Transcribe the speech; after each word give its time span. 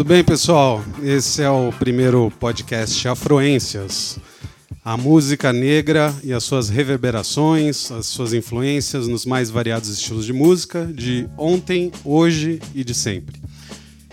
Tudo 0.00 0.08
bem, 0.08 0.24
pessoal? 0.24 0.82
Esse 1.02 1.42
é 1.42 1.50
o 1.50 1.70
primeiro 1.72 2.32
podcast 2.40 3.06
Afroências. 3.06 4.18
A 4.82 4.96
música 4.96 5.52
negra 5.52 6.10
e 6.24 6.32
as 6.32 6.42
suas 6.42 6.70
reverberações, 6.70 7.92
as 7.92 8.06
suas 8.06 8.32
influências 8.32 9.06
nos 9.06 9.26
mais 9.26 9.50
variados 9.50 9.90
estilos 9.90 10.24
de 10.24 10.32
música, 10.32 10.86
de 10.86 11.28
ontem, 11.36 11.92
hoje 12.02 12.62
e 12.74 12.82
de 12.82 12.94
sempre. 12.94 13.38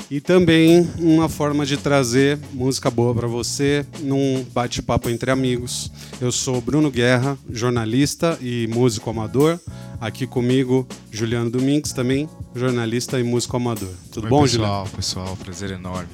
E 0.09 0.21
também 0.21 0.89
uma 0.97 1.27
forma 1.27 1.66
de 1.66 1.75
trazer 1.75 2.39
música 2.53 2.89
boa 2.89 3.13
para 3.13 3.27
você 3.27 3.85
num 3.99 4.45
bate-papo 4.53 5.09
entre 5.09 5.30
amigos. 5.30 5.91
Eu 6.21 6.31
sou 6.31 6.61
Bruno 6.61 6.89
Guerra, 6.89 7.38
jornalista 7.49 8.38
e 8.41 8.67
músico 8.67 9.09
amador. 9.09 9.59
Aqui 9.99 10.25
comigo, 10.25 10.88
Juliano 11.11 11.49
Domingues, 11.49 11.91
também 11.91 12.30
jornalista 12.55 13.20
e 13.20 13.23
músico 13.23 13.57
amador. 13.57 13.89
Tudo 14.09 14.23
Oi, 14.25 14.30
bom, 14.30 14.43
pessoal, 14.43 14.85
Juliano? 14.85 14.95
Pessoal, 14.95 15.38
prazer 15.38 15.71
enorme. 15.71 16.09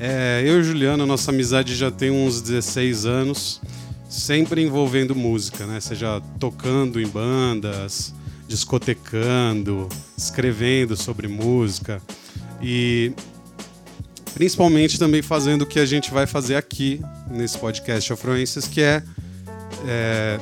É, 0.00 0.42
eu 0.46 0.60
e 0.60 0.64
Juliano, 0.64 1.04
nossa 1.04 1.30
amizade 1.30 1.74
já 1.74 1.90
tem 1.90 2.10
uns 2.10 2.40
16 2.40 3.04
anos, 3.04 3.60
sempre 4.08 4.62
envolvendo 4.62 5.14
música, 5.14 5.66
né? 5.66 5.80
Seja 5.80 6.22
tocando 6.40 6.98
em 6.98 7.06
bandas, 7.06 8.14
discotecando, 8.48 9.86
escrevendo 10.16 10.96
sobre 10.96 11.28
música 11.28 12.00
e 12.62 13.12
principalmente 14.34 14.98
também 14.98 15.22
fazendo 15.22 15.62
o 15.62 15.66
que 15.66 15.78
a 15.78 15.86
gente 15.86 16.10
vai 16.10 16.26
fazer 16.26 16.56
aqui 16.56 17.00
nesse 17.30 17.58
podcast 17.58 18.12
Afluências, 18.12 18.66
que 18.66 18.80
é, 18.80 19.02
é 19.86 20.40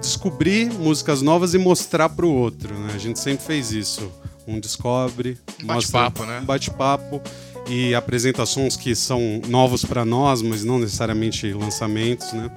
descobrir 0.00 0.72
músicas 0.72 1.22
novas 1.22 1.54
e 1.54 1.58
mostrar 1.58 2.08
para 2.08 2.26
o 2.26 2.32
outro. 2.32 2.74
Né? 2.74 2.92
A 2.94 2.98
gente 2.98 3.18
sempre 3.18 3.44
fez 3.44 3.72
isso. 3.72 4.10
Um 4.46 4.58
descobre, 4.58 5.38
Um 5.62 5.66
bate-papo, 5.66 6.24
né? 6.24 6.40
Um 6.40 6.44
bate-papo 6.44 7.22
e 7.68 7.94
apresentações 7.94 8.76
que 8.76 8.94
são 8.94 9.40
novos 9.46 9.84
para 9.84 10.04
nós, 10.04 10.42
mas 10.42 10.64
não 10.64 10.80
necessariamente 10.80 11.52
lançamentos, 11.52 12.32
né? 12.32 12.50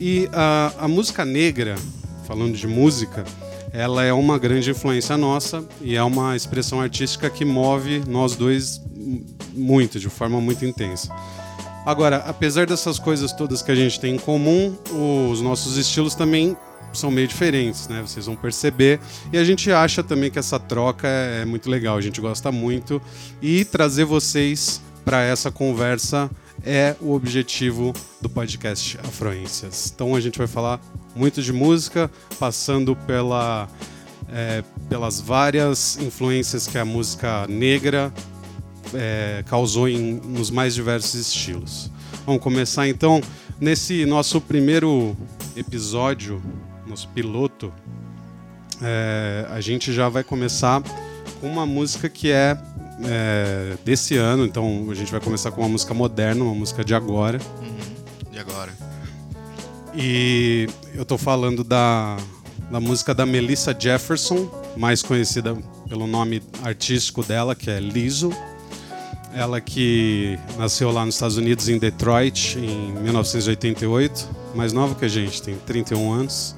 E 0.00 0.28
a, 0.32 0.72
a 0.80 0.88
música 0.88 1.24
negra, 1.24 1.76
falando 2.26 2.56
de 2.56 2.66
música, 2.66 3.24
ela 3.72 4.04
é 4.04 4.12
uma 4.12 4.38
grande 4.38 4.70
influência 4.70 5.16
nossa 5.16 5.64
e 5.80 5.96
é 5.96 6.02
uma 6.02 6.36
expressão 6.36 6.80
artística 6.80 7.30
que 7.30 7.44
move 7.44 8.02
nós 8.06 8.34
dois 8.34 8.80
muito, 9.54 9.98
de 9.98 10.08
forma 10.08 10.40
muito 10.40 10.64
intensa. 10.64 11.12
Agora, 11.86 12.18
apesar 12.26 12.66
dessas 12.66 12.98
coisas 12.98 13.32
todas 13.32 13.62
que 13.62 13.70
a 13.70 13.74
gente 13.74 13.98
tem 13.98 14.14
em 14.16 14.18
comum, 14.18 14.76
os 15.30 15.40
nossos 15.40 15.76
estilos 15.76 16.14
também 16.14 16.56
são 16.92 17.10
meio 17.10 17.26
diferentes, 17.26 17.88
né? 17.88 18.02
Vocês 18.02 18.26
vão 18.26 18.36
perceber. 18.36 19.00
E 19.32 19.38
a 19.38 19.44
gente 19.44 19.70
acha 19.72 20.02
também 20.02 20.30
que 20.30 20.38
essa 20.38 20.58
troca 20.58 21.06
é 21.08 21.44
muito 21.44 21.70
legal, 21.70 21.96
a 21.96 22.00
gente 22.00 22.20
gosta 22.20 22.52
muito. 22.52 23.00
E 23.40 23.64
trazer 23.64 24.04
vocês 24.04 24.82
para 25.04 25.22
essa 25.22 25.50
conversa 25.50 26.30
é 26.64 26.96
o 27.00 27.12
objetivo 27.12 27.92
do 28.20 28.28
podcast 28.28 28.98
Afroências. 28.98 29.92
Então 29.94 30.14
a 30.14 30.20
gente 30.20 30.38
vai 30.38 30.46
falar 30.46 30.80
muito 31.14 31.42
de 31.42 31.52
música, 31.52 32.10
passando 32.38 32.94
pela, 32.94 33.68
é, 34.28 34.62
pelas 34.88 35.20
várias 35.20 35.98
influências 35.98 36.66
que 36.66 36.78
a 36.78 36.84
música 36.84 37.46
negra 37.48 38.12
é, 38.94 39.42
causou 39.46 39.88
em, 39.88 40.14
nos 40.24 40.50
mais 40.50 40.74
diversos 40.74 41.14
estilos. 41.14 41.90
Vamos 42.26 42.42
começar 42.42 42.88
então 42.88 43.20
nesse 43.60 44.04
nosso 44.06 44.40
primeiro 44.40 45.16
episódio, 45.56 46.42
nosso 46.86 47.08
piloto. 47.08 47.72
É, 48.82 49.46
a 49.50 49.60
gente 49.60 49.92
já 49.92 50.08
vai 50.08 50.24
começar 50.24 50.82
com 51.40 51.46
uma 51.46 51.66
música 51.66 52.08
que 52.08 52.30
é, 52.30 52.56
é, 53.04 53.76
desse 53.84 54.16
ano, 54.16 54.44
então 54.44 54.88
a 54.90 54.94
gente 54.94 55.10
vai 55.10 55.20
começar 55.20 55.50
com 55.50 55.60
uma 55.60 55.68
música 55.68 55.94
moderna, 55.94 56.44
uma 56.44 56.54
música 56.54 56.84
de 56.84 56.94
agora. 56.94 57.38
Uhum. 57.60 58.32
E 58.32 58.38
agora? 58.38 58.72
E 59.94 60.68
eu 60.94 61.04
tô 61.04 61.18
falando 61.18 61.64
da, 61.64 62.16
da 62.70 62.80
música 62.80 63.14
da 63.14 63.26
Melissa 63.26 63.76
Jefferson, 63.78 64.48
mais 64.76 65.02
conhecida 65.02 65.56
pelo 65.88 66.06
nome 66.06 66.42
artístico 66.62 67.22
dela, 67.22 67.54
que 67.54 67.70
é 67.70 67.80
Lizzo. 67.80 68.32
Ela 69.32 69.60
que 69.60 70.38
nasceu 70.58 70.90
lá 70.90 71.04
nos 71.04 71.14
Estados 71.14 71.36
Unidos, 71.36 71.68
em 71.68 71.78
Detroit, 71.78 72.58
em 72.58 72.92
1988, 72.92 74.28
mais 74.54 74.72
nova 74.72 74.94
que 74.94 75.04
a 75.04 75.08
gente, 75.08 75.40
tem 75.42 75.56
31 75.56 76.12
anos. 76.12 76.56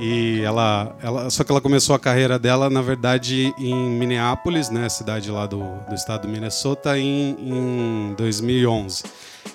E 0.00 0.40
ela, 0.40 0.96
ela, 1.02 1.28
só 1.28 1.44
que 1.44 1.52
ela 1.52 1.60
começou 1.60 1.94
a 1.94 1.98
carreira 1.98 2.38
dela, 2.38 2.70
na 2.70 2.80
verdade, 2.80 3.52
em 3.58 3.74
Minneapolis, 3.90 4.70
né, 4.70 4.88
cidade 4.88 5.30
lá 5.30 5.44
do, 5.44 5.62
do 5.86 5.94
estado 5.94 6.22
do 6.22 6.28
Minnesota, 6.28 6.98
em, 6.98 7.36
em 7.38 8.14
2011. 8.16 9.02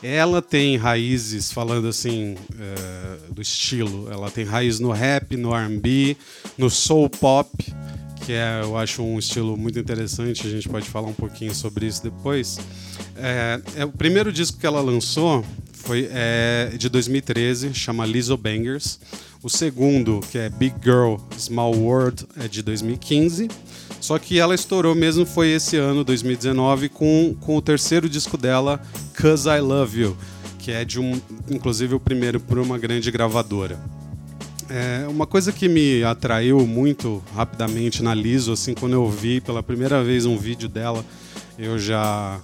Ela 0.04 0.44
tem 0.44 0.78
raízes, 0.78 1.52
falando 1.52 1.88
assim, 1.88 2.36
é, 2.60 3.32
do 3.32 3.42
estilo. 3.42 4.08
Ela 4.12 4.30
tem 4.30 4.46
raiz 4.46 4.80
no 4.80 4.92
rap, 4.92 5.36
no 5.36 5.56
R&B, 5.56 6.16
no 6.60 6.70
soul 6.70 7.10
pop, 7.10 7.50
que 8.24 8.32
é, 8.32 8.62
eu 8.62 8.78
acho 8.78 9.02
um 9.02 9.18
estilo 9.18 9.58
muito 9.58 9.80
interessante. 9.80 10.46
A 10.46 10.50
gente 10.50 10.70
pode 10.70 10.88
falar 10.88 11.08
um 11.08 11.14
pouquinho 11.14 11.56
sobre 11.56 11.88
isso 11.88 12.04
depois. 12.04 12.60
É, 13.16 13.60
é 13.78 13.86
o 13.86 13.92
primeiro 13.92 14.32
disco 14.32 14.60
que 14.60 14.68
ela 14.68 14.82
lançou 14.82 15.44
foi 15.86 16.10
é, 16.12 16.72
de 16.76 16.90
2013, 16.90 17.72
chama 17.74 18.06
Lizzo 18.06 18.36
Bangers. 18.36 19.00
O 19.44 19.50
segundo, 19.50 20.20
que 20.32 20.40
é 20.40 20.50
Big 20.50 20.76
Girl 20.84 21.18
Small 21.38 21.76
World, 21.76 22.26
é 22.38 22.48
de 22.48 22.64
2015. 22.64 23.48
Só 24.02 24.18
que 24.18 24.40
ela 24.40 24.56
estourou 24.56 24.96
mesmo 24.96 25.26
foi 25.28 25.50
esse 25.50 25.78
ano, 25.78 26.04
2019, 26.04 26.90
com, 26.90 27.36
com 27.40 27.56
o 27.56 27.62
terceiro 27.62 28.10
disco 28.10 28.36
dela, 28.36 28.82
Cause 29.14 29.48
I 29.48 29.60
Love 29.60 30.02
You, 30.02 30.18
que 30.58 30.72
é 30.72 30.84
de 30.84 31.00
um, 31.00 31.22
inclusive 31.50 31.94
o 31.94 32.00
primeiro 32.00 32.40
por 32.40 32.58
uma 32.58 32.80
grande 32.80 33.12
gravadora. 33.12 33.80
É, 34.68 35.06
uma 35.08 35.28
coisa 35.28 35.52
que 35.52 35.70
me 35.70 36.04
atraiu 36.04 36.66
muito 36.66 37.24
rapidamente 37.36 38.02
na 38.02 38.16
Lizzo, 38.16 38.54
assim, 38.54 38.74
quando 38.74 38.94
eu 38.94 39.08
vi 39.08 39.40
pela 39.40 39.62
primeira 39.62 40.04
vez 40.04 40.26
um 40.26 40.36
vídeo 40.36 40.68
dela, 40.68 41.06
eu 41.60 41.78
já 41.78 42.42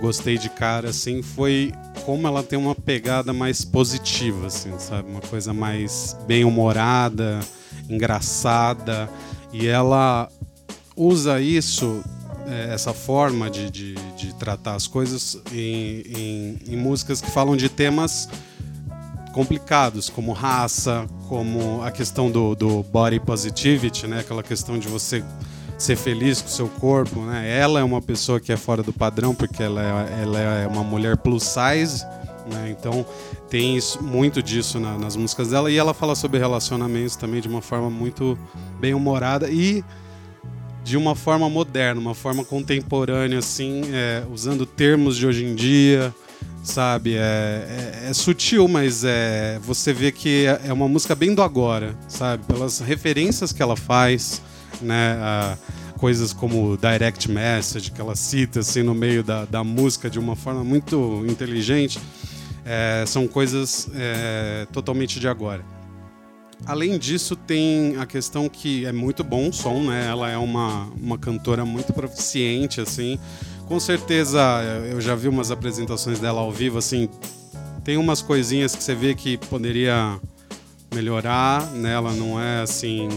gostei 0.00 0.36
de 0.36 0.48
cara, 0.48 0.90
assim, 0.90 1.22
foi 1.22 1.72
como 2.10 2.26
ela 2.26 2.42
tem 2.42 2.58
uma 2.58 2.74
pegada 2.74 3.32
mais 3.32 3.64
positiva, 3.64 4.48
assim, 4.48 4.76
sabe? 4.80 5.08
Uma 5.08 5.20
coisa 5.20 5.54
mais 5.54 6.16
bem-humorada, 6.26 7.38
engraçada. 7.88 9.08
E 9.52 9.68
ela 9.68 10.28
usa 10.96 11.40
isso, 11.40 12.02
é, 12.48 12.74
essa 12.74 12.92
forma 12.92 13.48
de, 13.48 13.70
de, 13.70 13.94
de, 14.16 14.34
tratar 14.34 14.74
as 14.74 14.88
coisas 14.88 15.40
em, 15.52 16.02
em, 16.04 16.58
em 16.70 16.76
músicas 16.76 17.20
que 17.20 17.30
falam 17.30 17.56
de 17.56 17.68
temas 17.68 18.28
complicados, 19.32 20.08
como 20.08 20.32
raça, 20.32 21.06
como 21.28 21.80
a 21.84 21.92
questão 21.92 22.28
do, 22.28 22.56
do 22.56 22.82
body 22.82 23.20
positivity, 23.20 24.08
né? 24.08 24.18
Aquela 24.18 24.42
questão 24.42 24.80
de 24.80 24.88
você 24.88 25.22
ser 25.80 25.96
feliz 25.96 26.42
com 26.42 26.48
o 26.48 26.50
seu 26.50 26.68
corpo, 26.68 27.20
né? 27.20 27.58
Ela 27.58 27.80
é 27.80 27.82
uma 27.82 28.02
pessoa 28.02 28.38
que 28.38 28.52
é 28.52 28.56
fora 28.56 28.82
do 28.82 28.92
padrão 28.92 29.34
porque 29.34 29.62
ela 29.62 29.82
é, 29.82 30.22
ela 30.22 30.38
é 30.38 30.66
uma 30.66 30.84
mulher 30.84 31.16
plus 31.16 31.42
size, 31.42 32.04
né? 32.46 32.68
Então 32.78 33.04
tem 33.48 33.76
isso, 33.76 34.02
muito 34.02 34.42
disso 34.42 34.78
na, 34.78 34.98
nas 34.98 35.16
músicas 35.16 35.48
dela 35.48 35.70
e 35.70 35.76
ela 35.76 35.94
fala 35.94 36.14
sobre 36.14 36.38
relacionamentos 36.38 37.16
também 37.16 37.40
de 37.40 37.48
uma 37.48 37.62
forma 37.62 37.88
muito 37.88 38.38
bem 38.78 38.92
humorada 38.92 39.50
e 39.50 39.82
de 40.84 40.96
uma 40.96 41.14
forma 41.14 41.48
moderna, 41.48 42.00
uma 42.00 42.14
forma 42.14 42.44
contemporânea, 42.44 43.38
assim, 43.38 43.82
é, 43.92 44.24
usando 44.30 44.66
termos 44.66 45.16
de 45.16 45.26
hoje 45.26 45.44
em 45.44 45.54
dia, 45.54 46.14
sabe? 46.62 47.14
É, 47.16 47.20
é, 48.04 48.08
é, 48.10 48.12
sutil, 48.12 48.68
mas 48.68 49.02
é, 49.04 49.58
você 49.62 49.92
vê 49.92 50.12
que 50.12 50.46
é 50.46 50.72
uma 50.72 50.88
música 50.88 51.14
bem 51.14 51.34
do 51.34 51.42
agora, 51.42 51.96
sabe? 52.08 52.44
Pelas 52.44 52.80
referências 52.80 53.52
que 53.52 53.62
ela 53.62 53.76
faz, 53.76 54.42
né? 54.80 55.56
Coisas 55.96 56.32
como 56.32 56.76
direct 56.76 57.30
message 57.30 57.90
que 57.90 58.00
ela 58.00 58.16
cita 58.16 58.60
assim 58.60 58.82
no 58.82 58.94
meio 58.94 59.22
da, 59.22 59.44
da 59.44 59.62
música 59.62 60.08
de 60.08 60.18
uma 60.18 60.34
forma 60.34 60.64
muito 60.64 61.24
inteligente, 61.28 61.98
é, 62.64 63.04
são 63.06 63.28
coisas 63.28 63.88
é, 63.94 64.66
totalmente 64.72 65.20
de 65.20 65.28
agora. 65.28 65.64
Além 66.66 66.98
disso, 66.98 67.34
tem 67.34 67.96
a 67.96 68.06
questão 68.06 68.48
que 68.48 68.84
é 68.84 68.92
muito 68.92 69.24
bom 69.24 69.48
o 69.48 69.52
som, 69.52 69.82
né? 69.82 70.06
Ela 70.06 70.30
é 70.30 70.36
uma, 70.36 70.84
uma 71.00 71.18
cantora 71.18 71.64
muito 71.64 71.92
proficiente, 71.92 72.80
assim. 72.80 73.18
Com 73.66 73.80
certeza, 73.80 74.38
eu 74.90 75.00
já 75.00 75.14
vi 75.14 75.28
umas 75.28 75.50
apresentações 75.50 76.18
dela 76.18 76.40
ao 76.40 76.52
vivo, 76.52 76.76
assim. 76.78 77.08
Tem 77.82 77.96
umas 77.96 78.20
coisinhas 78.20 78.74
que 78.74 78.82
você 78.82 78.94
vê 78.94 79.14
que 79.14 79.38
poderia 79.38 80.20
melhorar, 80.94 81.64
né? 81.72 81.94
Ela 81.94 82.12
não 82.12 82.40
é 82.40 82.60
assim. 82.60 83.08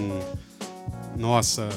Nossa, 1.18 1.70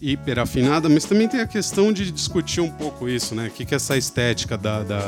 hiper 0.00 0.38
afinada, 0.38 0.88
mas 0.88 1.04
também 1.04 1.28
tem 1.28 1.40
a 1.40 1.46
questão 1.46 1.92
de 1.92 2.10
discutir 2.10 2.60
um 2.60 2.70
pouco 2.70 3.08
isso, 3.08 3.34
né? 3.34 3.48
O 3.48 3.50
que, 3.50 3.64
que 3.64 3.74
é 3.74 3.76
essa 3.76 3.96
estética 3.96 4.56
da, 4.56 4.82
da, 4.82 5.00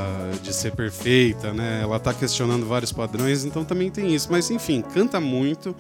de 0.42 0.52
ser 0.52 0.72
perfeita, 0.72 1.52
né? 1.52 1.80
Ela 1.82 1.96
está 1.96 2.12
questionando 2.12 2.66
vários 2.66 2.92
padrões, 2.92 3.44
então 3.44 3.64
também 3.64 3.90
tem 3.90 4.14
isso. 4.14 4.28
Mas 4.30 4.50
enfim, 4.50 4.82
canta 4.82 5.20
muito 5.20 5.74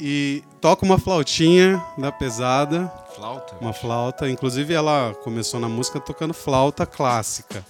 e 0.00 0.42
toca 0.60 0.84
uma 0.84 0.98
flautinha 0.98 1.82
da 1.96 2.10
pesada, 2.10 2.90
Flauta? 3.14 3.56
uma 3.60 3.72
flauta. 3.72 4.28
Inclusive, 4.28 4.72
ela 4.72 5.14
começou 5.22 5.60
na 5.60 5.68
música 5.68 6.00
tocando 6.00 6.32
flauta 6.32 6.86
clássica. 6.86 7.64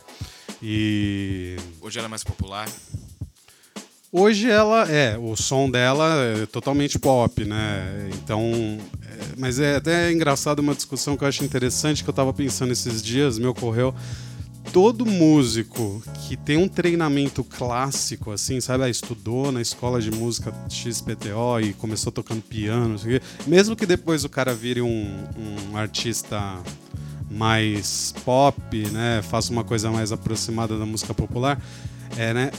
E 0.62 1.56
Hoje 1.80 1.98
ela 1.98 2.06
é 2.06 2.10
mais 2.10 2.24
popular. 2.24 2.68
Hoje 4.12 4.50
ela 4.50 4.90
é, 4.90 5.16
o 5.18 5.36
som 5.36 5.70
dela 5.70 6.14
é 6.14 6.46
totalmente 6.46 6.98
pop, 6.98 7.44
né? 7.44 8.10
Então, 8.14 8.42
é, 9.02 9.18
mas 9.36 9.58
é 9.58 9.76
até 9.76 10.12
engraçado 10.12 10.60
uma 10.60 10.74
discussão 10.74 11.16
que 11.16 11.24
eu 11.24 11.28
acho 11.28 11.44
interessante 11.44 12.02
que 12.02 12.10
eu 12.10 12.14
tava 12.14 12.32
pensando 12.32 12.72
esses 12.72 13.02
dias, 13.02 13.38
me 13.38 13.46
ocorreu. 13.46 13.94
Todo 14.72 15.06
músico 15.06 16.02
que 16.26 16.36
tem 16.36 16.58
um 16.58 16.68
treinamento 16.68 17.42
clássico, 17.42 18.30
assim, 18.30 18.60
sabe? 18.60 18.84
Ah, 18.84 18.88
estudou 18.90 19.50
na 19.50 19.62
escola 19.62 19.98
de 19.98 20.10
música 20.10 20.52
XPTO 20.68 21.60
e 21.62 21.72
começou 21.72 22.12
tocando 22.12 22.42
piano, 22.42 22.96
mesmo 23.46 23.74
que 23.74 23.86
depois 23.86 24.24
o 24.24 24.28
cara 24.28 24.52
vire 24.52 24.82
um, 24.82 25.24
um 25.72 25.76
artista 25.76 26.58
mais 27.30 28.14
pop, 28.24 28.60
né? 28.90 29.22
Faça 29.22 29.52
uma 29.52 29.64
coisa 29.64 29.90
mais 29.90 30.12
aproximada 30.12 30.78
da 30.78 30.84
música 30.84 31.14
popular, 31.14 31.60
é, 32.16 32.32
né? 32.34 32.50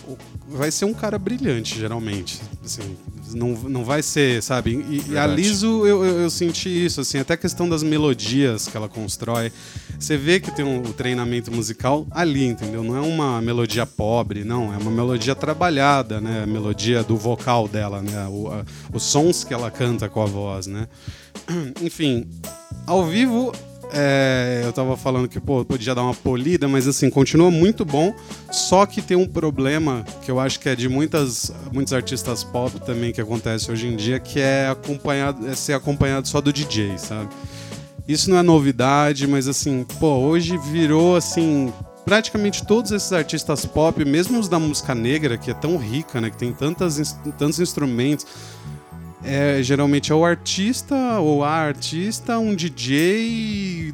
Vai 0.47 0.71
ser 0.71 0.85
um 0.85 0.93
cara 0.93 1.17
brilhante, 1.19 1.77
geralmente. 1.77 2.39
Assim, 2.63 2.97
não, 3.33 3.49
não 3.49 3.83
vai 3.85 4.01
ser, 4.01 4.41
sabe? 4.41 4.71
E, 4.89 5.11
e 5.11 5.17
a. 5.17 5.27
Liso, 5.27 5.85
eu, 5.85 6.03
eu, 6.03 6.19
eu 6.21 6.29
senti 6.29 6.69
isso, 6.69 7.01
assim, 7.01 7.19
até 7.19 7.33
a 7.33 7.37
questão 7.37 7.67
das 7.69 7.83
melodias 7.83 8.67
que 8.67 8.75
ela 8.75 8.89
constrói. 8.89 9.51
Você 9.99 10.17
vê 10.17 10.39
que 10.39 10.49
tem 10.51 10.65
um, 10.65 10.79
o 10.81 10.93
treinamento 10.93 11.51
musical 11.51 12.07
ali, 12.11 12.45
entendeu? 12.45 12.83
Não 12.83 12.95
é 12.95 13.01
uma 13.01 13.41
melodia 13.41 13.85
pobre, 13.85 14.43
não. 14.43 14.73
É 14.73 14.77
uma 14.77 14.91
melodia 14.91 15.35
trabalhada, 15.35 16.19
né? 16.19 16.43
A 16.43 16.47
melodia 16.47 17.03
do 17.03 17.15
vocal 17.17 17.67
dela, 17.67 18.01
né? 18.01 18.27
O- 18.27 18.47
a- 18.51 18.63
os 18.93 19.03
sons 19.03 19.43
que 19.43 19.53
ela 19.53 19.69
canta 19.69 20.09
com 20.09 20.21
a 20.21 20.25
voz, 20.25 20.65
né? 20.67 20.87
Enfim, 21.81 22.27
ao 22.87 23.05
vivo, 23.05 23.51
é, 23.91 24.61
eu 24.63 24.71
tava 24.71 24.95
falando 24.95 25.27
que 25.27 25.39
pô, 25.39 25.65
podia 25.65 25.95
dar 25.95 26.03
uma 26.03 26.13
polida, 26.13 26.67
mas 26.67 26.87
assim, 26.87 27.09
continua 27.09 27.49
muito 27.49 27.83
bom. 27.83 28.13
Só 28.51 28.85
que 28.85 29.01
tem 29.01 29.17
um 29.17 29.27
problema 29.27 30.05
que 30.23 30.29
eu 30.29 30.39
acho 30.39 30.59
que 30.59 30.69
é 30.69 30.75
de 30.75 30.87
muitas, 30.87 31.51
muitos 31.71 31.93
artistas 31.93 32.43
pop 32.43 32.79
também 32.81 33.11
que 33.11 33.21
acontece 33.21 33.71
hoje 33.71 33.87
em 33.87 33.95
dia, 33.95 34.19
que 34.19 34.39
é, 34.39 34.67
acompanhado, 34.69 35.47
é 35.47 35.55
ser 35.55 35.73
acompanhado 35.73 36.27
só 36.27 36.39
do 36.41 36.53
DJ, 36.53 36.97
sabe? 36.97 37.29
Isso 38.07 38.29
não 38.29 38.37
é 38.37 38.41
novidade, 38.41 39.27
mas 39.27 39.47
assim, 39.47 39.85
pô, 39.99 40.15
hoje 40.17 40.57
virou 40.57 41.15
assim. 41.15 41.71
Praticamente 42.03 42.65
todos 42.65 42.91
esses 42.91 43.13
artistas 43.13 43.65
pop, 43.67 44.03
mesmo 44.03 44.39
os 44.39 44.47
da 44.47 44.57
música 44.57 44.95
negra, 44.95 45.37
que 45.37 45.51
é 45.51 45.53
tão 45.53 45.77
rica, 45.77 46.19
né? 46.19 46.31
Que 46.31 46.37
tem 46.37 46.51
tantas, 46.51 47.15
tantos 47.37 47.59
instrumentos, 47.59 48.25
é, 49.23 49.61
geralmente 49.61 50.11
é 50.11 50.15
o 50.15 50.23
artista 50.25 50.95
ou 51.19 51.43
a 51.43 51.51
artista, 51.51 52.39
um 52.39 52.55
DJ, 52.55 53.93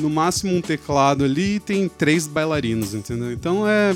no 0.00 0.10
máximo 0.10 0.54
um 0.54 0.60
teclado 0.60 1.24
ali 1.24 1.56
e 1.56 1.60
tem 1.60 1.88
três 1.88 2.26
bailarinos, 2.26 2.94
entendeu? 2.94 3.32
Então 3.32 3.66
é, 3.68 3.94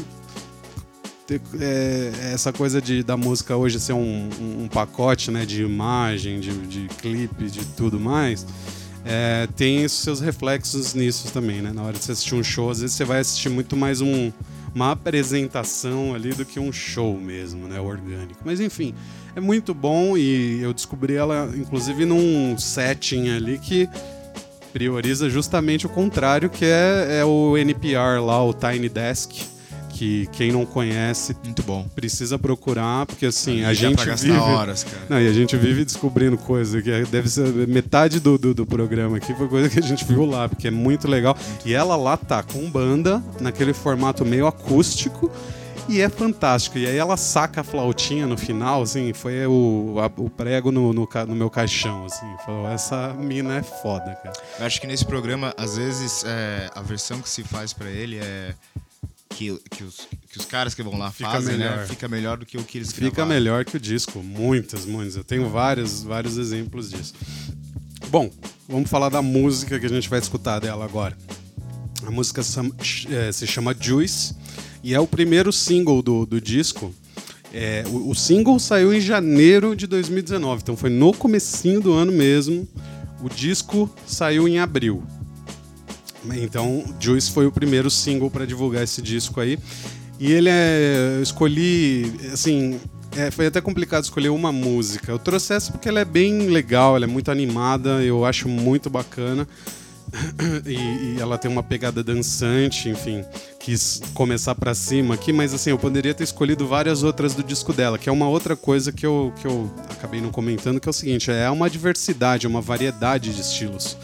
é 1.60 2.12
essa 2.32 2.52
coisa 2.52 2.80
de, 2.80 3.02
da 3.02 3.16
música 3.16 3.56
hoje 3.56 3.78
ser 3.80 3.92
um, 3.92 4.28
um- 4.40 4.64
um 4.64 4.68
pacote 4.68 5.30
né, 5.30 5.44
de 5.46 5.62
imagem, 5.62 6.40
de, 6.40 6.50
de 6.66 6.88
clipe, 6.96 7.46
de 7.46 7.64
tudo 7.64 7.98
mais. 8.00 8.46
É, 9.04 9.48
tem 9.56 9.86
seus 9.88 10.20
reflexos 10.20 10.94
nisso 10.94 11.32
também, 11.32 11.62
né? 11.62 11.72
Na 11.72 11.82
hora 11.82 11.98
de 11.98 12.04
você 12.04 12.12
assistir 12.12 12.34
um 12.34 12.42
show, 12.42 12.70
às 12.70 12.80
vezes 12.80 12.96
você 12.96 13.04
vai 13.04 13.20
assistir 13.20 13.48
muito 13.48 13.76
mais 13.76 14.00
um, 14.00 14.30
uma 14.74 14.92
apresentação 14.92 16.14
ali 16.14 16.32
do 16.32 16.44
que 16.44 16.60
um 16.60 16.72
show 16.72 17.18
mesmo, 17.18 17.66
né? 17.66 17.80
Orgânico. 17.80 18.40
Mas 18.44 18.60
enfim, 18.60 18.94
é 19.34 19.40
muito 19.40 19.72
bom 19.72 20.16
e 20.16 20.60
eu 20.60 20.72
descobri 20.72 21.14
ela, 21.14 21.50
inclusive, 21.56 22.04
num 22.04 22.56
setting 22.58 23.30
ali 23.30 23.58
que 23.58 23.88
prioriza 24.72 25.28
justamente 25.28 25.86
o 25.86 25.88
contrário, 25.88 26.48
que 26.48 26.64
é, 26.64 27.20
é 27.20 27.24
o 27.24 27.56
NPR 27.56 28.20
lá, 28.24 28.44
o 28.44 28.52
Tiny 28.52 28.88
Desk, 28.88 29.42
que 30.00 30.26
quem 30.32 30.50
não 30.50 30.64
conhece 30.64 31.36
Muito 31.44 31.62
bom. 31.62 31.86
precisa 31.94 32.38
procurar, 32.38 33.04
porque 33.04 33.26
assim, 33.26 33.62
a 33.64 33.66
Dá 33.66 33.74
gente 33.74 33.96
pra 33.96 34.04
gastar 34.06 34.28
vive... 34.28 34.38
horas, 34.38 34.82
cara. 34.82 35.02
Não, 35.10 35.20
e 35.20 35.28
a 35.28 35.32
gente 35.34 35.54
vive 35.58 35.84
descobrindo 35.84 36.38
coisa 36.38 36.80
que 36.80 36.90
é- 36.90 37.02
deve 37.04 37.28
ser 37.28 37.46
metade 37.68 38.18
do, 38.18 38.38
do, 38.38 38.54
do 38.54 38.64
programa 38.64 39.18
aqui 39.18 39.34
foi 39.34 39.46
coisa 39.46 39.68
que 39.68 39.78
a 39.78 39.82
gente 39.82 40.02
viu 40.06 40.24
lá, 40.24 40.48
porque 40.48 40.68
é 40.68 40.70
muito 40.70 41.06
legal. 41.06 41.36
E 41.66 41.74
ela 41.74 41.96
lá 41.96 42.16
tá 42.16 42.42
com 42.42 42.70
banda, 42.70 43.22
naquele 43.42 43.74
formato 43.74 44.24
meio 44.24 44.46
acústico, 44.46 45.30
e 45.86 46.00
é 46.00 46.08
fantástico. 46.08 46.78
E 46.78 46.86
aí 46.86 46.96
ela 46.96 47.18
saca 47.18 47.60
a 47.60 47.64
flautinha 47.64 48.26
no 48.26 48.38
final, 48.38 48.80
assim, 48.80 49.12
foi 49.12 49.46
o, 49.46 49.96
a- 49.98 50.10
o 50.18 50.30
prego 50.30 50.72
no, 50.72 50.94
no, 50.94 51.06
no 51.28 51.34
meu 51.36 51.50
caixão, 51.50 52.06
assim. 52.06 52.26
Falou, 52.46 52.66
essa 52.70 53.12
mina 53.18 53.58
é 53.58 53.62
foda, 53.62 54.16
cara. 54.22 54.32
Eu 54.60 54.64
acho 54.64 54.80
que 54.80 54.86
nesse 54.86 55.04
programa, 55.04 55.52
às 55.58 55.76
vezes, 55.76 56.24
é, 56.26 56.70
a 56.74 56.80
versão 56.80 57.20
que 57.20 57.28
se 57.28 57.42
faz 57.44 57.74
pra 57.74 57.90
ele 57.90 58.16
é 58.18 58.54
que, 59.30 59.58
que, 59.70 59.84
os, 59.84 60.08
que 60.30 60.38
os 60.38 60.44
caras 60.44 60.74
que 60.74 60.82
vão 60.82 60.98
lá 60.98 61.10
Fica 61.10 61.30
fazem, 61.30 61.56
né? 61.56 61.70
melhor. 61.70 61.86
Fica 61.86 62.08
melhor 62.08 62.36
do 62.36 62.44
que 62.46 62.58
o 62.58 62.64
que 62.64 62.78
eles 62.78 62.92
Fica 62.92 63.10
gravaram. 63.10 63.28
melhor 63.28 63.64
que 63.64 63.76
o 63.76 63.80
disco, 63.80 64.22
muitas, 64.22 64.84
muitas. 64.84 65.16
Eu 65.16 65.24
tenho 65.24 65.48
vários, 65.48 66.02
vários 66.02 66.36
exemplos 66.36 66.90
disso. 66.90 67.14
Bom, 68.08 68.30
vamos 68.68 68.90
falar 68.90 69.08
da 69.08 69.22
música 69.22 69.78
que 69.78 69.86
a 69.86 69.88
gente 69.88 70.08
vai 70.08 70.18
escutar 70.18 70.58
dela 70.58 70.84
agora. 70.84 71.16
A 72.04 72.10
música 72.10 72.40
eh, 73.10 73.32
se 73.32 73.46
chama 73.46 73.74
Juice 73.78 74.34
e 74.82 74.94
é 74.94 75.00
o 75.00 75.06
primeiro 75.06 75.52
single 75.52 76.02
do, 76.02 76.26
do 76.26 76.40
disco. 76.40 76.94
É, 77.52 77.84
o, 77.88 78.10
o 78.10 78.14
single 78.14 78.58
saiu 78.58 78.92
em 78.92 79.00
janeiro 79.00 79.74
de 79.76 79.86
2019, 79.86 80.62
então 80.62 80.76
foi 80.76 80.90
no 80.90 81.12
comecinho 81.12 81.80
do 81.80 81.92
ano 81.92 82.12
mesmo. 82.12 82.66
O 83.22 83.28
disco 83.28 83.88
saiu 84.06 84.48
em 84.48 84.58
abril. 84.58 85.02
Então, 86.34 86.84
Juice 87.00 87.30
foi 87.30 87.46
o 87.46 87.52
primeiro 87.52 87.90
single 87.90 88.30
para 88.30 88.46
divulgar 88.46 88.82
esse 88.82 89.00
disco 89.00 89.40
aí. 89.40 89.58
E 90.18 90.32
ele 90.32 90.48
é. 90.50 91.16
Eu 91.16 91.22
escolhi. 91.22 92.12
Assim. 92.32 92.78
é, 93.16 93.30
foi 93.30 93.46
até 93.46 93.60
complicado 93.60 94.04
escolher 94.04 94.28
uma 94.28 94.52
música. 94.52 95.10
Eu 95.10 95.18
trouxe 95.18 95.54
essa 95.54 95.72
porque 95.72 95.88
ela 95.88 96.00
é 96.00 96.04
bem 96.04 96.48
legal, 96.48 96.94
ela 96.94 97.06
é 97.06 97.08
muito 97.08 97.30
animada, 97.30 98.02
eu 98.02 98.24
acho 98.24 98.48
muito 98.48 98.90
bacana. 98.90 99.48
E, 100.66 100.74
e 100.74 101.20
ela 101.20 101.38
tem 101.38 101.48
uma 101.48 101.62
pegada 101.62 102.02
dançante, 102.02 102.88
enfim. 102.88 103.24
Quis 103.60 104.02
começar 104.12 104.56
pra 104.56 104.74
cima 104.74 105.14
aqui, 105.14 105.32
mas 105.32 105.54
assim, 105.54 105.70
eu 105.70 105.78
poderia 105.78 106.12
ter 106.12 106.24
escolhido 106.24 106.66
várias 106.66 107.04
outras 107.04 107.32
do 107.32 107.44
disco 107.44 107.72
dela, 107.72 107.96
que 107.96 108.08
é 108.08 108.12
uma 108.12 108.28
outra 108.28 108.56
coisa 108.56 108.90
que 108.90 109.06
eu, 109.06 109.32
que 109.40 109.46
eu 109.46 109.72
acabei 109.88 110.20
não 110.20 110.30
comentando, 110.30 110.80
que 110.80 110.88
é 110.88 110.90
o 110.90 110.92
seguinte: 110.92 111.30
é 111.30 111.48
uma 111.48 111.70
diversidade, 111.70 112.46
uma 112.46 112.60
variedade 112.60 113.32
de 113.32 113.40
estilos 113.40 113.96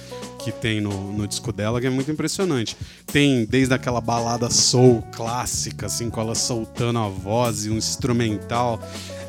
que 0.46 0.52
tem 0.52 0.80
no, 0.80 1.12
no 1.12 1.26
disco 1.26 1.52
dela, 1.52 1.80
que 1.80 1.88
é 1.88 1.90
muito 1.90 2.08
impressionante. 2.08 2.76
Tem 3.04 3.44
desde 3.44 3.74
aquela 3.74 4.00
balada 4.00 4.48
soul 4.48 5.02
clássica, 5.10 5.86
assim, 5.86 6.08
com 6.08 6.20
ela 6.20 6.36
soltando 6.36 7.00
a 7.00 7.08
voz 7.08 7.66
e 7.66 7.70
um 7.70 7.76
instrumental. 7.76 8.80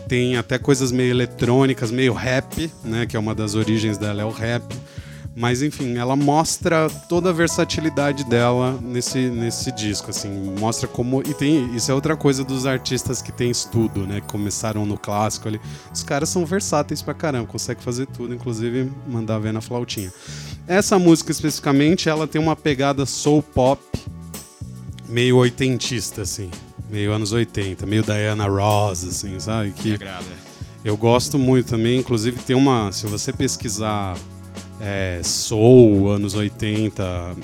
Tem 0.07 0.38
até 0.38 0.59
coisas 0.59 0.91
meio 0.91 1.09
eletrônicas, 1.09 1.89
meio 1.89 2.13
rap, 2.13 2.71
né? 2.83 3.07
Que 3.07 3.17
é 3.17 3.19
uma 3.19 3.33
das 3.33 3.55
origens 3.55 3.97
dela, 3.97 4.21
é 4.21 4.25
o 4.25 4.29
rap. 4.29 4.63
Mas 5.39 5.62
enfim, 5.62 5.98
ela 5.98 6.15
mostra 6.15 6.89
toda 7.08 7.29
a 7.29 7.34
versatilidade 7.34 8.24
dela 8.24 8.79
nesse, 8.82 9.29
nesse 9.29 9.72
disco, 9.72 10.10
assim, 10.10 10.29
mostra 10.60 10.88
como. 10.88 11.22
E 11.22 11.32
tem. 11.32 11.75
Isso 11.75 11.91
é 11.91 11.94
outra 11.94 12.17
coisa 12.17 12.44
dos 12.44 12.65
artistas 12.65 13.22
que 13.22 13.32
tem 13.32 13.51
estudo, 13.51 14.08
né? 14.08 14.20
Que 14.20 14.27
começaram 14.27 14.84
no 14.84 14.98
clássico 14.98 15.48
ali. 15.48 15.62
Os 15.94 16.01
caras 16.01 16.29
são 16.29 16.44
versáteis 16.44 17.03
pra 17.03 17.13
caramba, 17.13 17.46
conseguem 17.46 17.84
fazer 17.84 18.08
tudo, 18.08 18.34
inclusive 18.34 18.91
mandar 19.08 19.38
ver 19.38 19.53
na 19.53 19.62
flautinha. 19.62 20.12
Essa 20.67 20.98
música 20.98 21.32
especificamente, 21.32 22.10
ela 22.10 22.25
tem 22.25 22.41
uma 22.41 22.56
pegada 22.56 23.06
soul 23.06 23.44
pop 23.44 23.79
meio 25.08 25.38
oitentista, 25.38 26.24
assim. 26.24 26.50
Meio 26.89 27.12
anos 27.12 27.32
80, 27.32 27.86
meio 27.86 28.01
Diana 28.01 28.48
Ross, 28.48 29.03
assim, 29.03 29.39
sabe? 29.39 29.67
Me 29.67 29.74
Que 29.74 29.94
agrada. 29.94 30.25
eu 30.84 30.98
gosto 30.98 31.38
muito 31.38 31.70
também, 31.70 32.00
inclusive 32.00 32.39
tem 32.41 32.56
uma. 32.56 32.91
Se 32.91 33.06
você 33.06 33.32
pesquisar 33.32 34.17
é, 34.79 35.22
Soul, 35.24 36.10
anos 36.10 36.36
80, 36.36 37.03
é, 37.03 37.36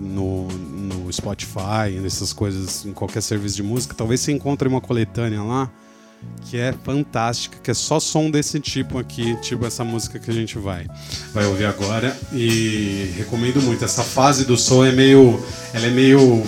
no, 0.00 0.48
no 0.48 1.12
Spotify, 1.12 1.90
nessas 2.00 2.32
coisas, 2.32 2.84
em 2.84 2.92
qualquer 2.92 3.22
serviço 3.22 3.56
de 3.56 3.62
música, 3.62 3.94
talvez 3.94 4.20
você 4.20 4.32
encontre 4.32 4.68
uma 4.68 4.80
coletânea 4.80 5.42
lá 5.42 5.70
que 6.46 6.56
é 6.56 6.72
fantástica, 6.84 7.58
que 7.62 7.70
é 7.70 7.74
só 7.74 7.98
som 8.00 8.30
desse 8.30 8.60
tipo 8.60 8.98
aqui, 8.98 9.36
tipo 9.40 9.66
essa 9.66 9.84
música 9.84 10.18
que 10.18 10.30
a 10.30 10.34
gente 10.34 10.58
vai, 10.58 10.86
vai 11.32 11.44
ouvir 11.46 11.66
agora. 11.66 12.16
E 12.32 13.12
recomendo 13.16 13.60
muito. 13.62 13.84
Essa 13.84 14.02
fase 14.02 14.44
do 14.44 14.56
som 14.56 14.84
é 14.84 14.92
meio. 14.92 15.42
Ela 15.72 15.86
é 15.86 15.90
meio 15.90 16.42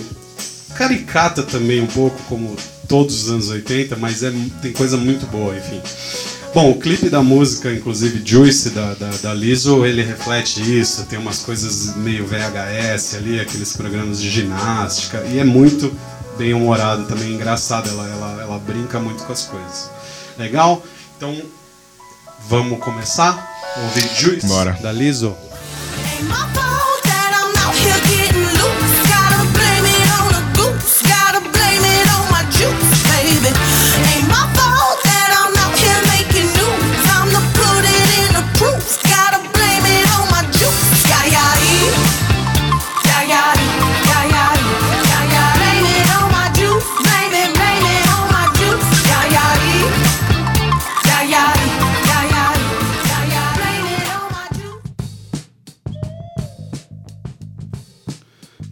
caricata 0.75 1.41
também, 1.41 1.81
um 1.81 1.87
pouco, 1.87 2.17
como 2.23 2.55
todos 2.87 3.23
os 3.23 3.29
anos 3.29 3.49
80, 3.49 3.95
mas 3.97 4.23
é, 4.23 4.31
tem 4.61 4.71
coisa 4.71 4.95
muito 4.97 5.25
boa, 5.27 5.55
enfim. 5.57 5.81
Bom, 6.57 6.71
o 6.71 6.79
clipe 6.79 7.07
da 7.07 7.21
música, 7.21 7.71
inclusive 7.71 8.19
Juice, 8.25 8.71
da, 8.71 8.95
da, 8.95 9.11
da 9.21 9.31
Lizzo, 9.31 9.85
ele 9.85 10.01
reflete 10.01 10.59
isso, 10.59 11.05
tem 11.05 11.19
umas 11.19 11.43
coisas 11.43 11.95
meio 11.97 12.25
VHS 12.25 13.13
ali, 13.13 13.39
aqueles 13.39 13.73
programas 13.77 14.19
de 14.19 14.27
ginástica, 14.27 15.23
e 15.31 15.37
é 15.37 15.43
muito 15.43 15.95
bem 16.35 16.55
humorado 16.55 17.05
também, 17.05 17.35
engraçado, 17.35 17.87
ela, 17.87 18.09
ela, 18.09 18.41
ela 18.41 18.57
brinca 18.57 18.99
muito 18.99 19.23
com 19.23 19.33
as 19.33 19.43
coisas. 19.43 19.91
Legal? 20.35 20.81
Então, 21.15 21.39
Vamos 22.49 22.79
começar? 22.79 23.47
Ouvir 23.83 24.09
Juice 24.15 24.47
Bora. 24.47 24.71
da 24.81 24.91
Lizzo? 24.91 25.37
Ain't 26.19 26.76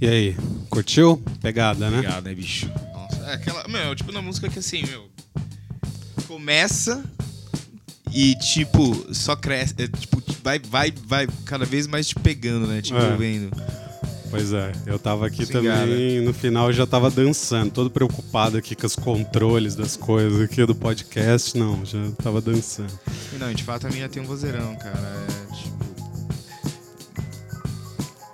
E 0.05 0.07
aí, 0.07 0.37
curtiu? 0.69 1.17
Pegada, 1.41 1.89
né? 1.89 1.97
Obrigado, 1.97 2.25
né, 2.25 2.35
bicho? 2.35 2.69
Nossa, 2.93 3.15
é 3.25 3.33
aquela. 3.33 3.67
Meu, 3.67 3.95
tipo, 3.95 4.11
na 4.11 4.21
música 4.21 4.47
que 4.47 4.59
assim, 4.59 4.83
meu. 4.85 5.09
Começa 6.27 7.03
e, 8.13 8.35
tipo, 8.35 9.11
só 9.11 9.35
cresce. 9.35 9.73
é, 9.79 9.87
tipo, 9.87 10.21
vai, 10.43 10.59
vai, 10.59 10.93
vai 11.07 11.27
cada 11.43 11.65
vez 11.65 11.87
mais 11.87 12.07
te 12.07 12.13
pegando, 12.13 12.67
né? 12.67 12.83
Tipo, 12.83 12.99
É. 12.99 13.15
vendo. 13.17 13.49
Pois 14.29 14.53
é, 14.53 14.73
eu 14.85 14.99
tava 14.99 15.25
aqui 15.25 15.43
também, 15.47 16.21
no 16.21 16.33
final 16.33 16.67
eu 16.67 16.73
já 16.73 16.85
tava 16.85 17.09
dançando, 17.09 17.71
todo 17.71 17.89
preocupado 17.89 18.57
aqui 18.57 18.75
com 18.75 18.85
os 18.85 18.95
controles 18.95 19.73
das 19.75 19.95
coisas 19.95 20.39
aqui 20.41 20.63
do 20.65 20.75
podcast, 20.75 21.57
não, 21.57 21.83
já 21.85 22.11
tava 22.21 22.41
dançando. 22.41 22.91
E 23.33 23.37
não, 23.37 23.51
de 23.53 23.63
fato 23.63 23.87
a 23.87 23.89
minha 23.89 24.07
tem 24.09 24.21
um 24.21 24.25
vozeirão, 24.25 24.75
cara. 24.75 24.99
É, 24.99 25.44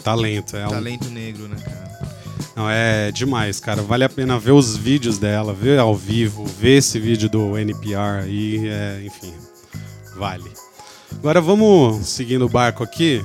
Talento, 0.04 0.58
é 0.58 0.66
um 0.68 0.72
talento 0.72 1.10
negro, 1.10 1.48
né, 1.48 1.56
cara? 1.64 1.92
Não, 2.56 2.70
é 2.70 3.12
demais, 3.12 3.60
cara. 3.60 3.82
Vale 3.82 4.04
a 4.04 4.10
pena 4.10 4.38
ver 4.38 4.52
os 4.52 4.76
vídeos 4.76 5.18
dela, 5.18 5.54
ver 5.54 5.80
ao 5.80 5.96
vivo, 5.96 6.46
ver 6.46 6.78
esse 6.78 7.00
vídeo 7.00 7.30
do 7.30 7.58
NPR 7.58 8.24
aí, 8.24 8.68
é, 8.68 9.02
enfim, 9.06 9.34
vale. 10.16 10.52
Agora 11.14 11.40
vamos 11.40 12.06
seguindo 12.08 12.46
o 12.46 12.50
barco 12.50 12.84
aqui. 12.84 13.24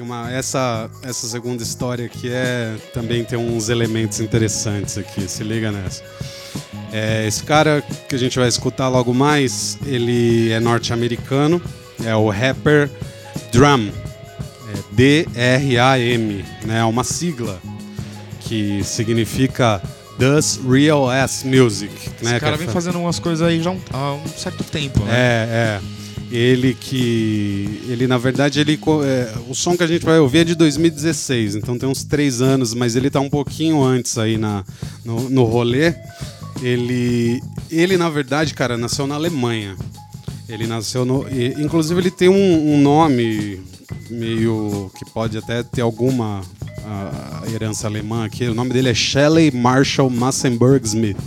Uma, 0.00 0.30
essa, 0.30 0.88
essa 1.02 1.26
segunda 1.26 1.62
história 1.62 2.06
aqui 2.06 2.30
é 2.30 2.76
também 2.94 3.24
tem 3.24 3.36
uns 3.36 3.68
elementos 3.68 4.20
interessantes 4.20 4.96
aqui, 4.96 5.28
se 5.28 5.42
liga 5.42 5.72
nessa. 5.72 6.04
É, 6.92 7.26
esse 7.26 7.42
cara 7.42 7.82
que 8.08 8.14
a 8.14 8.18
gente 8.18 8.38
vai 8.38 8.48
escutar 8.48 8.88
logo 8.88 9.12
mais, 9.12 9.76
ele 9.84 10.50
é 10.52 10.60
norte-americano, 10.60 11.60
é 12.04 12.14
o 12.14 12.30
rapper 12.30 12.88
Drum. 13.52 13.90
É 14.74 14.78
D-R-A-M, 14.92 16.44
né? 16.64 16.80
É 16.80 16.84
uma 16.84 17.04
sigla 17.04 17.60
que 18.40 18.82
significa 18.84 19.82
Does 20.18 20.60
Real 20.68 21.08
Ass 21.08 21.44
Music. 21.44 21.92
Né? 22.22 22.32
Esse 22.32 22.40
cara 22.40 22.52
que 22.52 22.58
vem 22.58 22.68
é- 22.68 22.72
fazendo 22.72 22.98
umas 22.98 23.18
coisas 23.18 23.46
aí 23.46 23.62
já 23.62 23.74
há 23.92 24.14
um, 24.14 24.26
certo 24.36 24.64
tempo, 24.64 25.00
né? 25.04 25.12
É, 25.12 25.48
é. 25.50 25.80
Ele 26.30 26.74
que. 26.78 27.80
Ele, 27.88 28.06
na 28.06 28.18
verdade, 28.18 28.60
ele. 28.60 28.78
é, 29.04 29.32
o 29.48 29.54
som 29.54 29.76
que 29.76 29.82
a 29.82 29.86
gente 29.86 30.04
vai 30.04 30.18
ouvir 30.18 30.38
é 30.40 30.44
de 30.44 30.54
2016, 30.54 31.56
então 31.56 31.78
tem 31.78 31.88
uns 31.88 32.04
três 32.04 32.42
anos, 32.42 32.74
mas 32.74 32.96
ele 32.96 33.08
tá 33.08 33.18
um 33.18 33.30
pouquinho 33.30 33.82
antes 33.82 34.18
aí 34.18 34.36
na, 34.36 34.62
no, 35.04 35.30
no 35.30 35.44
rolê. 35.44 35.94
Ele. 36.60 37.40
Ele, 37.70 37.96
na 37.96 38.10
verdade, 38.10 38.52
cara, 38.52 38.76
nasceu 38.76 39.06
na 39.06 39.14
Alemanha. 39.14 39.74
Ele 40.46 40.66
nasceu 40.66 41.06
no. 41.06 41.26
e- 41.30 41.54
inclusive, 41.62 41.98
ele 41.98 42.10
tem 42.10 42.28
um, 42.28 42.74
um 42.74 42.78
nome 42.78 43.60
meio. 44.10 44.90
que 44.96 45.04
pode 45.10 45.38
até 45.38 45.62
ter 45.62 45.82
alguma 45.82 46.42
ah, 46.84 47.42
herança 47.52 47.86
alemã 47.86 48.24
aqui. 48.24 48.46
O 48.48 48.54
nome 48.54 48.72
dele 48.72 48.88
é 48.88 48.94
Shelley 48.94 49.50
Marshall 49.50 50.10
Massenberg 50.10 50.86
Smith. 50.86 51.18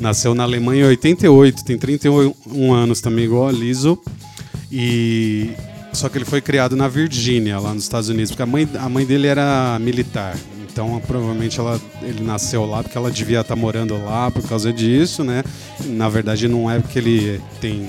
Nasceu 0.00 0.34
na 0.34 0.44
Alemanha 0.44 0.84
em 0.84 0.88
88, 0.88 1.64
tem 1.64 1.76
31 1.76 2.72
anos 2.72 3.00
também, 3.00 3.24
igual 3.24 3.48
a 3.48 3.52
Lizzo. 3.52 3.98
E 4.70 5.50
só 5.92 6.08
que 6.08 6.18
ele 6.18 6.24
foi 6.24 6.40
criado 6.40 6.76
na 6.76 6.86
Virgínia, 6.86 7.58
lá 7.58 7.74
nos 7.74 7.82
Estados 7.82 8.08
Unidos, 8.08 8.30
porque 8.30 8.42
a 8.42 8.46
mãe, 8.46 8.68
a 8.78 8.88
mãe 8.88 9.04
dele 9.04 9.26
era 9.26 9.78
militar. 9.80 10.36
Então, 10.70 11.00
provavelmente 11.04 11.58
ela, 11.58 11.80
ele 12.02 12.22
nasceu 12.22 12.64
lá 12.64 12.84
porque 12.84 12.96
ela 12.96 13.10
devia 13.10 13.40
estar 13.40 13.56
morando 13.56 14.00
lá 14.04 14.30
por 14.30 14.46
causa 14.48 14.72
disso, 14.72 15.24
né? 15.24 15.42
Na 15.86 16.08
verdade, 16.08 16.46
não 16.46 16.70
é 16.70 16.78
porque 16.78 17.00
ele 17.00 17.40
tem 17.60 17.88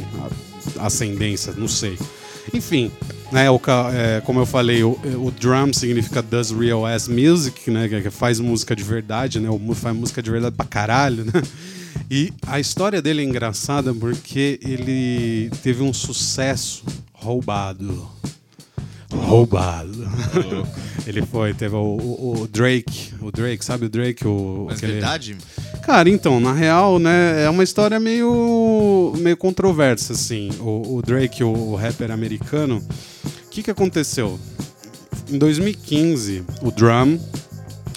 ascendência, 0.80 1.54
não 1.56 1.68
sei. 1.68 2.00
Enfim, 2.52 2.92
né, 3.32 3.50
o, 3.50 3.60
é, 3.94 4.22
como 4.22 4.40
eu 4.40 4.46
falei, 4.46 4.84
o, 4.84 4.92
o 5.24 5.32
drum 5.32 5.72
significa 5.72 6.22
does 6.22 6.52
real 6.52 6.86
ass 6.86 7.08
music, 7.08 7.70
né, 7.70 7.88
que- 7.88 8.02
que 8.02 8.10
faz 8.10 8.40
música 8.40 8.76
de 8.76 8.84
verdade, 8.84 9.40
né, 9.40 9.50
faz 9.76 9.96
música 9.96 10.22
de 10.22 10.32
verdade 10.32 10.56
pra 10.56 10.66
caralho, 10.66 11.26
né? 11.26 11.32
E 12.10 12.32
a 12.48 12.60
história 12.60 13.02
dele 13.02 13.22
é 13.22 13.26
engraçada 13.26 13.94
porque 13.94 14.60
ele 14.64 15.52
teve 15.62 15.84
um 15.84 15.92
sucesso 15.94 16.84
roubado. 17.14 18.08
Roubado. 19.14 20.08
ele 21.08 21.22
foi, 21.26 21.54
teve 21.54 21.76
o, 21.76 21.80
o- 21.80 22.42
o 22.42 22.48
Drake, 22.48 23.14
o 23.22 23.32
Drake, 23.32 23.64
sabe 23.66 23.86
o 23.86 23.90
Drake? 23.90 24.28
O, 24.28 24.66
Mas 24.68 24.78
aquele- 24.78 24.94
verdade? 24.94 25.38
Cara, 25.84 26.10
então, 26.10 26.40
na 26.40 26.54
real, 26.54 27.00
né, 27.00 27.44
é 27.44 27.50
uma 27.50 27.64
história 27.64 28.00
meio, 28.00 29.14
meio 29.18 29.36
controversa, 29.36 30.14
assim. 30.14 30.50
O, 30.60 30.98
o 30.98 31.02
Drake, 31.02 31.44
o, 31.44 31.50
o 31.52 31.76
rapper 31.76 32.12
americano, 32.12 32.78
o 33.26 33.50
que, 33.50 33.64
que 33.64 33.72
aconteceu? 33.72 34.40
Em 35.32 35.38
2015, 35.38 36.44
o 36.62 36.70
Drum 36.72 37.20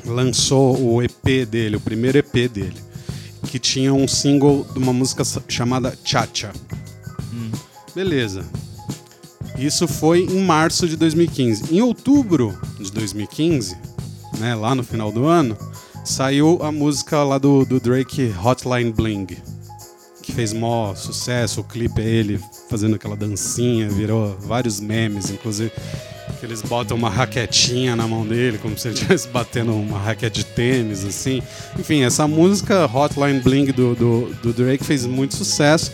lançou 0.06 0.78
o 0.80 1.02
EP 1.02 1.46
dele, 1.48 1.76
o 1.76 1.80
primeiro 1.80 2.18
EP 2.18 2.48
dele, 2.50 2.76
que 3.48 3.58
tinha 3.58 3.92
um 3.92 4.08
single 4.08 4.66
de 4.72 4.78
uma 4.78 4.92
música 4.92 5.22
chamada 5.48 5.96
Cha-Cha. 6.04 6.52
Beleza. 7.94 8.44
Isso 9.56 9.86
foi 9.86 10.20
em 10.24 10.44
março 10.44 10.88
de 10.88 10.96
2015. 10.96 11.74
Em 11.74 11.80
outubro 11.80 12.58
de 12.78 12.90
2015, 12.90 13.76
né, 14.38 14.54
lá 14.54 14.74
no 14.74 14.82
final 14.82 15.12
do 15.12 15.26
ano, 15.26 15.56
saiu 16.04 16.58
a 16.62 16.72
música 16.72 17.22
lá 17.22 17.38
do, 17.38 17.64
do 17.64 17.78
Drake 17.78 18.34
Hotline 18.42 18.92
Bling, 18.92 19.26
que 20.22 20.32
fez 20.32 20.52
mó 20.52 20.94
sucesso. 20.94 21.60
O 21.60 21.64
clipe 21.64 22.00
é 22.00 22.06
ele 22.06 22.40
fazendo 22.68 22.96
aquela 22.96 23.16
dancinha, 23.16 23.88
virou 23.88 24.36
vários 24.40 24.80
memes, 24.80 25.30
inclusive 25.30 25.72
que 26.42 26.46
eles 26.46 26.60
botam 26.60 26.96
uma 26.96 27.08
raquetinha 27.08 27.94
na 27.94 28.08
mão 28.08 28.26
dele, 28.26 28.58
como 28.58 28.76
se 28.76 28.88
ele 28.88 28.94
estivesse 28.98 29.28
batendo 29.28 29.72
uma 29.76 29.96
raquete 29.96 30.40
de 30.40 30.44
tênis, 30.44 31.04
assim. 31.04 31.40
Enfim, 31.78 32.02
essa 32.02 32.26
música 32.26 32.84
Hotline 32.92 33.38
Bling 33.38 33.66
do, 33.66 33.94
do, 33.94 34.34
do 34.42 34.52
Drake 34.52 34.82
fez 34.82 35.06
muito 35.06 35.36
sucesso. 35.36 35.92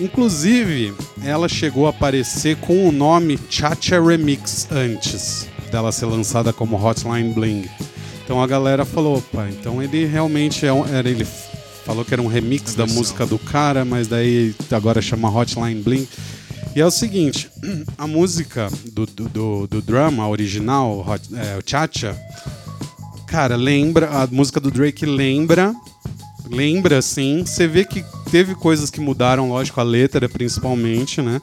Inclusive, 0.00 0.94
ela 1.24 1.48
chegou 1.48 1.86
a 1.86 1.90
aparecer 1.90 2.56
com 2.56 2.88
o 2.88 2.92
nome 2.92 3.38
Chacha 3.48 4.00
Remix 4.00 4.68
antes 4.70 5.48
dela 5.70 5.92
ser 5.92 6.06
lançada 6.06 6.52
como 6.52 6.82
Hotline 6.82 7.32
Bling. 7.32 7.68
Então 8.24 8.42
a 8.42 8.46
galera 8.46 8.84
falou, 8.84 9.18
opa, 9.18 9.48
então 9.48 9.82
ele 9.82 10.04
realmente 10.04 10.66
é 10.66 10.72
um, 10.72 10.86
era 10.86 11.08
ele 11.08 11.24
falou 11.84 12.04
que 12.04 12.12
era 12.12 12.22
um 12.22 12.26
remix 12.26 12.74
da 12.74 12.86
música 12.86 13.24
do 13.24 13.38
cara, 13.38 13.84
mas 13.84 14.08
daí 14.08 14.54
agora 14.70 15.00
chama 15.00 15.30
Hotline 15.30 15.82
Bling. 15.82 16.08
E 16.74 16.80
é 16.80 16.86
o 16.86 16.90
seguinte, 16.90 17.48
a 17.96 18.06
música 18.06 18.68
do, 18.92 19.06
do, 19.06 19.28
do, 19.28 19.66
do 19.66 19.82
drum, 19.82 20.20
a 20.20 20.28
original, 20.28 21.06
Hot, 21.08 21.22
é, 21.34 21.56
o 21.56 21.62
Chacha, 21.64 22.18
cara, 23.26 23.56
lembra, 23.56 24.08
a 24.10 24.26
música 24.26 24.58
do 24.58 24.70
Drake 24.70 25.06
lembra, 25.06 25.74
lembra 26.50 27.02
sim, 27.02 27.44
você 27.44 27.66
vê 27.66 27.84
que 27.84 28.04
teve 28.30 28.54
coisas 28.54 28.90
que 28.90 29.00
mudaram, 29.00 29.48
lógico, 29.48 29.80
a 29.80 29.84
letra 29.84 30.28
principalmente, 30.28 31.20
né? 31.22 31.40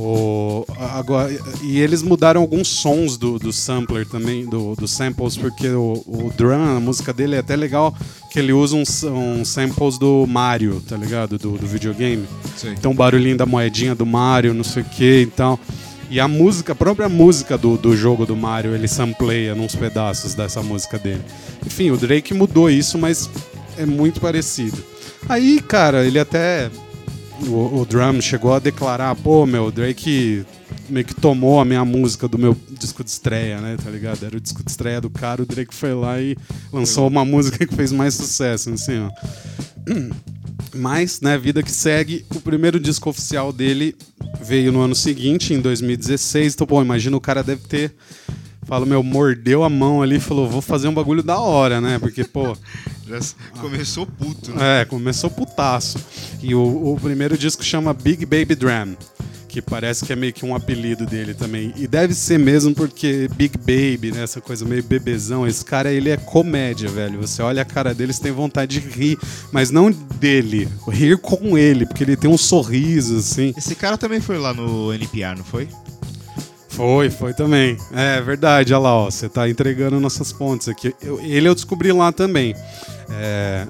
O, 0.00 0.64
agora, 0.78 1.28
e 1.60 1.80
eles 1.80 2.04
mudaram 2.04 2.40
alguns 2.40 2.68
sons 2.68 3.16
do, 3.16 3.36
do 3.36 3.52
sampler 3.52 4.06
também, 4.06 4.46
do, 4.46 4.76
dos 4.76 4.92
samples, 4.92 5.36
porque 5.36 5.68
o, 5.70 6.04
o 6.06 6.32
drum, 6.36 6.76
a 6.76 6.78
música 6.78 7.12
dele 7.12 7.34
é 7.34 7.38
até 7.38 7.56
legal 7.56 7.92
que 8.30 8.38
ele 8.38 8.52
usa 8.52 8.76
uns, 8.76 9.02
uns 9.02 9.48
samples 9.48 9.98
do 9.98 10.24
Mario, 10.28 10.80
tá 10.88 10.96
ligado? 10.96 11.36
Do, 11.36 11.58
do 11.58 11.66
videogame. 11.66 12.24
Sei. 12.56 12.74
Então 12.74 12.92
o 12.92 12.94
barulhinho 12.94 13.36
da 13.36 13.44
moedinha 13.44 13.92
do 13.92 14.06
Mario, 14.06 14.54
não 14.54 14.62
sei 14.62 14.82
o 14.82 14.86
que 14.86 15.22
então. 15.22 15.58
E 16.08 16.20
a 16.20 16.28
música, 16.28 16.74
a 16.74 16.76
própria 16.76 17.08
música 17.08 17.58
do, 17.58 17.76
do 17.76 17.96
jogo 17.96 18.24
do 18.24 18.36
Mario, 18.36 18.76
ele 18.76 18.86
sampleia 18.86 19.52
nos 19.54 19.74
pedaços 19.74 20.32
dessa 20.32 20.62
música 20.62 20.96
dele. 20.96 21.22
Enfim, 21.66 21.90
o 21.90 21.96
Drake 21.96 22.32
mudou 22.32 22.70
isso, 22.70 22.96
mas 22.96 23.28
é 23.78 23.86
muito 23.86 24.20
parecido. 24.20 24.76
Aí, 25.28 25.60
cara, 25.60 26.04
ele 26.04 26.18
até. 26.18 26.70
O, 27.46 27.80
o 27.80 27.86
Drum 27.86 28.20
chegou 28.20 28.52
a 28.52 28.58
declarar, 28.58 29.14
pô, 29.14 29.46
meu, 29.46 29.70
Drake 29.70 30.44
meio 30.88 31.04
que 31.04 31.14
tomou 31.14 31.60
a 31.60 31.64
minha 31.64 31.84
música 31.84 32.26
do 32.26 32.38
meu 32.38 32.56
disco 32.70 33.04
de 33.04 33.10
estreia, 33.10 33.60
né? 33.60 33.76
Tá 33.82 33.90
ligado? 33.90 34.24
Era 34.24 34.36
o 34.36 34.40
disco 34.40 34.64
de 34.64 34.70
estreia 34.70 35.00
do 35.00 35.10
cara, 35.10 35.42
o 35.42 35.46
Drake 35.46 35.74
foi 35.74 35.94
lá 35.94 36.20
e 36.20 36.36
lançou 36.72 37.06
uma 37.06 37.24
música 37.24 37.66
que 37.66 37.74
fez 37.74 37.92
mais 37.92 38.14
sucesso, 38.14 38.70
assim, 38.70 38.98
ó. 38.98 39.10
Mas, 40.74 41.20
né, 41.20 41.38
vida 41.38 41.62
que 41.62 41.70
segue, 41.70 42.24
o 42.34 42.40
primeiro 42.40 42.78
disco 42.78 43.08
oficial 43.08 43.52
dele 43.52 43.96
veio 44.42 44.70
no 44.70 44.80
ano 44.80 44.94
seguinte, 44.94 45.54
em 45.54 45.60
2016. 45.60 46.54
Então, 46.54 46.66
bom, 46.66 46.82
imagina 46.82 47.16
o 47.16 47.20
cara 47.20 47.42
deve 47.42 47.66
ter. 47.66 47.94
Fala, 48.64 48.84
meu, 48.84 49.02
mordeu 49.02 49.64
a 49.64 49.70
mão 49.70 50.02
ali 50.02 50.16
e 50.16 50.20
falou: 50.20 50.48
vou 50.48 50.60
fazer 50.60 50.88
um 50.88 50.94
bagulho 50.94 51.22
da 51.22 51.38
hora, 51.38 51.80
né? 51.80 51.98
Porque, 51.98 52.22
pô. 52.22 52.56
Já 53.08 53.18
começou 53.60 54.06
puto, 54.06 54.52
né? 54.52 54.82
É, 54.82 54.84
começou 54.84 55.30
putaço. 55.30 55.98
E 56.42 56.54
o, 56.54 56.92
o 56.92 57.00
primeiro 57.00 57.38
disco 57.38 57.64
chama 57.64 57.94
Big 57.94 58.26
Baby 58.26 58.54
Dram, 58.54 58.96
que 59.48 59.62
parece 59.62 60.04
que 60.04 60.12
é 60.12 60.16
meio 60.16 60.32
que 60.32 60.44
um 60.44 60.54
apelido 60.54 61.06
dele 61.06 61.32
também. 61.32 61.72
E 61.76 61.86
deve 61.86 62.12
ser 62.14 62.38
mesmo 62.38 62.74
porque 62.74 63.28
Big 63.34 63.56
Baby, 63.56 64.12
né, 64.12 64.22
essa 64.22 64.40
coisa 64.40 64.64
meio 64.64 64.82
bebezão, 64.82 65.46
esse 65.46 65.64
cara 65.64 65.90
ele 65.90 66.10
é 66.10 66.16
comédia, 66.16 66.88
velho. 66.88 67.18
Você 67.20 67.40
olha 67.40 67.62
a 67.62 67.64
cara 67.64 67.94
dele, 67.94 68.12
você 68.12 68.22
tem 68.22 68.32
vontade 68.32 68.78
de 68.78 68.88
rir, 68.88 69.18
mas 69.50 69.70
não 69.70 69.90
dele, 69.90 70.68
rir 70.88 71.16
com 71.18 71.56
ele, 71.56 71.86
porque 71.86 72.04
ele 72.04 72.16
tem 72.16 72.30
um 72.30 72.38
sorriso 72.38 73.18
assim. 73.18 73.54
Esse 73.56 73.74
cara 73.74 73.96
também 73.96 74.20
foi 74.20 74.38
lá 74.38 74.52
no 74.52 74.92
NPR, 74.92 75.38
não 75.38 75.44
foi? 75.44 75.66
Foi, 76.78 77.10
foi 77.10 77.34
também. 77.34 77.76
É 77.92 78.20
verdade, 78.20 78.72
olha 78.72 78.82
lá, 78.82 78.94
ó. 78.94 79.10
Você 79.10 79.28
tá 79.28 79.48
entregando 79.48 79.98
nossas 79.98 80.32
pontes 80.32 80.68
aqui. 80.68 80.94
Eu- 81.02 81.18
ele 81.20 81.48
eu 81.48 81.54
descobri 81.54 81.90
lá 81.92 82.12
também. 82.12 82.54
É, 83.10 83.66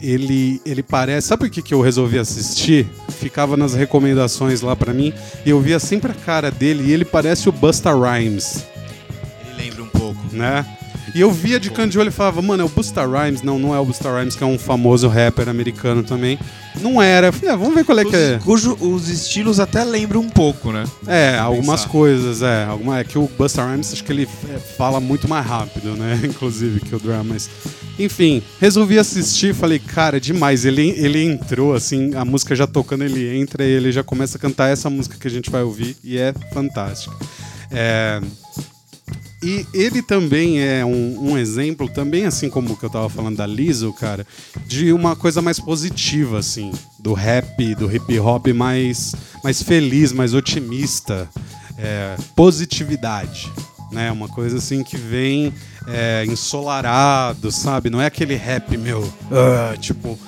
ele, 0.00 0.60
ele 0.66 0.82
parece. 0.82 1.28
Sabe 1.28 1.44
por 1.44 1.50
que, 1.50 1.62
que 1.62 1.72
eu 1.72 1.80
resolvi 1.80 2.18
assistir? 2.18 2.88
Ficava 3.10 3.56
nas 3.56 3.74
recomendações 3.74 4.60
lá 4.60 4.74
pra 4.74 4.92
mim 4.92 5.12
e 5.46 5.50
eu 5.50 5.60
via 5.60 5.78
sempre 5.78 6.10
a 6.10 6.14
cara 6.14 6.50
dele 6.50 6.82
e 6.88 6.92
ele 6.92 7.04
parece 7.04 7.48
o 7.48 7.52
Busta 7.52 7.92
Rhymes, 7.94 8.64
Ele 9.46 9.62
lembra 9.64 9.82
um 9.84 9.88
pouco. 9.88 10.18
né? 10.32 10.66
E 11.14 11.20
eu 11.20 11.30
via 11.30 11.58
de 11.58 11.70
canto 11.70 11.90
de 11.90 11.98
olho 11.98 12.08
e 12.08 12.12
falava, 12.12 12.40
mano, 12.42 12.62
é 12.62 12.66
o 12.66 12.68
Busta 12.68 13.04
Rhymes? 13.06 13.42
Não, 13.42 13.58
não 13.58 13.74
é 13.74 13.78
o 13.78 13.84
Busta 13.84 14.10
Rhymes, 14.10 14.36
que 14.36 14.44
é 14.44 14.46
um 14.46 14.58
famoso 14.58 15.08
rapper 15.08 15.48
americano 15.48 16.02
também. 16.02 16.38
Não 16.80 17.02
era. 17.02 17.28
Eu 17.28 17.32
falei, 17.32 17.50
ah, 17.50 17.56
vamos 17.56 17.74
ver 17.74 17.84
qual 17.84 17.98
é 17.98 18.04
que 18.04 18.14
é. 18.14 18.36
Os, 18.36 18.44
cujo 18.44 18.76
os 18.80 19.08
estilos 19.08 19.58
até 19.58 19.84
lembram 19.84 20.20
um 20.20 20.28
pouco, 20.28 20.72
né? 20.72 20.84
É, 21.06 21.36
algumas 21.38 21.80
pensar. 21.80 21.90
coisas, 21.90 22.42
é. 22.42 22.64
Alguma, 22.64 23.00
é 23.00 23.04
que 23.04 23.18
o 23.18 23.28
Busta 23.36 23.64
Rhymes, 23.64 23.92
acho 23.92 24.04
que 24.04 24.12
ele 24.12 24.28
é, 24.48 24.58
fala 24.58 25.00
muito 25.00 25.28
mais 25.28 25.44
rápido, 25.44 25.94
né? 25.94 26.20
Inclusive 26.24 26.80
que 26.80 26.94
o 26.94 26.98
Drum, 26.98 27.24
mas... 27.24 27.50
Enfim, 27.98 28.40
resolvi 28.60 28.96
assistir 28.96 29.52
falei, 29.54 29.78
cara, 29.78 30.20
demais. 30.20 30.64
Ele, 30.64 30.90
ele 30.96 31.24
entrou, 31.24 31.74
assim, 31.74 32.14
a 32.14 32.24
música 32.24 32.54
já 32.54 32.66
tocando, 32.66 33.02
ele 33.02 33.36
entra 33.36 33.64
e 33.64 33.70
ele 33.70 33.90
já 33.90 34.04
começa 34.04 34.38
a 34.38 34.40
cantar 34.40 34.68
essa 34.68 34.88
música 34.88 35.16
que 35.18 35.26
a 35.26 35.30
gente 35.30 35.50
vai 35.50 35.62
ouvir 35.62 35.96
e 36.02 36.16
é 36.16 36.32
fantástica. 36.52 37.14
É... 37.70 38.20
E 39.42 39.64
ele 39.72 40.02
também 40.02 40.60
é 40.60 40.84
um, 40.84 41.30
um 41.30 41.38
exemplo, 41.38 41.88
também 41.88 42.24
assim 42.24 42.50
como 42.50 42.72
o 42.72 42.76
que 42.76 42.84
eu 42.84 42.90
tava 42.90 43.08
falando 43.08 43.36
da 43.36 43.46
Lizzo, 43.46 43.92
cara, 43.92 44.26
de 44.66 44.92
uma 44.92 45.14
coisa 45.14 45.40
mais 45.40 45.60
positiva, 45.60 46.38
assim, 46.38 46.72
do 46.98 47.12
rap, 47.12 47.74
do 47.76 47.94
hip 47.94 48.18
hop 48.18 48.48
mais, 48.48 49.14
mais 49.44 49.62
feliz, 49.62 50.12
mais 50.12 50.34
otimista, 50.34 51.28
é, 51.78 52.16
positividade, 52.34 53.50
né? 53.92 54.10
Uma 54.10 54.28
coisa 54.28 54.58
assim 54.58 54.82
que 54.82 54.96
vem 54.96 55.54
é, 55.86 56.24
ensolarado, 56.26 57.52
sabe? 57.52 57.90
Não 57.90 58.00
é 58.00 58.06
aquele 58.06 58.34
rap, 58.34 58.76
meu, 58.76 59.08
ah, 59.30 59.76
tipo, 59.76 60.18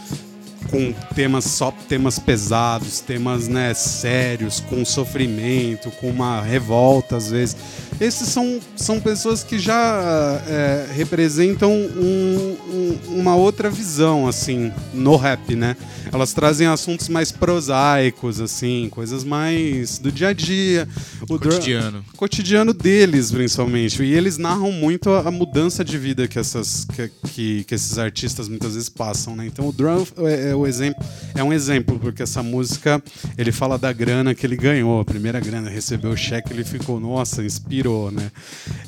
com 0.71 0.93
temas 1.15 1.45
só 1.45 1.71
temas 1.89 2.19
pesados, 2.19 3.00
temas 3.00 3.49
né, 3.49 3.75
sérios, 3.75 4.61
com 4.61 4.85
sofrimento, 4.85 5.91
com 5.93 6.09
uma 6.11 6.41
revolta 6.41 7.17
às 7.17 7.31
vezes. 7.31 7.57
Esses 8.00 8.29
são, 8.29 8.59
são 8.77 8.99
pessoas 9.00 9.43
que 9.43 9.59
já 9.59 10.41
é, 10.47 10.87
representam 10.95 11.71
um- 11.73 12.57
um- 12.71 12.99
uma 13.21 13.35
outra 13.37 13.69
visão 13.69 14.26
assim 14.26 14.73
no 14.95 15.17
rap, 15.17 15.54
né? 15.54 15.76
Elas 16.13 16.33
trazem 16.33 16.67
assuntos 16.67 17.09
mais 17.09 17.30
prosaicos, 17.30 18.41
assim, 18.41 18.89
coisas 18.91 19.23
mais 19.23 19.99
do 19.99 20.11
dia 20.11 20.28
a 20.28 20.33
dia, 20.33 20.89
o 21.23 21.39
Cotidiano. 21.39 22.04
cotidiano 22.17 22.73
deles, 22.73 23.30
principalmente. 23.30 24.02
E 24.02 24.13
eles 24.15 24.39
narram 24.39 24.73
muito 24.73 25.11
a, 25.11 25.28
a 25.28 25.30
mudança 25.30 25.85
de 25.85 25.97
vida 25.99 26.26
que, 26.26 26.39
essas, 26.39 26.85
que, 26.87 27.11
que, 27.28 27.65
que 27.65 27.75
esses 27.75 27.99
artistas 27.99 28.49
muitas 28.49 28.75
vezes 28.75 28.89
passam, 28.89 29.37
né? 29.37 29.47
Então 29.47 29.69
o 29.69 29.73
Drum 29.73 30.04
é, 30.19 30.50
é 30.50 30.54
o 30.61 30.67
exemplo, 30.67 31.05
é 31.35 31.43
um 31.43 31.53
exemplo, 31.53 31.99
porque 31.99 32.23
essa 32.23 32.43
música 32.43 33.03
ele 33.37 33.53
fala 33.53 33.79
da 33.79 33.93
grana 33.93 34.35
que 34.35 34.47
ele 34.47 34.57
ganhou, 34.57 35.01
a 35.01 35.05
primeira 35.05 35.41
grana, 35.41 35.69
recebeu 35.71 36.11
o 36.13 36.17
cheque, 36.17 36.53
ele 36.53 36.65
ficou, 36.65 36.99
nossa, 37.01 37.43
inspirou, 37.43 38.11
né? 38.11 38.31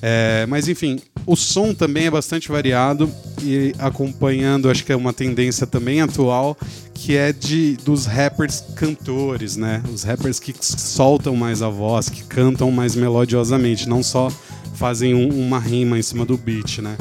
É, 0.01 0.47
mas 0.49 0.69
enfim, 0.69 1.01
o 1.27 1.37
som 1.37 1.73
também 1.75 2.07
é 2.07 2.11
bastante 2.11 2.49
variado 2.49 3.11
e 3.43 3.75
acompanhando, 3.79 4.71
acho 4.71 4.85
que 4.85 4.93
é 4.93 4.97
uma 4.97 5.13
tendência 5.13 5.67
também 5.67 6.01
atual, 6.01 6.57
que 6.95 7.17
é 7.17 7.33
de 7.33 7.77
dos 7.85 8.07
rappers 8.07 8.63
cantores, 8.77 9.57
né? 9.57 9.83
Os 9.93 10.03
rappers 10.03 10.39
que 10.39 10.55
soltam 10.61 11.35
mais 11.37 11.63
a 11.63 11.69
voz, 11.69 12.09
que 12.09 12.23
cantam 12.25 12.71
mais 12.71 12.95
melodiosamente, 12.95 13.89
não 13.89 14.03
só 14.03 14.31
fazem 14.75 15.15
um- 15.15 15.29
uma 15.47 15.59
rima 15.59 15.99
em 15.99 16.03
cima 16.03 16.25
do 16.25 16.37
beat, 16.37 16.79
né? 16.79 16.97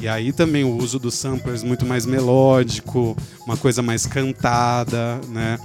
E 0.00 0.06
aí 0.06 0.32
também 0.32 0.62
o 0.62 0.76
uso 0.76 0.98
dos 0.98 1.14
samplers 1.14 1.62
muito 1.62 1.86
mais 1.86 2.04
melódico, 2.04 3.16
uma 3.46 3.56
coisa 3.56 3.80
mais 3.80 4.04
cantada, 4.04 5.20
né? 5.28 5.58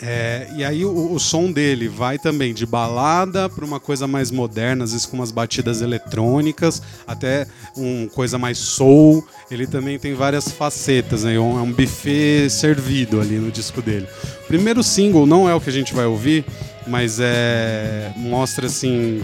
É, 0.00 0.46
e 0.54 0.64
aí 0.64 0.84
o, 0.84 1.12
o 1.12 1.18
som 1.18 1.50
dele 1.50 1.88
vai 1.88 2.18
também 2.18 2.54
de 2.54 2.64
balada 2.64 3.48
para 3.48 3.64
uma 3.64 3.80
coisa 3.80 4.06
mais 4.06 4.30
moderna, 4.30 4.84
às 4.84 4.92
vezes 4.92 5.04
com 5.04 5.16
umas 5.16 5.32
batidas 5.32 5.82
eletrônicas, 5.82 6.80
até 7.06 7.46
uma 7.76 8.08
coisa 8.08 8.38
mais 8.38 8.58
soul. 8.58 9.26
Ele 9.50 9.66
também 9.66 9.98
tem 9.98 10.14
várias 10.14 10.48
facetas, 10.48 11.24
né? 11.24 11.34
É 11.34 11.40
um, 11.40 11.58
é 11.58 11.62
um 11.62 11.72
buffet 11.72 12.48
servido 12.48 13.20
ali 13.20 13.38
no 13.38 13.50
disco 13.50 13.82
dele. 13.82 14.06
O 14.44 14.46
primeiro 14.46 14.82
single 14.82 15.26
não 15.26 15.48
é 15.48 15.54
o 15.54 15.60
que 15.60 15.68
a 15.68 15.72
gente 15.72 15.92
vai 15.92 16.06
ouvir, 16.06 16.44
mas 16.86 17.18
é 17.20 18.12
mostra 18.16 18.68
assim 18.68 19.20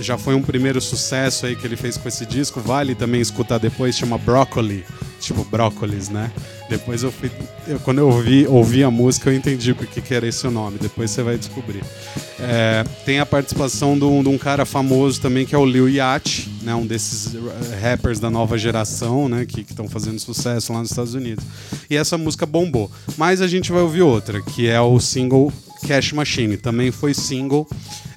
já 0.00 0.16
foi 0.18 0.34
um 0.34 0.42
primeiro 0.42 0.80
sucesso 0.80 1.46
aí 1.46 1.56
que 1.56 1.66
ele 1.66 1.76
fez 1.76 1.96
com 1.96 2.08
esse 2.08 2.24
disco. 2.26 2.60
Vale 2.60 2.94
também 2.94 3.20
escutar 3.20 3.58
depois, 3.58 3.96
chama 3.96 4.18
Broccoli. 4.18 4.84
Tipo 5.18 5.44
brócolis, 5.44 6.08
né? 6.10 6.30
Depois 6.68 7.02
eu 7.02 7.10
fui. 7.10 7.30
eu- 7.66 7.80
quando 7.80 7.98
eu 7.98 8.08
ouvi, 8.08 8.46
ouvi 8.46 8.84
a 8.84 8.90
música, 8.90 9.30
eu 9.30 9.34
entendi 9.34 9.72
por 9.72 9.86
que 9.86 10.00
que 10.02 10.12
era 10.14 10.26
esse 10.28 10.46
o 10.46 10.50
nome. 10.50 10.78
Depois 10.78 11.10
você 11.10 11.22
vai 11.22 11.38
descobrir. 11.38 11.82
É, 12.38 12.84
tem 13.04 13.18
a 13.18 13.24
participação 13.26 13.98
de 13.98 14.04
um, 14.04 14.22
de 14.22 14.28
um 14.28 14.36
cara 14.36 14.66
famoso 14.66 15.20
também, 15.20 15.46
que 15.46 15.54
é 15.54 15.58
o 15.58 15.64
Lil 15.64 15.88
Yachty, 15.88 16.50
né? 16.62 16.74
Um 16.74 16.86
desses 16.86 17.34
eh, 17.34 17.78
rappers 17.80 18.20
da 18.20 18.28
nova 18.30 18.58
geração, 18.58 19.26
né? 19.28 19.46
Que 19.46 19.62
estão 19.62 19.88
fazendo 19.88 20.18
sucesso 20.20 20.70
lá 20.72 20.80
nos 20.80 20.90
Estados 20.90 21.14
Unidos. 21.14 21.42
E 21.88 21.96
essa 21.96 22.18
música 22.18 22.44
bombou. 22.44 22.90
Mas 23.16 23.40
a 23.40 23.48
gente 23.48 23.72
vai 23.72 23.80
ouvir 23.80 24.02
outra, 24.02 24.42
que 24.42 24.68
é 24.68 24.80
o 24.80 25.00
single 25.00 25.50
Cash 25.86 26.12
Machine. 26.12 26.56
Também 26.56 26.90
foi 26.90 27.14
single, 27.14 27.66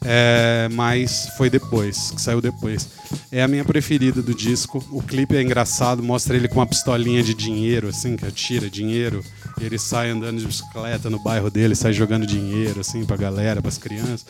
é, 0.03 0.67
mas 0.71 1.29
foi 1.37 1.49
depois, 1.49 2.11
que 2.11 2.21
saiu 2.21 2.41
depois. 2.41 2.89
É 3.31 3.43
a 3.43 3.47
minha 3.47 3.63
preferida 3.63 4.21
do 4.21 4.33
disco. 4.33 4.83
O 4.91 5.01
clipe 5.01 5.35
é 5.35 5.41
engraçado, 5.41 6.01
mostra 6.01 6.35
ele 6.35 6.47
com 6.47 6.55
uma 6.55 6.65
pistolinha 6.65 7.21
de 7.21 7.33
dinheiro, 7.33 7.87
assim, 7.87 8.15
que 8.15 8.25
atira 8.25 8.69
dinheiro. 8.69 9.23
E 9.59 9.65
ele 9.65 9.77
sai 9.77 10.09
andando 10.09 10.39
de 10.39 10.47
bicicleta 10.47 11.09
no 11.09 11.21
bairro 11.21 11.49
dele, 11.49 11.75
sai 11.75 11.93
jogando 11.93 12.25
dinheiro, 12.25 12.79
assim, 12.79 13.05
pra 13.05 13.15
galera, 13.15 13.61
pras 13.61 13.77
crianças. 13.77 14.25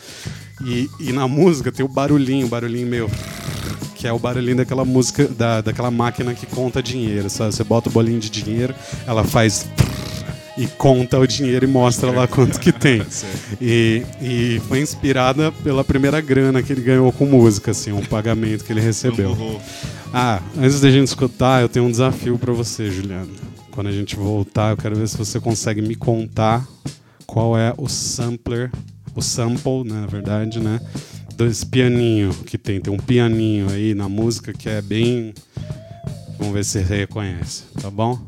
E, 0.65 0.89
e 0.99 1.13
na 1.13 1.28
música 1.28 1.71
tem 1.71 1.86
o 1.86 1.89
barulhinho, 1.89 2.47
o 2.47 2.49
barulhinho 2.49 2.88
meio. 2.88 3.10
Que 3.95 4.08
é 4.08 4.13
o 4.13 4.19
barulhinho 4.19 4.58
daquela 4.58 4.86
música, 4.86 5.28
da, 5.28 5.62
daquela 5.62 5.91
máquina 5.91 6.34
que 6.34 6.45
conta 6.45 6.82
dinheiro, 6.82 7.30
sabe? 7.30 7.54
Você 7.54 7.63
bota 7.63 7.89
o 7.89 7.91
bolinho 7.91 8.19
de 8.19 8.30
dinheiro, 8.30 8.73
ela 9.06 9.25
faz 9.25 9.65
e 10.59 10.67
conta 10.67 11.17
o 11.17 11.25
dinheiro 11.25 11.63
e 11.63 11.67
mostra 11.69 12.11
lá 12.11 12.27
quanto 12.27 12.59
que 12.59 12.73
tem. 12.73 13.01
E, 13.61 14.03
e 14.21 14.61
foi 14.67 14.79
inspirada 14.79 15.51
pela 15.51 15.83
primeira 15.83 16.21
grana 16.21 16.61
que 16.63 16.71
ele 16.71 16.81
ganhou 16.81 17.11
com 17.11 17.25
música, 17.25 17.71
assim, 17.71 17.91
um 17.91 18.03
pagamento 18.03 18.63
que 18.63 18.71
ele 18.71 18.79
recebeu. 18.79 19.35
Ah, 20.13 20.41
antes 20.57 20.79
da 20.79 20.89
gente 20.89 21.07
escutar, 21.07 21.61
eu 21.61 21.69
tenho 21.69 21.85
um 21.85 21.91
desafio 21.91 22.37
pra 22.37 22.53
você, 22.53 22.89
Juliano. 22.89 23.31
Quando 23.71 23.87
a 23.87 23.91
gente 23.91 24.15
voltar, 24.15 24.71
eu 24.71 24.77
quero 24.77 24.95
ver 24.95 25.07
se 25.07 25.17
você 25.17 25.39
consegue 25.39 25.81
me 25.81 25.95
contar 25.95 26.65
qual 27.25 27.57
é 27.57 27.73
o 27.77 27.87
sampler, 27.87 28.71
o 29.15 29.21
sample, 29.21 29.83
né, 29.85 30.01
na 30.01 30.07
verdade, 30.07 30.59
né, 30.59 30.79
desse 31.35 31.65
pianinho 31.65 32.33
que 32.45 32.57
tem. 32.57 32.79
Tem 32.79 32.93
um 32.93 32.97
pianinho 32.97 33.69
aí 33.69 33.93
na 33.93 34.07
música 34.07 34.53
que 34.53 34.69
é 34.69 34.81
bem. 34.81 35.33
Vamos 36.37 36.53
ver 36.53 36.63
se 36.63 36.83
você 36.83 36.95
reconhece, 36.95 37.63
tá 37.81 37.89
bom? 37.89 38.19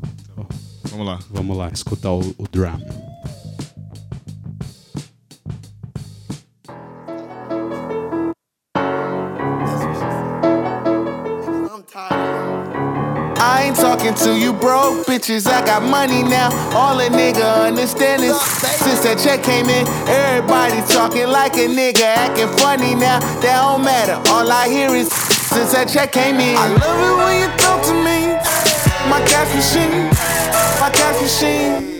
Vamos 0.92 1.06
lá. 1.06 1.18
Vamos 1.30 1.56
lá, 1.56 1.70
escutar 1.72 2.12
o, 2.12 2.20
o 2.36 2.46
drum. 2.50 2.78
I'm 11.70 11.82
tired. 11.84 12.68
I 13.38 13.64
ain't 13.64 13.76
talking 13.76 14.12
to 14.14 14.38
you 14.38 14.52
broke 14.52 15.06
bitches. 15.06 15.46
I 15.46 15.64
got 15.64 15.82
money 15.82 16.22
now. 16.22 16.50
All 16.76 17.00
a 17.00 17.08
nigga 17.08 17.66
understand 17.66 18.22
is 18.22 18.38
since 18.38 19.00
that 19.00 19.18
check 19.18 19.42
came 19.42 19.70
in, 19.70 19.88
everybody 20.06 20.82
talking 20.92 21.26
like 21.28 21.54
a 21.54 21.66
nigga, 21.68 22.02
acting 22.02 22.48
funny 22.58 22.94
now. 22.94 23.18
That 23.40 23.62
don't 23.62 23.82
matter. 23.82 24.20
All 24.30 24.50
I 24.52 24.68
hear 24.68 24.94
is 24.94 25.10
since 25.10 25.72
that 25.72 25.88
check 25.88 26.12
came 26.12 26.36
in. 26.36 26.56
I 26.56 26.68
love 26.68 27.00
it 27.00 27.16
when 27.24 27.40
you 27.40 27.51
my 29.12 29.20
cash 29.26 29.76
my 30.80 30.90
cash 30.90 31.42
me. 31.42 31.92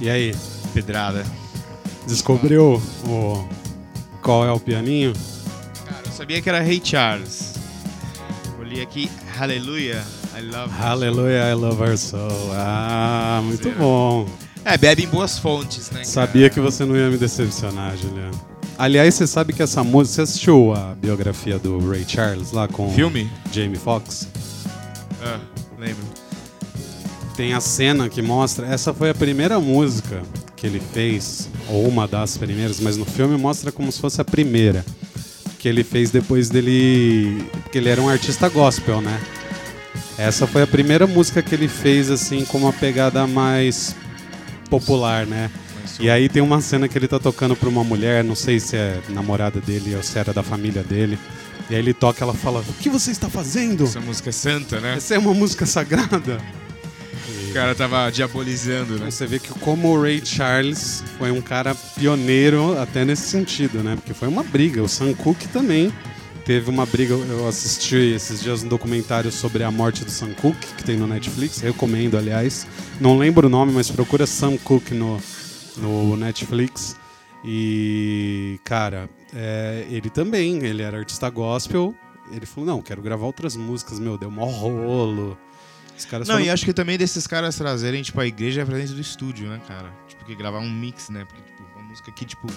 E 0.00 0.10
aí, 0.10 0.34
pedrada? 0.74 1.24
Descobriu 2.06 2.82
o 3.06 3.48
qual 4.20 4.44
é 4.44 4.50
o 4.50 4.58
pianinho? 4.58 5.12
Cara, 5.84 6.02
eu 6.04 6.12
sabia 6.12 6.42
que 6.42 6.48
era 6.48 6.60
Ray 6.60 6.80
Charles. 6.82 7.54
Eu 8.58 8.64
li 8.64 8.80
aqui 8.80 9.08
Hallelujah, 9.38 10.04
I 10.36 10.42
love 10.42 10.74
Hallelujah, 10.80 11.50
I 11.50 11.54
love 11.54 11.80
her 11.80 11.96
soul. 11.96 12.50
Ah, 12.54 13.40
muito 13.44 13.70
bom. 13.70 14.26
É, 14.66 14.76
bebe 14.76 15.04
em 15.04 15.06
boas 15.06 15.38
fontes, 15.38 15.92
né? 15.92 16.02
Sabia 16.02 16.50
que 16.50 16.58
você 16.58 16.84
não 16.84 16.96
ia 16.96 17.08
me 17.08 17.16
decepcionar, 17.16 17.96
Juliano. 17.96 18.34
Aliás, 18.76 19.14
você 19.14 19.24
sabe 19.24 19.52
que 19.52 19.62
essa 19.62 19.84
música. 19.84 20.16
Você 20.16 20.22
assistiu 20.22 20.74
a 20.74 20.92
biografia 20.96 21.56
do 21.56 21.88
Ray 21.88 22.04
Charles 22.04 22.50
lá 22.50 22.66
com 22.66 22.92
Filme? 22.92 23.30
Jamie 23.52 23.78
Foxx? 23.78 24.26
Ah, 25.22 25.38
lembro. 25.78 26.02
Tem 27.36 27.54
a 27.54 27.60
cena 27.60 28.08
que 28.08 28.20
mostra. 28.20 28.66
Essa 28.66 28.92
foi 28.92 29.08
a 29.08 29.14
primeira 29.14 29.60
música 29.60 30.20
que 30.56 30.66
ele 30.66 30.80
fez, 30.80 31.48
ou 31.70 31.86
uma 31.86 32.08
das 32.08 32.36
primeiras, 32.36 32.80
mas 32.80 32.96
no 32.96 33.04
filme 33.04 33.38
mostra 33.38 33.70
como 33.70 33.92
se 33.92 34.00
fosse 34.00 34.20
a 34.20 34.24
primeira. 34.24 34.84
Que 35.60 35.68
ele 35.68 35.84
fez 35.84 36.10
depois 36.10 36.48
dele. 36.48 37.48
Porque 37.62 37.78
ele 37.78 37.88
era 37.88 38.02
um 38.02 38.08
artista 38.08 38.48
gospel, 38.48 39.00
né? 39.00 39.20
Essa 40.18 40.44
foi 40.44 40.62
a 40.62 40.66
primeira 40.66 41.06
música 41.06 41.40
que 41.40 41.54
ele 41.54 41.68
fez, 41.68 42.10
assim, 42.10 42.44
com 42.44 42.58
uma 42.58 42.72
pegada 42.72 43.28
mais 43.28 43.94
popular, 44.66 45.26
né? 45.26 45.50
E 45.98 46.10
aí 46.10 46.28
tem 46.28 46.42
uma 46.42 46.60
cena 46.60 46.88
que 46.88 46.98
ele 46.98 47.08
tá 47.08 47.18
tocando 47.18 47.56
pra 47.56 47.68
uma 47.68 47.82
mulher, 47.82 48.22
não 48.22 48.34
sei 48.34 48.60
se 48.60 48.76
é 48.76 49.00
namorada 49.08 49.60
dele 49.60 49.94
ou 49.94 50.02
se 50.02 50.18
era 50.18 50.32
da 50.32 50.42
família 50.42 50.82
dele. 50.82 51.18
E 51.70 51.74
aí 51.74 51.80
ele 51.80 51.94
toca, 51.94 52.22
ela 52.22 52.34
fala: 52.34 52.60
O 52.60 52.72
que 52.74 52.90
você 52.90 53.10
está 53.10 53.28
fazendo? 53.28 53.84
Essa 53.84 54.00
música 54.00 54.28
é 54.28 54.32
santa, 54.32 54.80
né? 54.80 54.96
Essa 54.96 55.14
é 55.14 55.18
uma 55.18 55.32
música 55.32 55.64
sagrada. 55.64 56.38
O 57.48 57.52
cara 57.54 57.74
tava 57.74 58.10
diabolizando, 58.10 58.98
né? 58.98 59.10
Você 59.10 59.26
vê 59.26 59.38
que 59.38 59.48
como 59.60 59.88
o 59.88 60.00
Ray 60.00 60.20
Charles 60.24 61.02
foi 61.16 61.30
um 61.30 61.40
cara 61.40 61.74
pioneiro 61.74 62.78
até 62.78 63.04
nesse 63.04 63.28
sentido, 63.28 63.82
né? 63.82 63.96
Porque 63.96 64.12
foi 64.12 64.28
uma 64.28 64.42
briga. 64.42 64.82
O 64.82 64.88
Sam 64.88 65.14
Cooke 65.14 65.48
também 65.48 65.90
teve 66.46 66.70
uma 66.70 66.86
briga. 66.86 67.12
Eu 67.14 67.46
assisti 67.48 67.96
esses 67.96 68.40
dias 68.40 68.62
um 68.62 68.68
documentário 68.68 69.30
sobre 69.30 69.62
a 69.64 69.70
morte 69.70 70.04
do 70.04 70.10
Sam 70.10 70.32
Cooke, 70.34 70.66
que 70.76 70.84
tem 70.84 70.96
no 70.96 71.06
Netflix. 71.06 71.60
Recomendo, 71.60 72.16
aliás. 72.16 72.66
Não 73.00 73.18
lembro 73.18 73.48
o 73.48 73.50
nome, 73.50 73.72
mas 73.72 73.90
procura 73.90 74.26
Sam 74.26 74.56
Cooke 74.56 74.94
no, 74.94 75.20
no 75.76 76.16
Netflix. 76.16 76.96
E, 77.44 78.58
cara, 78.64 79.10
é, 79.34 79.86
ele 79.90 80.08
também, 80.08 80.64
ele 80.64 80.82
era 80.82 80.98
artista 80.98 81.28
gospel. 81.28 81.94
Ele 82.32 82.46
falou, 82.46 82.66
não, 82.66 82.82
quero 82.82 83.02
gravar 83.02 83.26
outras 83.26 83.54
músicas, 83.56 83.98
meu, 84.00 84.16
deu 84.16 84.30
mó 84.30 84.46
rolo. 84.46 85.38
Os 85.96 86.04
caras 86.04 86.28
Não, 86.28 86.34
foram- 86.36 86.46
e 86.46 86.50
acho 86.50 86.64
que 86.64 86.72
também 86.72 86.98
desses 86.98 87.26
caras 87.26 87.56
trazerem, 87.56 88.02
tipo, 88.02 88.20
a 88.20 88.26
igreja 88.26 88.62
é 88.62 88.64
pra 88.64 88.76
dentro 88.76 88.94
do 88.94 89.00
estúdio, 89.00 89.48
né, 89.48 89.60
cara? 89.66 89.90
Tipo, 90.08 90.24
que 90.24 90.34
gravar 90.34 90.58
um 90.58 90.70
mix, 90.70 91.08
né? 91.08 91.24
Porque, 91.24 91.40
tipo, 91.42 91.62
uma 91.78 91.88
música 91.88 92.10
que, 92.12 92.24
tipo, 92.24 92.48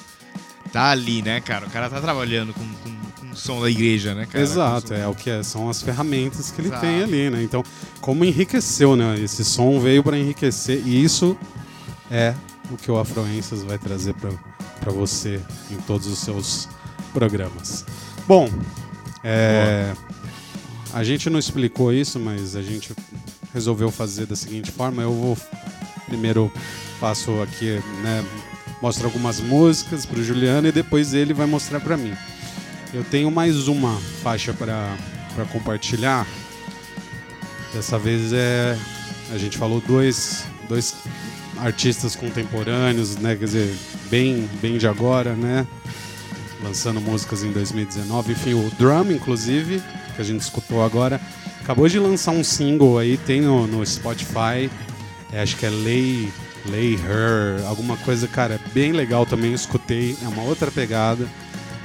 tá 0.71 0.89
ali, 0.89 1.21
né, 1.21 1.39
cara? 1.41 1.65
O 1.65 1.69
cara 1.69 1.89
tá 1.89 1.99
trabalhando 1.99 2.53
com, 2.53 2.61
com, 2.61 2.95
com 3.19 3.31
o 3.31 3.35
som 3.35 3.61
da 3.61 3.69
igreja, 3.69 4.13
né, 4.13 4.25
cara? 4.25 4.43
Exato, 4.43 4.93
é 4.93 5.07
o 5.07 5.15
que 5.15 5.29
é, 5.29 5.43
são 5.43 5.69
as 5.69 5.81
ferramentas 5.81 6.51
que 6.51 6.61
ele 6.61 6.69
Exato. 6.69 6.81
tem 6.81 7.03
ali, 7.03 7.29
né? 7.29 7.43
Então, 7.43 7.63
como 8.01 8.23
enriqueceu, 8.25 8.95
né? 8.95 9.19
Esse 9.19 9.43
som 9.43 9.79
veio 9.79 10.03
para 10.03 10.17
enriquecer 10.17 10.81
e 10.85 11.03
isso 11.03 11.37
é 12.09 12.33
o 12.71 12.77
que 12.77 12.91
o 12.91 12.97
Afroências 12.97 13.63
vai 13.63 13.77
trazer 13.77 14.13
para 14.13 14.91
você 14.91 15.41
em 15.71 15.77
todos 15.77 16.07
os 16.07 16.19
seus 16.19 16.69
programas. 17.13 17.85
Bom, 18.27 18.49
é, 19.23 19.93
a 20.93 21.03
gente 21.03 21.29
não 21.29 21.39
explicou 21.39 21.91
isso, 21.91 22.19
mas 22.19 22.55
a 22.55 22.61
gente 22.61 22.93
resolveu 23.53 23.91
fazer 23.91 24.25
da 24.25 24.35
seguinte 24.35 24.71
forma. 24.71 25.01
Eu 25.01 25.13
vou 25.13 25.37
primeiro 26.07 26.51
passo 26.99 27.41
aqui, 27.41 27.81
né? 28.03 28.25
Mostro 28.81 29.07
algumas 29.07 29.41
músicas 29.41 30.05
para 30.05 30.19
o 30.19 30.23
Juliano 30.23 30.67
e 30.67 30.71
depois 30.71 31.13
ele 31.13 31.33
vai 31.33 31.45
mostrar 31.45 31.79
para 31.81 31.97
mim. 31.97 32.13
Eu 32.93 33.03
tenho 33.03 33.29
mais 33.29 33.67
uma 33.67 33.99
faixa 34.23 34.53
para 34.53 34.97
compartilhar. 35.51 36.25
Dessa 37.73 37.99
vez 37.99 38.33
é. 38.33 38.77
A 39.31 39.37
gente 39.37 39.57
falou 39.57 39.79
dois, 39.81 40.45
dois 40.67 40.95
artistas 41.57 42.15
contemporâneos, 42.15 43.15
né? 43.17 43.35
Quer 43.35 43.45
dizer, 43.45 43.75
bem, 44.09 44.49
bem 44.61 44.77
de 44.77 44.87
agora, 44.87 45.35
né? 45.35 45.67
Lançando 46.63 46.99
músicas 46.99 47.43
em 47.43 47.51
2019. 47.51 48.31
Enfim, 48.31 48.53
o 48.53 48.71
Drum, 48.77 49.11
inclusive, 49.11 49.83
que 50.15 50.21
a 50.21 50.25
gente 50.25 50.41
escutou 50.41 50.83
agora, 50.83 51.21
acabou 51.61 51.87
de 51.87 51.99
lançar 51.99 52.31
um 52.31 52.43
single 52.43 52.97
aí, 52.97 53.17
tem 53.17 53.41
no, 53.41 53.67
no 53.67 53.85
Spotify. 53.85 54.69
É, 55.31 55.41
acho 55.41 55.57
que 55.57 55.65
é 55.65 55.69
Lay, 55.69 56.33
Lay 56.65 56.95
Her, 56.95 57.65
alguma 57.67 57.97
coisa, 57.97 58.27
cara, 58.27 58.55
é 58.55 58.69
bem 58.73 58.91
legal 58.91 59.25
também. 59.25 59.53
Escutei, 59.53 60.15
é 60.23 60.27
uma 60.27 60.43
outra 60.43 60.71
pegada, 60.71 61.27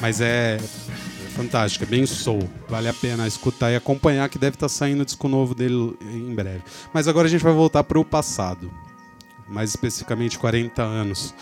mas 0.00 0.20
é, 0.20 0.56
é 0.56 1.28
fantástico, 1.30 1.84
é 1.84 1.86
bem 1.86 2.06
soul. 2.06 2.48
Vale 2.68 2.88
a 2.88 2.94
pena 2.94 3.26
escutar 3.26 3.70
e 3.70 3.76
acompanhar, 3.76 4.28
que 4.28 4.38
deve 4.38 4.56
estar 4.56 4.68
saindo 4.68 5.02
o 5.02 5.04
disco 5.04 5.28
novo 5.28 5.54
dele 5.54 5.96
em 6.02 6.34
breve. 6.34 6.62
Mas 6.92 7.08
agora 7.08 7.26
a 7.26 7.30
gente 7.30 7.44
vai 7.44 7.52
voltar 7.52 7.84
para 7.84 7.98
o 7.98 8.04
passado, 8.04 8.70
mais 9.48 9.70
especificamente 9.70 10.38
40 10.38 10.82
anos. 10.82 11.34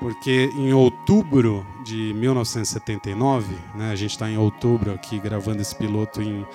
Porque 0.00 0.48
em 0.56 0.72
outubro 0.72 1.66
de 1.84 2.14
1979, 2.14 3.52
né, 3.74 3.90
a 3.90 3.96
gente 3.96 4.12
está 4.12 4.30
em 4.30 4.38
outubro 4.38 4.92
aqui 4.92 5.18
gravando 5.18 5.60
esse 5.60 5.74
piloto 5.74 6.22
em 6.22 6.46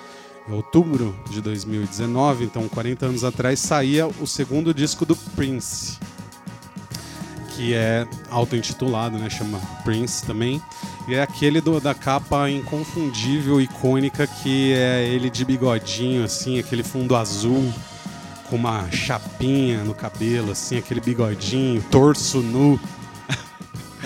outubro 0.48 1.14
de 1.30 1.40
2019, 1.40 2.44
então 2.44 2.68
40 2.68 3.06
anos 3.06 3.24
atrás, 3.24 3.58
saía 3.60 4.06
o 4.06 4.26
segundo 4.26 4.74
disco 4.74 5.06
do 5.06 5.16
Prince, 5.16 5.98
que 7.54 7.74
é 7.74 8.06
auto-intitulado, 8.30 9.18
né? 9.18 9.28
Chama 9.30 9.58
Prince 9.84 10.24
também. 10.24 10.60
E 11.06 11.14
é 11.14 11.22
aquele 11.22 11.60
do- 11.60 11.80
da 11.80 11.94
capa 11.94 12.48
inconfundível, 12.50 13.60
icônica, 13.60 14.26
que 14.26 14.72
é 14.72 15.04
ele 15.06 15.28
de 15.30 15.44
bigodinho, 15.44 16.24
assim, 16.24 16.58
aquele 16.58 16.82
fundo 16.82 17.14
azul, 17.14 17.72
com 18.48 18.56
uma 18.56 18.90
chapinha 18.90 19.84
no 19.84 19.94
cabelo, 19.94 20.52
assim, 20.52 20.78
aquele 20.78 21.00
bigodinho, 21.00 21.82
torso 21.90 22.38
nu. 22.40 22.78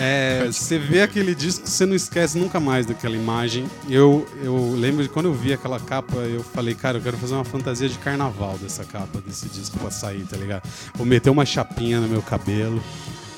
É, 0.01 0.45
você 0.49 0.79
vê 0.79 1.01
aquele 1.01 1.35
disco, 1.35 1.67
você 1.67 1.85
não 1.85 1.93
esquece 1.93 2.37
nunca 2.37 2.57
mais 2.57 2.85
daquela 2.85 3.17
imagem. 3.17 3.69
Eu, 3.89 4.25
eu 4.41 4.73
lembro 4.77 5.03
de 5.03 5.09
quando 5.09 5.25
eu 5.25 5.33
vi 5.33 5.51
aquela 5.51 5.77
capa, 5.77 6.15
eu 6.19 6.41
falei, 6.41 6.73
cara, 6.73 6.99
eu 6.99 7.01
quero 7.01 7.17
fazer 7.17 7.33
uma 7.33 7.43
fantasia 7.43 7.89
de 7.89 7.97
carnaval 7.97 8.57
dessa 8.57 8.85
capa, 8.85 9.19
desse 9.27 9.49
disco 9.49 9.77
pra 9.77 9.91
sair, 9.91 10.23
tá 10.25 10.37
ligado? 10.37 10.63
Vou 10.95 11.05
meter 11.05 11.29
uma 11.29 11.45
chapinha 11.45 11.99
no 11.99 12.07
meu 12.07 12.21
cabelo, 12.21 12.81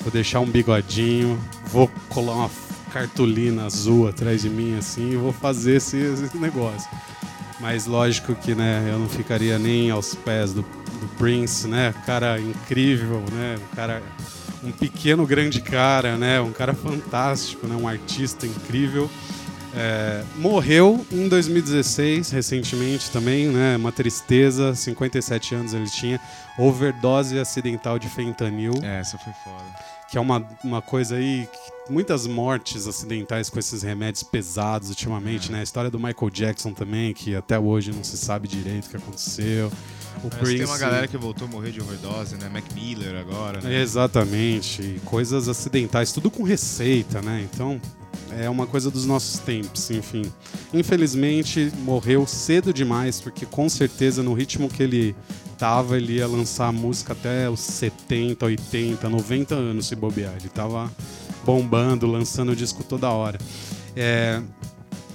vou 0.02 0.12
deixar 0.12 0.40
um 0.40 0.46
bigodinho, 0.46 1.38
vou 1.66 1.90
colar 2.08 2.34
uma 2.34 2.50
cartolina 2.92 3.64
azul 3.64 4.08
atrás 4.08 4.42
de 4.42 4.50
mim, 4.50 4.76
assim, 4.76 5.12
e 5.12 5.16
vou 5.16 5.32
fazer 5.32 5.76
esse, 5.76 5.96
esse 5.96 6.36
negócio. 6.36 6.88
Mas 7.60 7.86
lógico 7.86 8.34
que, 8.34 8.54
né, 8.54 8.88
eu 8.90 8.98
não 8.98 9.08
ficaria 9.08 9.58
nem 9.58 9.90
aos 9.90 10.14
pés 10.14 10.52
do, 10.52 10.62
do 10.62 11.08
Prince, 11.16 11.68
né? 11.68 11.94
Cara 12.04 12.40
incrível, 12.40 13.22
né? 13.32 13.56
Um 13.56 13.76
cara 13.76 14.02
um 14.64 14.70
pequeno 14.70 15.26
grande 15.26 15.60
cara, 15.60 16.16
né? 16.16 16.40
Um 16.40 16.52
cara 16.52 16.72
fantástico, 16.74 17.66
né? 17.66 17.74
Um 17.74 17.88
artista 17.88 18.46
incrível. 18.46 19.10
É, 19.74 20.22
morreu 20.36 21.04
em 21.10 21.28
2016, 21.28 22.30
recentemente 22.30 23.10
também, 23.10 23.48
né? 23.48 23.76
Uma 23.76 23.90
tristeza, 23.92 24.74
57 24.74 25.54
anos 25.54 25.72
ele 25.72 25.88
tinha, 25.88 26.20
overdose 26.58 27.38
acidental 27.38 27.98
de 27.98 28.08
fentanil 28.08 28.72
É, 28.82 29.00
essa 29.00 29.16
foi 29.16 29.32
foda. 29.44 29.64
que 30.10 30.18
é 30.18 30.20
uma, 30.20 30.46
uma 30.62 30.82
coisa 30.82 31.16
aí, 31.16 31.48
muitas 31.88 32.26
mortes 32.26 32.86
acidentais 32.86 33.48
com 33.48 33.58
esses 33.58 33.82
remédios 33.82 34.22
pesados 34.22 34.90
ultimamente, 34.90 35.50
né? 35.50 35.60
A 35.60 35.62
história 35.62 35.90
do 35.90 35.98
Michael 35.98 36.30
Jackson 36.30 36.72
também, 36.72 37.14
que 37.14 37.34
até 37.34 37.58
hoje 37.58 37.92
não 37.92 38.04
se 38.04 38.18
sabe 38.18 38.46
direito 38.46 38.86
o 38.86 38.90
que 38.90 38.96
aconteceu. 38.98 39.72
O 40.22 40.28
Parece 40.28 40.50
que 40.52 40.56
tem 40.58 40.66
uma 40.66 40.76
galera 40.76 41.08
que 41.08 41.16
voltou 41.16 41.48
a 41.48 41.50
morrer 41.50 41.70
de 41.70 41.80
overdose, 41.80 42.36
né? 42.36 42.50
Mac 42.52 42.64
Miller 42.74 43.16
agora, 43.16 43.62
né? 43.62 43.80
Exatamente, 43.80 45.00
coisas 45.06 45.48
acidentais, 45.48 46.12
tudo 46.12 46.30
com 46.30 46.42
receita, 46.42 47.22
né? 47.22 47.48
Então, 47.50 47.80
é 48.38 48.48
uma 48.48 48.66
coisa 48.66 48.90
dos 48.90 49.04
nossos 49.06 49.38
tempos, 49.40 49.90
enfim. 49.90 50.22
Infelizmente, 50.72 51.72
morreu 51.84 52.26
cedo 52.26 52.72
demais, 52.72 53.20
porque 53.20 53.46
com 53.46 53.68
certeza 53.68 54.22
no 54.22 54.32
ritmo 54.34 54.68
que 54.68 54.82
ele 54.82 55.14
tava, 55.58 55.96
ele 55.96 56.14
ia 56.14 56.26
lançar 56.26 56.72
música 56.72 57.12
até 57.12 57.48
os 57.48 57.60
70, 57.60 58.44
80, 58.46 59.08
90 59.08 59.54
anos 59.54 59.86
se 59.86 59.94
bobear. 59.94 60.34
Ele 60.40 60.48
tava 60.48 60.90
bombando, 61.44 62.06
lançando 62.06 62.54
disco 62.56 62.82
toda 62.82 63.08
hora. 63.10 63.38
É, 63.94 64.42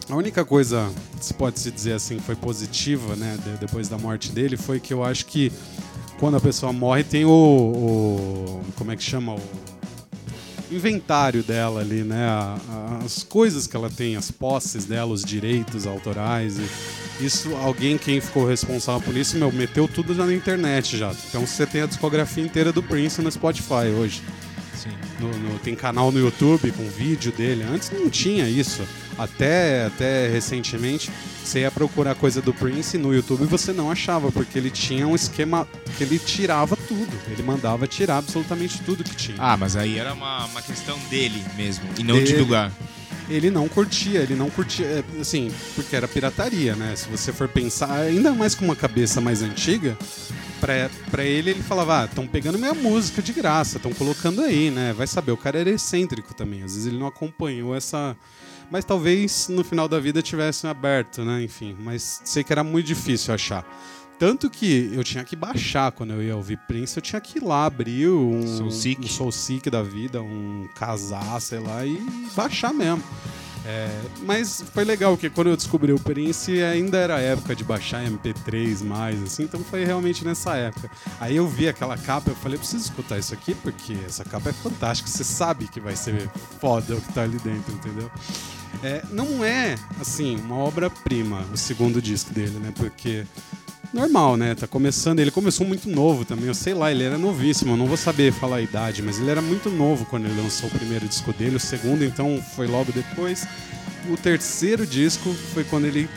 a 0.10 0.16
única 0.16 0.46
coisa, 0.46 0.90
se 1.20 1.34
pode 1.34 1.60
se 1.60 1.70
dizer 1.72 1.94
assim, 1.94 2.18
que 2.18 2.24
foi 2.24 2.36
positiva, 2.36 3.16
né, 3.16 3.38
de- 3.44 3.58
depois 3.58 3.90
da 3.90 3.98
morte 3.98 4.32
dele, 4.32 4.56
foi 4.56 4.80
que 4.80 4.94
eu 4.94 5.04
acho 5.04 5.26
que 5.26 5.52
quando 6.20 6.38
a 6.38 6.40
pessoa 6.40 6.72
morre 6.72 7.04
tem 7.04 7.26
o, 7.26 7.30
o- 7.32 8.62
como 8.76 8.92
é 8.92 8.96
que 8.96 9.04
chama 9.04 9.34
o 9.36 9.42
inventário 10.72 11.44
dela 11.44 11.82
ali, 11.82 12.04
né, 12.04 12.28
as 13.06 13.24
coisas 13.24 13.68
que 13.68 13.76
ela 13.76 13.90
tem, 13.90 14.16
as 14.16 14.32
posses 14.32 14.86
dela, 14.86 15.14
os 15.14 15.24
direitos 15.24 15.86
autorais 15.88 16.58
isso, 17.20 17.56
alguém 17.56 17.98
quem 17.98 18.22
ficou 18.22 18.48
responsável 18.48 19.02
por 19.02 19.16
isso, 19.16 19.38
meu, 19.38 19.52
meteu 19.52 19.88
tudo 19.88 20.14
já 20.14 20.26
na 20.26 20.34
internet 20.34 20.98
já. 20.98 21.12
Então 21.30 21.46
você 21.46 21.66
tem 21.66 21.82
a 21.82 21.88
discografia 21.88 22.44
inteira 22.44 22.72
do 22.72 22.84
Prince 22.84 23.22
no 23.22 23.32
Spotify 23.32 23.88
hoje. 23.98 24.22
No- 25.20 25.36
no- 25.38 25.60
tem 25.60 25.76
canal 25.76 26.12
no 26.12 26.20
YouTube 26.20 26.72
com 26.72 26.88
vídeo 26.90 27.32
dele. 27.32 27.64
Antes 27.64 27.90
não 27.92 28.10
tinha 28.10 28.48
isso. 28.50 28.84
Até, 29.18 29.86
até 29.88 30.28
recentemente, 30.28 31.10
você 31.44 31.62
ia 31.62 31.72
procurar 31.72 32.14
coisa 32.14 32.40
do 32.40 32.54
Prince 32.54 33.00
no 33.00 33.12
YouTube 33.14 33.44
e 33.44 33.48
você 33.48 33.74
não 33.74 33.90
achava, 33.90 34.32
porque 34.32 34.60
ele 34.60 34.70
tinha 34.70 35.08
um 35.08 35.16
esquema 35.16 35.68
que 35.98 36.04
ele 36.04 36.20
tirava 36.20 36.76
tudo. 36.88 37.10
Ele 37.32 37.42
mandava 37.42 37.88
tirar 37.88 38.18
absolutamente 38.18 38.80
tudo 38.82 39.04
que 39.04 39.16
tinha. 39.16 39.38
Ah, 39.40 39.58
mas 39.58 39.76
aí 39.76 39.98
era 39.98 40.14
uma, 40.14 40.46
uma 40.46 40.62
questão 40.62 41.00
dele 41.10 41.44
mesmo, 41.56 41.84
e 41.98 42.04
não 42.04 42.20
de 42.20 42.26
Dele. 42.26 42.38
lugar. 42.42 42.72
Ele 43.30 43.50
não 43.50 43.68
curtia, 43.68 44.20
ele 44.22 44.36
não 44.36 44.50
curtia, 44.50 44.86
é, 44.86 45.04
assim, 45.20 45.52
porque 45.76 45.96
era 45.96 46.08
pirataria, 46.08 46.76
né? 46.76 46.96
Se 46.96 47.10
você 47.10 47.34
for 47.34 47.48
pensar, 47.48 47.92
ainda 48.00 48.32
mais 48.34 48.54
com 48.56 48.64
uma 48.64 48.76
cabeça 48.76 49.20
mais 49.20 49.42
antiga, 49.42 49.98
pra, 50.60 51.24
ele 51.24 51.52
ele 51.52 51.64
falava, 51.64 52.02
ah, 52.02 52.06
estão 52.06 52.28
pegando 52.28 52.58
minha 52.58 52.74
música 52.74 53.22
de 53.22 53.34
graça, 53.34 53.78
estão 53.78 53.94
colocando 53.94 54.42
aí, 54.42 54.70
né? 54.70 54.94
Vai 54.94 55.08
saber, 55.08 55.32
o 55.32 55.38
cara 55.38 55.60
era 55.60 55.70
excêntrico 55.70 56.34
também, 56.34 56.64
às 56.64 56.74
vezes 56.74 56.88
ele 56.88 56.98
não 56.98 57.08
acompanhou 57.08 57.76
essa. 57.76 58.16
Mas 58.70 58.84
talvez 58.84 59.48
no 59.48 59.64
final 59.64 59.88
da 59.88 60.00
vida 60.00 60.22
tivessem 60.22 60.70
aberto, 60.70 61.24
né? 61.24 61.42
Enfim, 61.42 61.76
mas 61.80 62.22
sei 62.26 62.44
que 62.44 62.52
era 62.52 62.64
muito 62.64 62.86
difícil 62.86 63.34
achar. 63.34 63.66
Tanto 64.20 64.50
que 64.50 64.92
eu 64.94 65.04
tinha 65.04 65.24
que 65.24 65.36
baixar 65.36 65.92
quando 65.92 66.14
eu 66.14 66.24
ia 66.24 66.36
ouvir 66.36 66.58
Prince, 66.68 66.98
eu 66.98 67.02
tinha 67.02 67.22
que 67.22 67.38
ir 67.38 67.44
lá 67.44 67.66
abrir 67.66 68.10
um 68.10 68.58
Soulseek. 68.58 69.06
um 69.06 69.08
Soulseek 69.08 69.70
da 69.70 69.84
vida, 69.84 70.22
um 70.22 70.68
casar, 70.76 71.40
sei 71.40 71.60
lá, 71.60 71.86
e 71.86 72.00
baixar 72.36 72.74
mesmo. 72.74 73.04
É, 73.70 73.90
mas 74.24 74.64
foi 74.74 74.86
legal, 74.86 75.12
porque 75.12 75.30
quando 75.30 75.48
eu 75.48 75.58
descobri 75.58 75.92
o 75.92 76.00
Prince, 76.00 76.64
ainda 76.64 76.98
era 76.98 77.16
a 77.18 77.20
época 77.20 77.54
de 77.54 77.66
baixar 77.66 78.02
MP3 78.02 78.82
mais, 78.82 79.22
assim, 79.22 79.44
então 79.44 79.60
foi 79.60 79.84
realmente 79.84 80.24
nessa 80.24 80.56
época. 80.56 80.90
Aí 81.20 81.36
eu 81.36 81.46
vi 81.48 81.68
aquela 81.68 81.98
capa, 81.98 82.32
eu 82.32 82.36
falei, 82.36 82.58
preciso 82.58 82.86
escutar 82.86 83.20
isso 83.20 83.34
aqui, 83.34 83.54
porque 83.54 83.98
essa 84.06 84.24
capa 84.24 84.52
é 84.52 84.54
fantástica, 84.54 85.10
você 85.10 85.24
sabe 85.24 85.68
que 85.68 85.82
vai 85.82 85.98
ser 85.98 86.30
foda 86.62 86.96
o 86.96 87.02
que 87.02 87.12
tá 87.12 87.24
ali 87.24 87.38
dentro, 87.40 87.74
entendeu? 87.74 88.10
É, 88.82 89.04
não 89.12 89.44
é, 89.44 89.76
assim, 90.00 90.38
uma 90.38 90.56
obra-prima 90.56 91.46
o 91.54 91.58
segundo 91.58 92.02
disco 92.02 92.34
dele, 92.34 92.60
né? 92.60 92.72
Porque 92.74 93.26
normal, 93.94 94.38
né? 94.38 94.56
Tá 94.56 94.68
começando. 94.68 95.20
Ele 95.20 95.32
começou 95.32 95.66
muito 95.66 95.90
novo 95.90 96.26
também. 96.26 96.48
Eu 96.48 96.54
sei 96.54 96.74
lá, 96.74 96.92
ele 96.92 97.04
era 97.04 97.18
novíssimo. 97.18 97.74
Eu 97.74 97.78
não 97.78 97.86
vou 97.86 97.98
saber 97.98 98.32
falar 98.32 98.58
a 98.58 98.62
idade, 98.62 99.02
mas 99.02 99.20
ele 99.20 99.30
era 99.30 99.42
muito 99.42 99.70
novo 99.70 100.06
quando 100.06 100.26
ele 100.26 100.42
lançou 100.42 100.70
o 100.70 100.72
primeiro 100.72 101.08
disco 101.08 101.34
dele. 101.34 101.56
O 101.56 101.60
segundo, 101.60 102.04
então, 102.04 102.42
foi 102.56 102.68
logo 102.68 102.92
depois. 102.92 103.48
O 104.10 104.18
terceiro 104.18 104.86
disco 104.86 105.34
foi 105.54 105.64
quando 105.64 105.86
ele 105.86 106.10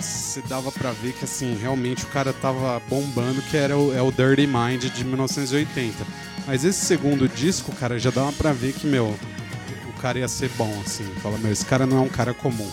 se 0.00 0.40
dava 0.42 0.72
pra 0.72 0.92
ver 0.92 1.12
que 1.12 1.24
assim 1.24 1.56
realmente 1.60 2.04
o 2.04 2.08
cara 2.08 2.32
tava 2.32 2.80
bombando, 2.88 3.40
que 3.42 3.56
era 3.56 3.76
o, 3.76 3.94
é 3.94 4.02
o 4.02 4.10
Dirty 4.10 4.46
Mind 4.46 4.84
de 4.84 5.04
1980. 5.04 6.04
Mas 6.46 6.64
esse 6.64 6.84
segundo 6.84 7.28
disco, 7.28 7.72
cara, 7.72 7.98
já 7.98 8.10
dava 8.10 8.32
pra 8.32 8.52
ver 8.52 8.72
que 8.72 8.86
meu 8.86 9.14
o 9.86 10.00
cara 10.02 10.18
ia 10.18 10.28
ser 10.28 10.50
bom 10.56 10.82
assim. 10.84 11.04
Fala, 11.22 11.38
meu, 11.38 11.52
esse 11.52 11.64
cara 11.64 11.86
não 11.86 11.98
é 11.98 12.00
um 12.00 12.08
cara 12.08 12.34
comum. 12.34 12.68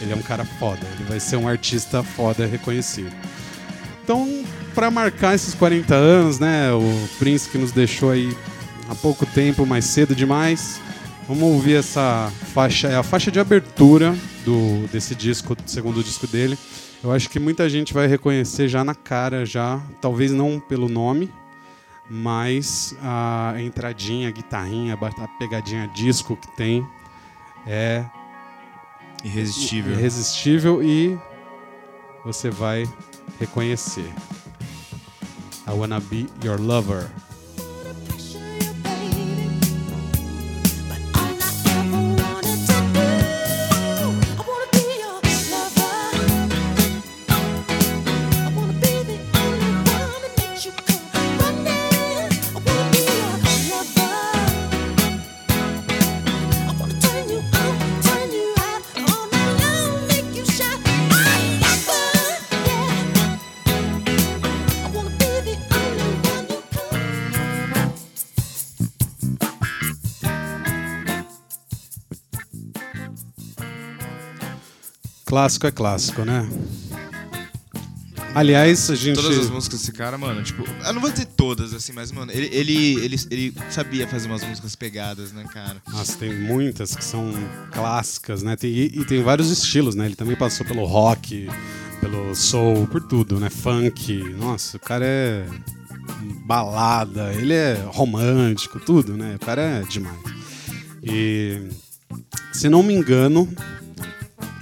Ele 0.00 0.12
é 0.12 0.16
um 0.16 0.22
cara 0.22 0.44
foda. 0.44 0.80
Ele 0.94 1.04
vai 1.04 1.20
ser 1.20 1.36
um 1.36 1.46
artista 1.46 2.02
foda 2.02 2.46
reconhecido. 2.46 3.12
Então, 4.10 4.26
pra 4.74 4.90
marcar 4.90 5.36
esses 5.36 5.54
40 5.54 5.94
anos, 5.94 6.40
né, 6.40 6.72
o 6.72 7.08
Prince 7.16 7.48
que 7.48 7.56
nos 7.56 7.70
deixou 7.70 8.10
aí 8.10 8.36
há 8.88 8.94
pouco 8.96 9.24
tempo, 9.24 9.64
mais 9.64 9.84
cedo 9.84 10.16
demais. 10.16 10.80
Vamos 11.28 11.44
ouvir 11.44 11.76
essa 11.76 12.28
faixa, 12.52 12.88
é 12.88 12.96
a 12.96 13.04
faixa 13.04 13.30
de 13.30 13.38
abertura 13.38 14.12
do 14.44 14.88
desse 14.88 15.14
disco, 15.14 15.54
do 15.54 15.70
segundo 15.70 16.02
disco 16.02 16.26
dele. 16.26 16.58
Eu 17.04 17.12
acho 17.12 17.30
que 17.30 17.38
muita 17.38 17.70
gente 17.70 17.94
vai 17.94 18.08
reconhecer 18.08 18.66
já 18.66 18.82
na 18.82 18.96
cara, 18.96 19.46
já, 19.46 19.80
talvez 20.00 20.32
não 20.32 20.58
pelo 20.58 20.88
nome, 20.88 21.32
mas 22.10 22.96
a 23.00 23.54
entradinha, 23.60 24.26
a 24.26 24.32
guitarrinha, 24.32 24.98
a 25.00 25.28
pegadinha 25.38 25.88
disco 25.94 26.36
que 26.36 26.50
tem 26.56 26.84
é 27.64 28.04
Irresistível. 29.22 29.92
irresistível 29.92 30.82
e 30.82 31.16
você 32.24 32.50
vai 32.50 32.88
reconhecer. 33.38 34.10
I 35.66 35.72
wanna 35.72 36.00
be 36.00 36.26
your 36.42 36.58
lover. 36.58 37.08
Clássico 75.30 75.64
é 75.68 75.70
clássico, 75.70 76.24
né? 76.24 76.44
Aliás, 78.34 78.90
a 78.90 78.96
gente. 78.96 79.14
Todas 79.14 79.38
as 79.38 79.48
músicas 79.48 79.78
desse 79.78 79.92
cara, 79.92 80.18
mano, 80.18 80.42
tipo, 80.42 80.64
eu 80.84 80.92
não 80.92 81.00
vou 81.00 81.08
dizer 81.08 81.26
todas, 81.26 81.72
assim, 81.72 81.92
mas, 81.92 82.10
mano, 82.10 82.32
ele, 82.32 82.48
ele, 82.52 82.94
ele, 83.04 83.16
ele 83.30 83.54
sabia 83.70 84.08
fazer 84.08 84.26
umas 84.26 84.42
músicas 84.42 84.74
pegadas, 84.74 85.30
né, 85.30 85.44
cara? 85.52 85.80
Nossa, 85.88 86.16
tem 86.18 86.36
muitas 86.36 86.96
que 86.96 87.04
são 87.04 87.32
clássicas, 87.70 88.42
né? 88.42 88.56
Tem- 88.56 88.72
e, 88.72 88.86
e 88.86 89.04
tem 89.04 89.22
vários 89.22 89.52
estilos, 89.52 89.94
né? 89.94 90.06
Ele 90.06 90.16
também 90.16 90.34
passou 90.34 90.66
pelo 90.66 90.84
rock, 90.84 91.48
pelo 92.00 92.34
soul, 92.34 92.88
por 92.88 93.00
tudo, 93.00 93.38
né? 93.38 93.48
Funk. 93.50 94.18
Nossa, 94.36 94.78
o 94.78 94.80
cara 94.80 95.06
é 95.06 95.46
balada, 96.44 97.32
ele 97.34 97.54
é 97.54 97.74
romântico, 97.86 98.80
tudo, 98.80 99.16
né? 99.16 99.36
O 99.36 99.38
cara 99.46 99.62
é 99.62 99.82
demais. 99.82 100.18
E 101.04 101.68
se 102.52 102.68
não 102.68 102.82
me 102.82 102.92
engano, 102.94 103.48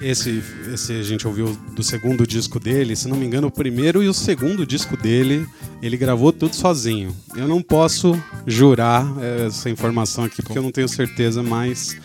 esse, 0.00 0.42
esse 0.72 0.92
a 0.92 1.02
gente 1.02 1.26
ouviu 1.26 1.56
do 1.74 1.82
segundo 1.82 2.26
disco 2.26 2.58
dele, 2.60 2.94
se 2.94 3.08
não 3.08 3.16
me 3.16 3.26
engano, 3.26 3.48
o 3.48 3.50
primeiro 3.50 4.02
e 4.02 4.08
o 4.08 4.14
segundo 4.14 4.64
disco 4.66 4.96
dele, 4.96 5.46
ele 5.82 5.96
gravou 5.96 6.32
tudo 6.32 6.54
sozinho. 6.54 7.14
Eu 7.36 7.48
não 7.48 7.60
posso 7.62 8.20
jurar 8.46 9.04
eh, 9.20 9.46
essa 9.46 9.68
informação 9.70 10.24
aqui 10.24 10.42
porque 10.42 10.58
eu 10.58 10.62
não 10.62 10.70
tenho 10.70 10.88
certeza, 10.88 11.42
mas 11.42 11.96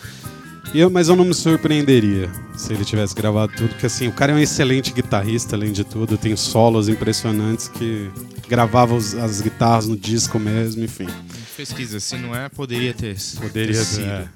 eu, 0.73 0.89
mas 0.89 1.07
eu 1.09 1.15
não 1.15 1.23
me 1.25 1.33
surpreenderia 1.35 2.31
se 2.57 2.73
ele 2.73 2.83
tivesse 2.83 3.13
gravado 3.13 3.53
tudo, 3.55 3.69
porque 3.69 3.85
assim, 3.85 4.07
o 4.07 4.11
cara 4.11 4.31
é 4.31 4.35
um 4.35 4.39
excelente 4.39 4.91
guitarrista, 4.91 5.55
além 5.55 5.71
de 5.71 5.83
tudo, 5.83 6.17
tem 6.17 6.35
solos 6.35 6.89
impressionantes 6.89 7.67
que 7.67 8.09
gravava 8.49 8.95
os- 8.95 9.13
as 9.15 9.39
guitarras 9.41 9.87
no 9.87 9.95
disco 9.95 10.39
mesmo, 10.39 10.83
enfim. 10.83 11.07
Pesquisa, 11.55 11.99
se 11.99 12.17
não 12.17 12.35
é, 12.35 12.49
poderia 12.49 12.93
ter. 12.93 13.15
Poderia 13.39 13.85
ter 13.85 14.01
é. 14.01 14.27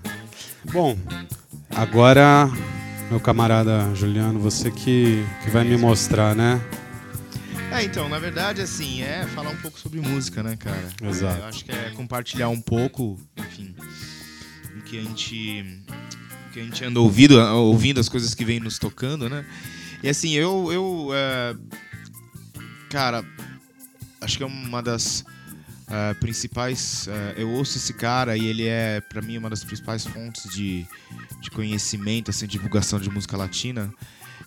Bom, 0.71 0.95
agora, 1.71 2.49
meu 3.09 3.19
camarada 3.19 3.93
Juliano, 3.95 4.39
você 4.39 4.69
que, 4.69 5.25
que 5.43 5.49
vai 5.49 5.63
me 5.63 5.77
mostrar, 5.77 6.35
né? 6.35 6.61
É, 7.71 7.83
então, 7.83 8.09
na 8.09 8.19
verdade, 8.19 8.61
assim, 8.61 9.01
é 9.01 9.25
falar 9.27 9.49
um 9.49 9.57
pouco 9.57 9.79
sobre 9.79 9.99
música, 9.99 10.43
né, 10.43 10.55
cara? 10.55 10.89
Exato. 11.03 11.37
É, 11.37 11.41
eu 11.41 11.45
acho 11.45 11.65
que 11.65 11.71
é 11.71 11.91
compartilhar 11.91 12.49
um 12.49 12.59
pouco, 12.59 13.19
enfim, 13.37 13.75
o 14.77 14.81
que 14.81 14.97
a 14.97 15.01
gente, 15.03 15.81
o 16.49 16.53
que 16.53 16.59
a 16.59 16.63
gente 16.63 16.83
anda 16.83 16.99
ouvindo, 16.99 17.39
ouvindo 17.39 17.99
as 17.99 18.09
coisas 18.09 18.33
que 18.33 18.43
vem 18.43 18.59
nos 18.59 18.77
tocando, 18.77 19.29
né? 19.29 19.45
E 20.03 20.09
assim, 20.09 20.31
eu, 20.33 20.71
eu 20.71 21.09
é, 21.13 21.55
cara, 22.89 23.23
acho 24.21 24.37
que 24.37 24.43
é 24.43 24.47
uma 24.47 24.81
das 24.81 25.23
é, 25.89 26.13
principais, 26.15 27.07
é, 27.07 27.35
eu 27.37 27.49
ouço 27.49 27.77
esse 27.77 27.93
cara 27.93 28.35
e 28.35 28.45
ele 28.45 28.67
é, 28.67 29.01
pra 29.01 29.21
mim, 29.21 29.37
uma 29.37 29.49
das 29.49 29.63
principais 29.63 30.05
fontes 30.05 30.51
de, 30.51 30.85
de 31.39 31.49
conhecimento, 31.49 32.29
assim, 32.29 32.45
divulgação 32.45 32.99
de 32.99 33.09
música 33.09 33.37
latina, 33.37 33.93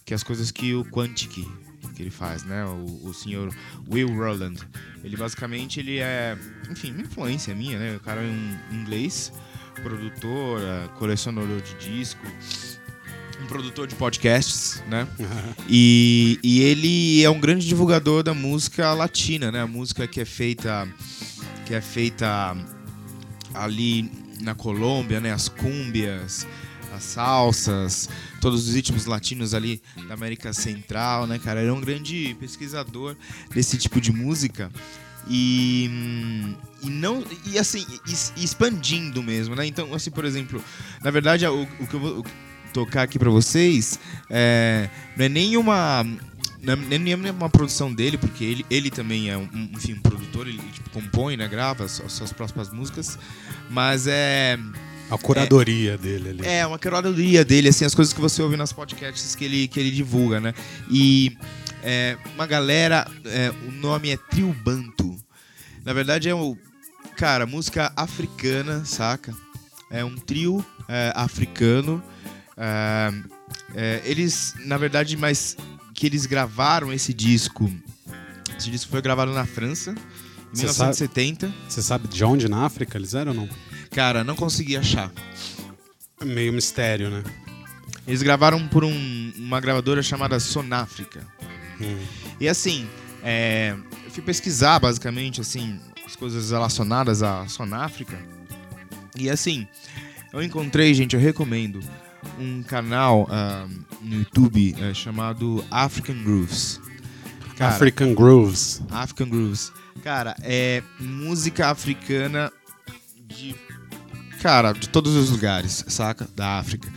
que 0.04 0.12
é 0.12 0.16
as 0.16 0.22
coisas 0.22 0.50
que 0.50 0.74
o 0.74 0.84
Quantic 0.84 1.46
que 1.94 2.02
ele 2.02 2.10
faz, 2.10 2.44
né? 2.44 2.64
O, 2.64 3.08
o 3.08 3.14
senhor 3.14 3.54
Will 3.90 4.08
Roland. 4.08 4.56
Ele 5.04 5.16
basicamente 5.16 5.80
ele 5.80 5.98
é, 5.98 6.36
enfim, 6.70 6.92
uma 6.92 7.02
influência 7.02 7.54
minha, 7.54 7.78
né? 7.78 7.96
O 7.96 8.00
cara 8.00 8.22
é 8.22 8.26
um 8.26 8.58
inglês, 8.70 9.32
produtor, 9.82 10.60
eh, 10.60 10.88
colecionador 10.98 11.60
de 11.60 11.74
disco, 11.74 12.20
um 13.42 13.46
produtor 13.46 13.86
de 13.86 13.94
podcasts, 13.94 14.82
né? 14.88 15.06
E, 15.68 16.38
e 16.42 16.60
ele 16.60 17.22
é 17.22 17.30
um 17.30 17.40
grande 17.40 17.66
divulgador 17.66 18.22
da 18.22 18.34
música 18.34 18.92
latina, 18.92 19.50
né? 19.50 19.60
A 19.62 19.66
música 19.66 20.06
que 20.06 20.20
é 20.20 20.24
feita 20.24 20.88
que 21.70 21.74
é 21.76 21.80
feita 21.80 22.56
ali 23.54 24.10
na 24.40 24.56
Colômbia, 24.56 25.20
né? 25.20 25.32
As 25.32 25.48
cúmbias, 25.48 26.44
as 26.92 27.04
salsas, 27.04 28.08
todos 28.40 28.66
os 28.66 28.74
ritmos 28.74 29.06
latinos 29.06 29.54
ali 29.54 29.80
da 30.08 30.14
América 30.14 30.52
Central, 30.52 31.28
né, 31.28 31.38
cara? 31.38 31.60
Ele 31.60 31.70
é 31.70 31.72
um 31.72 31.80
grande 31.80 32.36
pesquisador 32.40 33.14
desse 33.54 33.78
tipo 33.78 34.00
de 34.00 34.10
música. 34.10 34.68
E, 35.28 35.88
hum, 35.92 36.56
e 36.82 36.90
não 36.90 37.24
e 37.46 37.56
assim 37.56 37.86
expandindo 38.36 39.22
mesmo, 39.22 39.54
né? 39.54 39.64
Então, 39.64 39.94
assim, 39.94 40.10
por 40.10 40.24
exemplo, 40.24 40.60
na 41.04 41.12
verdade 41.12 41.46
o, 41.46 41.62
o 41.62 41.86
que 41.86 41.94
eu 41.94 42.00
vou 42.00 42.26
tocar 42.72 43.02
aqui 43.02 43.16
pra 43.16 43.30
vocês 43.30 43.96
é, 44.28 44.90
não 45.16 45.24
é 45.24 45.28
nenhuma 45.28 46.04
não 46.62 46.74
é 46.74 46.98
nem 46.98 47.14
uma 47.30 47.48
produção 47.48 47.92
dele, 47.92 48.18
porque 48.18 48.44
ele, 48.44 48.66
ele 48.70 48.90
também 48.90 49.30
é 49.30 49.36
um, 49.36 49.48
enfim, 49.72 49.94
um 49.94 50.00
produtor, 50.00 50.46
ele 50.46 50.60
tipo, 50.72 50.90
compõe, 50.90 51.36
né, 51.36 51.48
grava 51.48 51.84
as, 51.84 52.00
as 52.00 52.12
suas 52.12 52.32
próprias 52.32 52.70
músicas, 52.70 53.18
mas 53.70 54.06
é 54.06 54.58
A 55.10 55.16
curadoria 55.16 55.96
dele 55.96 56.30
ali. 56.30 56.46
é, 56.46 56.66
uma 56.66 56.78
curadoria 56.78 57.44
dele, 57.44 57.68
assim, 57.68 57.84
as 57.84 57.94
coisas 57.94 58.12
que 58.12 58.20
você 58.20 58.42
ouve 58.42 58.56
nas 58.56 58.72
podcasts 58.72 59.34
que 59.34 59.44
ele, 59.44 59.68
que 59.68 59.80
ele 59.80 59.90
divulga, 59.90 60.38
né? 60.38 60.54
E 60.90 61.36
é, 61.82 62.16
uma 62.34 62.46
galera, 62.46 63.06
é, 63.24 63.50
o 63.66 63.72
nome 63.72 64.10
é 64.10 64.16
Trio 64.16 64.54
Banto. 64.62 65.16
Na 65.84 65.92
verdade 65.92 66.28
é 66.28 66.34
o. 66.34 66.56
Cara, 67.16 67.46
música 67.46 67.92
africana, 67.96 68.84
saca? 68.84 69.34
É 69.90 70.04
um 70.04 70.16
trio 70.16 70.64
é, 70.88 71.12
africano. 71.14 72.02
É, 72.56 73.12
é, 73.74 74.02
eles, 74.04 74.54
na 74.64 74.76
verdade, 74.76 75.16
mas 75.16 75.56
que 76.00 76.06
eles 76.06 76.24
gravaram 76.24 76.90
esse 76.90 77.12
disco. 77.12 77.70
Esse 78.58 78.70
disco 78.70 78.90
foi 78.90 79.02
gravado 79.02 79.32
na 79.34 79.44
França, 79.44 79.90
em 79.90 80.56
sabe- 80.56 80.96
1970. 80.96 81.52
Você 81.68 81.82
sabe 81.82 82.08
de 82.08 82.24
onde 82.24 82.48
na 82.48 82.64
África 82.64 82.96
eles 82.96 83.12
eram 83.12 83.32
ou 83.32 83.36
não? 83.36 83.48
Cara, 83.90 84.24
não 84.24 84.34
consegui 84.34 84.78
achar. 84.78 85.12
É 86.18 86.24
Meio 86.24 86.54
mistério, 86.54 87.10
né? 87.10 87.22
Eles 88.06 88.22
gravaram 88.22 88.66
por 88.66 88.82
um- 88.82 89.32
uma 89.36 89.60
gravadora 89.60 90.02
chamada 90.02 90.40
Sonáfrica. 90.40 91.20
Hum. 91.78 91.98
E 92.40 92.48
assim, 92.48 92.88
é, 93.22 93.76
eu 94.06 94.10
fui 94.10 94.22
pesquisar 94.22 94.78
basicamente 94.78 95.42
assim 95.42 95.78
as 96.06 96.16
coisas 96.16 96.50
relacionadas 96.50 97.22
à 97.22 97.46
Sonáfrica. 97.46 98.18
E 99.14 99.28
assim, 99.28 99.68
eu 100.32 100.42
encontrei, 100.42 100.94
gente, 100.94 101.14
eu 101.14 101.20
recomendo 101.20 101.80
um 102.38 102.62
canal 102.62 103.26
ah, 103.30 103.66
no 104.02 104.16
YouTube 104.16 104.74
eh, 104.78 104.94
chamado 104.94 105.64
African 105.70 106.22
Grooves. 106.22 106.80
Cara, 107.56 107.74
African 107.74 108.14
Grooves. 108.14 108.82
African 108.90 109.28
Grooves. 109.28 109.72
Cara, 110.02 110.34
é 110.42 110.82
música 110.98 111.68
africana 111.68 112.50
de. 113.26 113.54
Cara, 114.40 114.72
de 114.72 114.88
todos 114.88 115.14
os 115.14 115.30
lugares, 115.30 115.84
saca? 115.88 116.26
Da 116.34 116.58
África. 116.58 116.90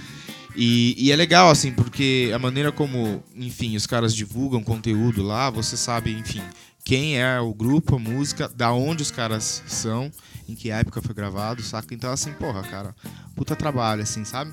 E, 0.55 0.95
e 0.97 1.12
é 1.12 1.15
legal, 1.15 1.49
assim, 1.49 1.71
porque 1.71 2.31
a 2.33 2.39
maneira 2.39 2.71
como, 2.71 3.23
enfim, 3.36 3.75
os 3.75 3.88
caras 3.88 4.15
divulgam 4.15 4.63
conteúdo 4.63 5.23
lá, 5.23 5.49
você 5.49 5.75
sabe, 5.75 6.12
enfim, 6.12 6.41
quem 6.86 7.19
é 7.19 7.39
o 7.39 7.53
grupo, 7.53 7.95
a 7.95 7.99
música, 7.99 8.47
da 8.47 8.71
onde 8.71 9.01
os 9.01 9.12
caras 9.12 9.63
são, 9.65 10.12
em 10.47 10.53
que 10.53 10.69
época 10.69 11.01
foi 11.01 11.15
gravado, 11.15 11.63
saca? 11.63 11.93
Então, 11.93 12.12
assim, 12.12 12.31
porra, 12.33 12.62
cara, 12.63 12.95
puta 13.36 13.55
trabalho, 13.55 14.03
assim, 14.03 14.23
sabe? 14.23 14.51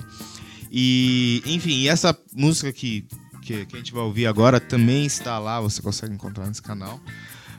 E, 0.71 1.43
enfim, 1.45 1.79
e 1.79 1.89
essa 1.89 2.17
música 2.33 2.71
que, 2.71 3.05
que, 3.41 3.65
que 3.65 3.75
a 3.75 3.77
gente 3.77 3.91
vai 3.91 4.03
ouvir 4.03 4.25
agora 4.25 4.59
também 4.59 5.05
está 5.05 5.37
lá, 5.37 5.59
você 5.59 5.81
consegue 5.81 6.13
encontrar 6.13 6.47
nesse 6.47 6.61
canal. 6.61 6.99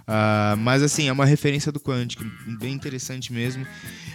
Ah, 0.06 0.56
mas 0.58 0.82
assim, 0.82 1.08
é 1.08 1.12
uma 1.12 1.24
referência 1.24 1.70
do 1.70 1.78
Quantic, 1.78 2.20
bem 2.58 2.72
interessante 2.72 3.32
mesmo. 3.32 3.66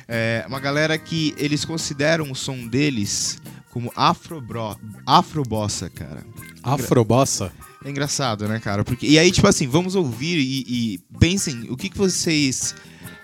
É 0.07 0.43
uma 0.47 0.59
galera 0.59 0.97
que 0.97 1.33
eles 1.37 1.63
consideram 1.63 2.31
o 2.31 2.35
som 2.35 2.67
deles 2.67 3.39
como 3.71 3.91
afrobro, 3.95 4.75
afrobossa, 5.05 5.89
cara. 5.89 6.25
Afrobossa. 6.63 7.51
É 7.85 7.89
engraçado, 7.89 8.47
né, 8.47 8.59
cara? 8.59 8.83
Porque, 8.83 9.05
e 9.05 9.19
aí, 9.19 9.31
tipo 9.31 9.47
assim, 9.47 9.67
vamos 9.67 9.95
ouvir 9.95 10.39
e, 10.39 10.65
e 10.67 10.99
pensem, 11.19 11.69
o 11.69 11.77
que, 11.77 11.89
que 11.89 11.97
vocês 11.97 12.75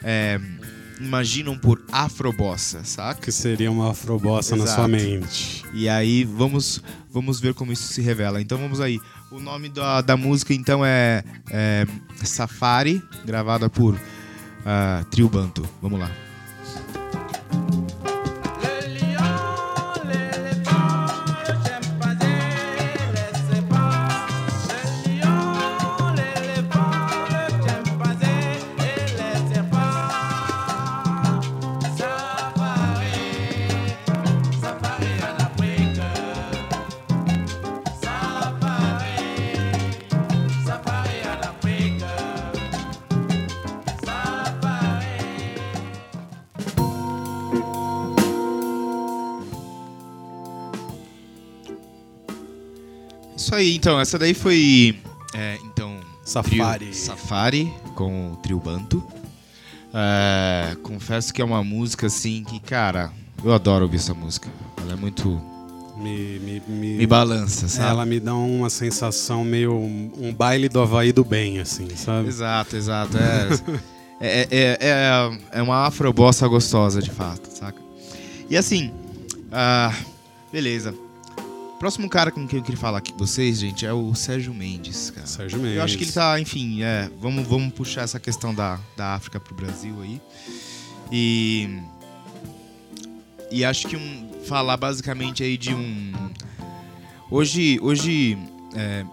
é, 0.04 0.40
imaginam 1.00 1.58
por 1.58 1.82
afrobossa, 1.92 2.84
saca? 2.84 3.22
Que 3.22 3.32
seria 3.32 3.72
uma 3.72 3.92
afrobossa 3.92 4.56
na 4.56 4.68
sua 4.68 4.88
mente. 4.88 5.64
E 5.74 5.90
aí 5.90 6.24
vamos, 6.24 6.82
vamos 7.12 7.40
ver 7.40 7.54
como 7.54 7.72
isso 7.72 7.92
se 7.92 8.02
revela. 8.02 8.42
Então 8.42 8.58
vamos 8.58 8.80
aí. 8.80 9.00
O 9.32 9.40
nome 9.40 9.70
da, 9.70 10.02
da 10.02 10.16
música 10.16 10.54
então 10.54 10.86
é, 10.86 11.24
é 11.50 11.86
Safari, 12.24 13.02
gravada 13.26 13.70
por 13.70 14.00
ah, 14.66 15.04
Trio 15.10 15.30
Banto. 15.30 15.68
Vamos 15.82 16.00
lá. 16.00 16.12
Aí, 53.64 53.76
então. 53.76 54.00
Essa 54.00 54.20
daí 54.20 54.34
foi. 54.34 55.00
é, 55.34 55.58
então. 55.64 56.00
Safari. 56.24 56.86
Trio 56.86 56.94
Safari 56.94 57.74
com 57.96 58.34
o 58.34 58.36
Trio 58.38 58.60
Banto. 58.60 59.04
É, 59.94 60.76
confesso 60.82 61.34
que 61.34 61.42
é 61.42 61.46
uma 61.46 61.64
música 61.64 62.08
assim 62.08 62.44
que, 62.44 62.60
cara, 62.60 63.12
eu 63.44 63.54
adoro 63.54 63.86
ouvir 63.86 63.98
essa 63.98 64.14
música. 64.14 64.50
Ela 64.82 64.94
é 64.94 64.96
muito. 64.96 65.42
Me, 65.98 66.40
me, 66.40 66.64
me, 66.68 66.98
Me 66.98 67.06
balança, 67.06 67.68
sabe? 67.68 67.90
Ela 67.90 68.06
me 68.06 68.20
dá 68.20 68.34
uma 68.34 68.70
sensação 68.70 69.44
meio 69.44 69.76
um, 69.76 70.34
baile 70.34 70.68
do 70.68 70.82
Havaí 70.82 71.12
do 71.12 71.24
bem, 71.24 71.60
assim, 71.60 71.88
sabe? 71.96 72.28
Exato, 72.28 72.76
exato. 72.76 73.18
É, 74.26 74.44
é, 74.44 74.48
é, 74.52 74.78
é, 74.80 75.60
é 75.60 75.62
uma 75.62 75.86
afrobossa 75.86 76.48
gostosa, 76.48 77.02
de 77.02 77.10
fato, 77.10 77.50
saca? 77.50 77.82
E 78.50 78.56
assim, 78.56 78.90
ah, 79.52 79.94
beleza. 80.50 80.96
Próximo 81.84 82.08
cara 82.08 82.32
com 82.32 82.48
quem 82.48 82.60
eu 82.60 82.64
queria 82.64 82.80
falar 82.80 83.00
aqui 83.00 83.12
com 83.12 83.18
vocês, 83.18 83.60
gente, 83.60 83.86
é 83.86 83.92
o 83.92 84.16
Sérgio 84.16 84.54
Mendes, 84.54 85.10
cara. 85.10 85.28
Sérgio 85.28 85.60
Mendes. 85.60 85.76
Eu 85.76 85.84
acho 85.84 85.98
que 85.98 86.06
ele 86.06 86.14
tá, 86.14 86.40
enfim, 86.40 86.82
é, 86.82 87.12
vamos, 87.20 87.46
vamos 87.46 87.74
puxar 87.74 88.04
essa 88.04 88.22
questão 88.22 88.56
da, 88.56 88.80
da 88.96 89.16
África 89.16 89.38
pro 89.38 89.54
Brasil 89.54 90.02
aí. 90.02 90.22
E. 91.12 91.82
E 93.52 93.66
acho 93.66 93.90
que 93.90 93.98
um, 93.98 94.32
falar 94.46 94.78
basicamente 94.78 95.44
aí 95.44 95.58
de 95.58 95.74
um. 95.74 96.14
Hoje, 97.30 97.78
hoje 97.82 98.38
é, 98.74 99.06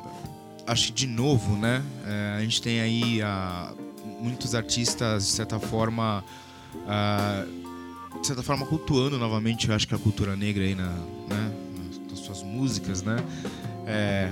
acho 0.64 0.86
que 0.86 0.92
de 0.92 1.06
novo, 1.08 1.56
né? 1.56 1.82
é, 2.06 2.36
a 2.38 2.40
gente 2.42 2.62
tem 2.62 2.80
aí 2.80 3.20
ah, 3.20 3.72
muitos 4.20 4.54
artistas, 4.54 5.26
de 5.26 5.32
certa 5.32 5.58
forma. 5.58 6.24
ah, 6.86 7.44
de 8.20 8.26
certa 8.28 8.44
forma, 8.44 8.64
cultuando 8.64 9.18
novamente, 9.18 9.68
eu 9.68 9.74
acho 9.74 9.88
que 9.88 9.94
a 9.94 9.98
cultura 9.98 10.36
negra 10.36 10.62
aí 10.62 10.76
na, 10.76 10.90
né, 11.28 11.52
suas 12.30 12.42
músicas, 12.42 13.02
né? 13.02 13.16
É, 13.86 14.30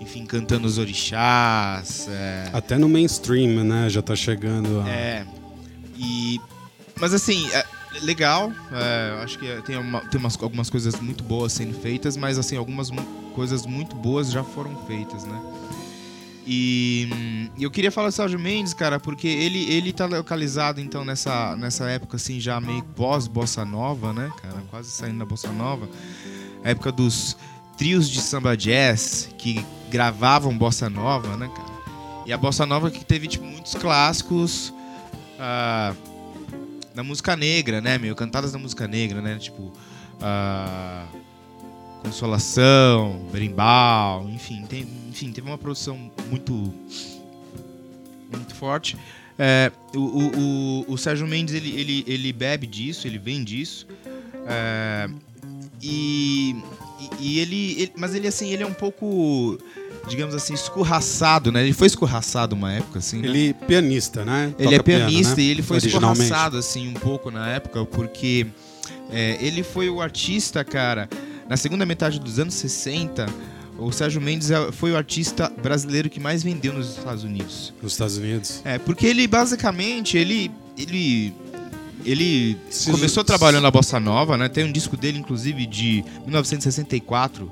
enfim, 0.00 0.26
cantando 0.26 0.66
os 0.66 0.78
orixás. 0.78 2.06
é, 2.10 2.50
Até 2.52 2.76
no 2.78 2.88
mainstream, 2.88 3.64
né? 3.64 3.88
Já 3.88 4.02
tá 4.02 4.14
chegando 4.16 4.80
a... 4.80 4.88
é. 4.88 5.26
E. 5.96 6.40
Mas 7.00 7.14
assim, 7.14 7.48
é 7.50 7.64
legal. 8.02 8.52
é, 8.72 9.22
acho 9.22 9.38
que 9.38 9.46
tem, 9.62 9.76
uma- 9.76 10.00
tem 10.00 10.20
umas, 10.20 10.40
algumas 10.40 10.68
coisas 10.70 10.98
muito 11.00 11.22
boas 11.24 11.52
sendo 11.52 11.74
feitas, 11.80 12.16
mas 12.16 12.38
assim, 12.38 12.56
algumas 12.56 12.90
coisas 13.34 13.64
muito 13.66 13.96
boas 13.96 14.30
já 14.30 14.42
foram 14.44 14.76
feitas, 14.86 15.24
né? 15.24 15.40
E 16.46 17.48
eu 17.60 17.70
queria 17.70 17.92
falar 17.92 18.08
do 18.08 18.12
Sérgio 18.12 18.38
Mendes, 18.38 18.74
cara, 18.74 18.98
porque 18.98 19.28
ele, 19.28 19.64
ele 19.72 19.92
tá 19.92 20.06
localizado, 20.06 20.80
então, 20.80 21.04
nessa, 21.04 21.54
nessa 21.56 21.88
época, 21.88 22.16
assim, 22.16 22.40
já 22.40 22.60
meio 22.60 22.82
pós-bossa 22.96 23.64
nova, 23.64 24.12
né, 24.12 24.28
cara? 24.42 24.60
Quase 24.68 24.90
saindo 24.90 25.18
da 25.20 25.24
bossa 25.24 25.52
nova. 25.52 25.88
A 26.64 26.70
época 26.70 26.92
dos 26.92 27.36
trios 27.76 28.08
de 28.08 28.20
samba 28.20 28.56
jazz 28.56 29.28
que 29.38 29.64
gravavam 29.90 30.56
bossa 30.56 30.88
nova, 30.88 31.36
né, 31.36 31.50
cara? 31.54 31.72
E 32.26 32.32
a 32.32 32.38
bossa 32.38 32.64
nova 32.64 32.90
que 32.90 33.04
teve, 33.04 33.26
tipo, 33.26 33.44
muitos 33.44 33.74
clássicos 33.74 34.72
ah, 35.38 35.94
da 36.94 37.02
música 37.02 37.36
negra, 37.36 37.80
né, 37.80 37.98
meu? 37.98 38.14
Cantadas 38.14 38.52
da 38.52 38.58
música 38.58 38.86
negra, 38.86 39.20
né? 39.20 39.38
Tipo, 39.38 39.72
ah, 40.20 41.04
Consolação, 42.02 43.28
Berimbau, 43.30 44.28
enfim, 44.28 44.64
tem, 44.66 44.86
enfim, 45.08 45.30
teve 45.30 45.48
uma 45.48 45.58
produção 45.58 46.10
muito 46.28 46.74
muito 48.30 48.54
forte. 48.54 48.96
É, 49.38 49.70
o, 49.94 49.98
o, 49.98 50.84
o, 50.88 50.92
o 50.92 50.98
Sérgio 50.98 51.26
Mendes 51.26 51.54
ele, 51.54 51.70
ele, 51.78 52.04
ele 52.06 52.32
bebe 52.32 52.66
disso, 52.66 53.06
ele 53.06 53.18
vem 53.18 53.44
disso. 53.44 53.86
É, 54.46 55.08
e, 55.82 56.56
e, 57.00 57.10
e 57.20 57.38
ele, 57.40 57.72
ele- 57.82 57.92
Mas 57.96 58.14
ele 58.14 58.26
assim, 58.28 58.52
ele 58.52 58.62
é 58.62 58.66
um 58.66 58.72
pouco. 58.74 59.58
digamos 60.08 60.34
assim, 60.34 60.54
escorraçado, 60.54 61.50
né? 61.52 61.62
Ele 61.62 61.72
foi 61.72 61.86
escorraçado 61.86 62.54
uma 62.54 62.72
época, 62.72 62.98
assim. 62.98 63.20
né? 63.20 63.28
Ele 63.28 63.54
pianista, 63.54 64.24
né? 64.24 64.54
Ele 64.58 64.68
é 64.74 64.78
Toca 64.78 64.84
piano, 64.84 65.06
pianista 65.06 65.36
né? 65.36 65.42
e 65.42 65.50
ele 65.50 65.62
foi 65.62 65.78
escorraçado, 65.78 66.56
assim, 66.58 66.88
um 66.88 66.94
pouco 66.94 67.30
na 67.30 67.48
época, 67.48 67.84
porque 67.84 68.46
é, 69.10 69.38
ele 69.40 69.62
foi 69.62 69.88
o 69.90 70.00
artista, 70.00 70.64
cara, 70.64 71.08
na 71.48 71.56
segunda 71.56 71.84
metade 71.84 72.18
dos 72.18 72.38
anos 72.38 72.54
60, 72.54 73.26
o 73.78 73.90
Sérgio 73.92 74.20
Mendes 74.20 74.50
é- 74.50 74.72
foi 74.72 74.92
o 74.92 74.96
artista 74.96 75.52
brasileiro 75.62 76.08
que 76.10 76.18
mais 76.20 76.42
vendeu 76.42 76.72
nos 76.72 76.96
Estados 76.96 77.24
Unidos. 77.24 77.72
Nos 77.82 77.92
Estados 77.92 78.16
Unidos. 78.16 78.60
É, 78.64 78.78
porque 78.78 79.06
ele, 79.06 79.26
basicamente, 79.26 80.16
ele... 80.16 80.50
ele 80.78 81.32
ele 82.04 82.56
Se- 82.70 82.90
começou 82.90 83.22
trabalhando 83.24 83.62
na 83.62 83.70
Bossa 83.70 83.98
Nova, 84.00 84.36
né? 84.36 84.48
Tem 84.48 84.64
um 84.64 84.72
disco 84.72 84.96
dele, 84.96 85.18
inclusive, 85.18 85.66
de 85.66 86.04
1964. 86.26 87.50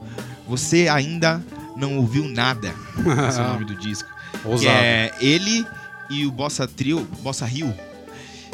Você 0.49 0.89
ainda 0.89 1.45
não 1.77 1.99
ouviu 1.99 2.29
nada. 2.29 2.75
Esse 3.29 3.39
é 3.39 3.43
o 3.43 3.49
nome 3.49 3.65
do 3.65 3.75
disco. 3.77 4.09
Ousado. 4.45 4.71
é 4.77 5.13
ele 5.21 5.67
e 6.11 6.27
o 6.27 6.31
Bossa 6.31 6.67
Trio, 6.67 7.07
Bossa 7.23 7.45
Rio. 7.47 7.73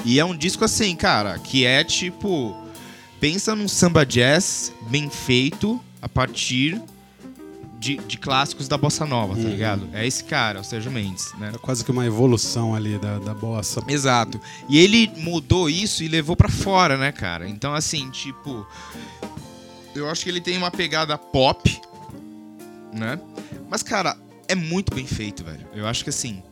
E 0.05 0.19
é 0.21 0.25
um 0.25 0.37
disco 0.37 0.65
assim, 0.65 0.95
cara, 0.95 1.39
que 1.39 1.65
é 1.65 1.83
tipo. 1.85 2.57
Pensa 3.19 3.55
num 3.57 3.67
samba 3.67 4.05
jazz 4.05 4.73
bem 4.91 5.09
feito 5.09 5.81
a 6.03 6.09
partir 6.09 6.81
de, 7.87 7.97
de 7.99 8.19
clássicos 8.19 8.67
da 8.67 8.77
Bossa 8.77 9.07
Nova, 9.07 9.37
tá 9.37 9.49
ligado? 9.49 9.89
É 9.93 10.05
esse 10.05 10.25
cara, 10.25 10.61
o 10.61 10.65
Sérgio 10.65 10.91
Mendes, 10.91 11.33
né? 11.39 11.53
É 11.55 11.59
quase 11.59 11.85
que 11.85 11.91
uma 11.93 12.05
evolução 12.05 12.75
ali 12.75 12.99
da, 12.99 13.21
da 13.21 13.33
bossa. 13.33 13.81
Exato. 13.87 14.41
E 14.69 14.77
ele 14.77 15.09
mudou 15.19 15.71
isso 15.71 16.03
e 16.03 16.09
levou 16.09 16.35
pra 16.35 16.49
fora, 16.49 16.97
né, 16.97 17.13
cara? 17.13 17.49
Então, 17.49 17.73
assim, 17.73 18.11
tipo. 18.11 18.67
Eu 19.95 20.11
acho 20.11 20.25
que 20.25 20.31
ele 20.31 20.41
tem 20.41 20.59
uma 20.59 20.71
pegada 20.71 21.17
pop, 21.17 21.81
né? 22.93 23.21
Mas, 23.71 23.85
cara, 23.85 24.17
é 24.49 24.57
muito 24.57 24.93
bem 24.93 25.07
feito, 25.07 25.45
velho. 25.45 25.65
Eu 25.73 25.87
acho 25.87 26.03
que, 26.03 26.11
assim. 26.11 26.43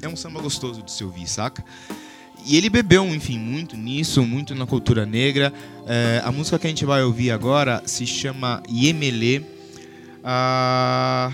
É 0.00 0.08
um 0.08 0.14
samba 0.14 0.40
gostoso 0.40 0.82
de 0.82 0.92
se 0.92 1.02
ouvir, 1.02 1.26
saca? 1.26 1.64
E 2.46 2.56
ele 2.56 2.70
bebeu, 2.70 3.04
enfim, 3.06 3.38
muito 3.38 3.76
nisso, 3.76 4.22
muito 4.22 4.54
na 4.54 4.66
cultura 4.66 5.04
negra. 5.04 5.52
É, 5.86 6.22
a 6.24 6.30
música 6.30 6.58
que 6.60 6.66
a 6.66 6.70
gente 6.70 6.86
vai 6.86 7.02
ouvir 7.02 7.32
agora 7.32 7.82
se 7.84 8.06
chama 8.06 8.62
Yemele. 8.70 9.59
Ah, 10.22 11.32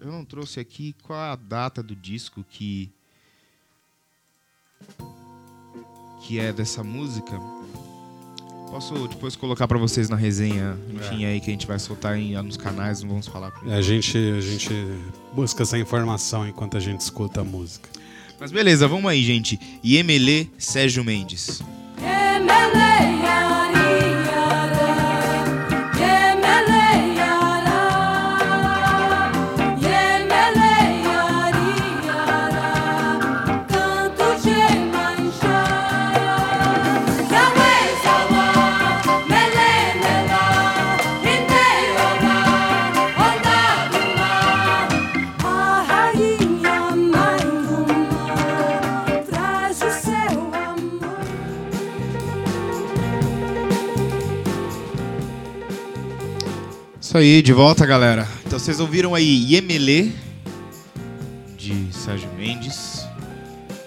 eu 0.00 0.10
não 0.10 0.24
trouxe 0.24 0.58
aqui 0.58 0.94
qual 1.02 1.18
é 1.18 1.32
a 1.32 1.36
data 1.36 1.82
do 1.82 1.94
disco 1.94 2.44
que 2.48 2.90
que 6.22 6.38
é 6.38 6.52
dessa 6.52 6.84
música. 6.84 7.38
Posso 8.70 9.08
depois 9.08 9.34
colocar 9.34 9.66
pra 9.66 9.78
vocês 9.78 10.08
na 10.08 10.14
resenha, 10.14 10.78
enfim, 10.94 11.24
aí 11.24 11.40
que 11.40 11.50
a 11.50 11.52
gente 11.52 11.66
vai 11.66 11.76
soltar 11.78 12.16
em, 12.16 12.40
nos 12.40 12.56
canais, 12.56 13.02
não 13.02 13.08
vamos 13.10 13.26
falar 13.26 13.52
A 13.66 13.80
gente, 13.82 14.16
a 14.16 14.40
gente 14.40 14.72
busca 15.34 15.64
essa 15.64 15.76
informação 15.76 16.46
enquanto 16.46 16.76
a 16.76 16.80
gente 16.80 17.00
escuta 17.00 17.40
a 17.40 17.44
música. 17.44 17.88
Mas 18.38 18.52
beleza, 18.52 18.86
vamos 18.86 19.10
aí, 19.10 19.24
gente. 19.24 19.58
Yemele 19.84 20.50
Sérgio 20.56 21.02
Mendes. 21.02 21.60
Isso 57.10 57.18
aí, 57.18 57.42
de 57.42 57.52
volta, 57.52 57.84
galera. 57.84 58.24
Então 58.46 58.56
vocês 58.56 58.78
ouviram 58.78 59.16
aí 59.16 59.52
Yemele 59.52 60.14
de 61.58 61.88
Sérgio 61.92 62.30
Mendes. 62.38 63.04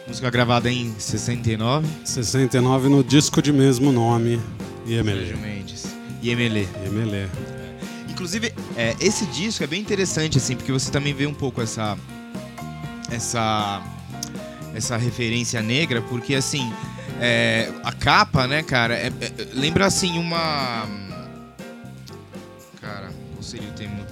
Música 0.06 0.30
gravada 0.30 0.70
em 0.70 0.94
69. 1.00 1.88
69 2.04 2.90
no 2.90 3.02
disco 3.02 3.42
de 3.42 3.54
mesmo 3.54 3.94
nome. 3.94 4.42
Sérgio 4.86 4.98
Yemele. 4.98 5.38
Mendes. 5.38 5.86
Yemele. 6.22 6.68
Yemele. 6.84 7.30
Inclusive, 8.10 8.54
é, 8.76 8.94
esse 9.00 9.26
disco 9.28 9.64
é 9.64 9.68
bem 9.68 9.80
interessante, 9.80 10.38
assim, 10.38 10.58
porque 10.58 10.74
você 10.74 10.92
também 10.92 11.14
vê 11.14 11.26
um 11.26 11.34
pouco 11.34 11.62
essa. 11.62 11.98
Essa. 13.10 13.82
Essa 14.76 14.98
referência 14.98 15.62
negra, 15.62 16.02
porque 16.02 16.36
assim. 16.36 16.74
é, 17.22 17.72
a 17.86 17.94
capa, 17.94 18.48
né, 18.48 18.62
cara, 18.64 18.96
é- 18.96 19.08
é- 19.22 19.48
lembra 19.54 19.86
assim 19.86 20.20
uma. 20.20 21.13
Cara, 23.58 23.62
qual 23.62 23.62
seria 23.62 23.70
o 23.70 23.74
termo? 23.74 24.06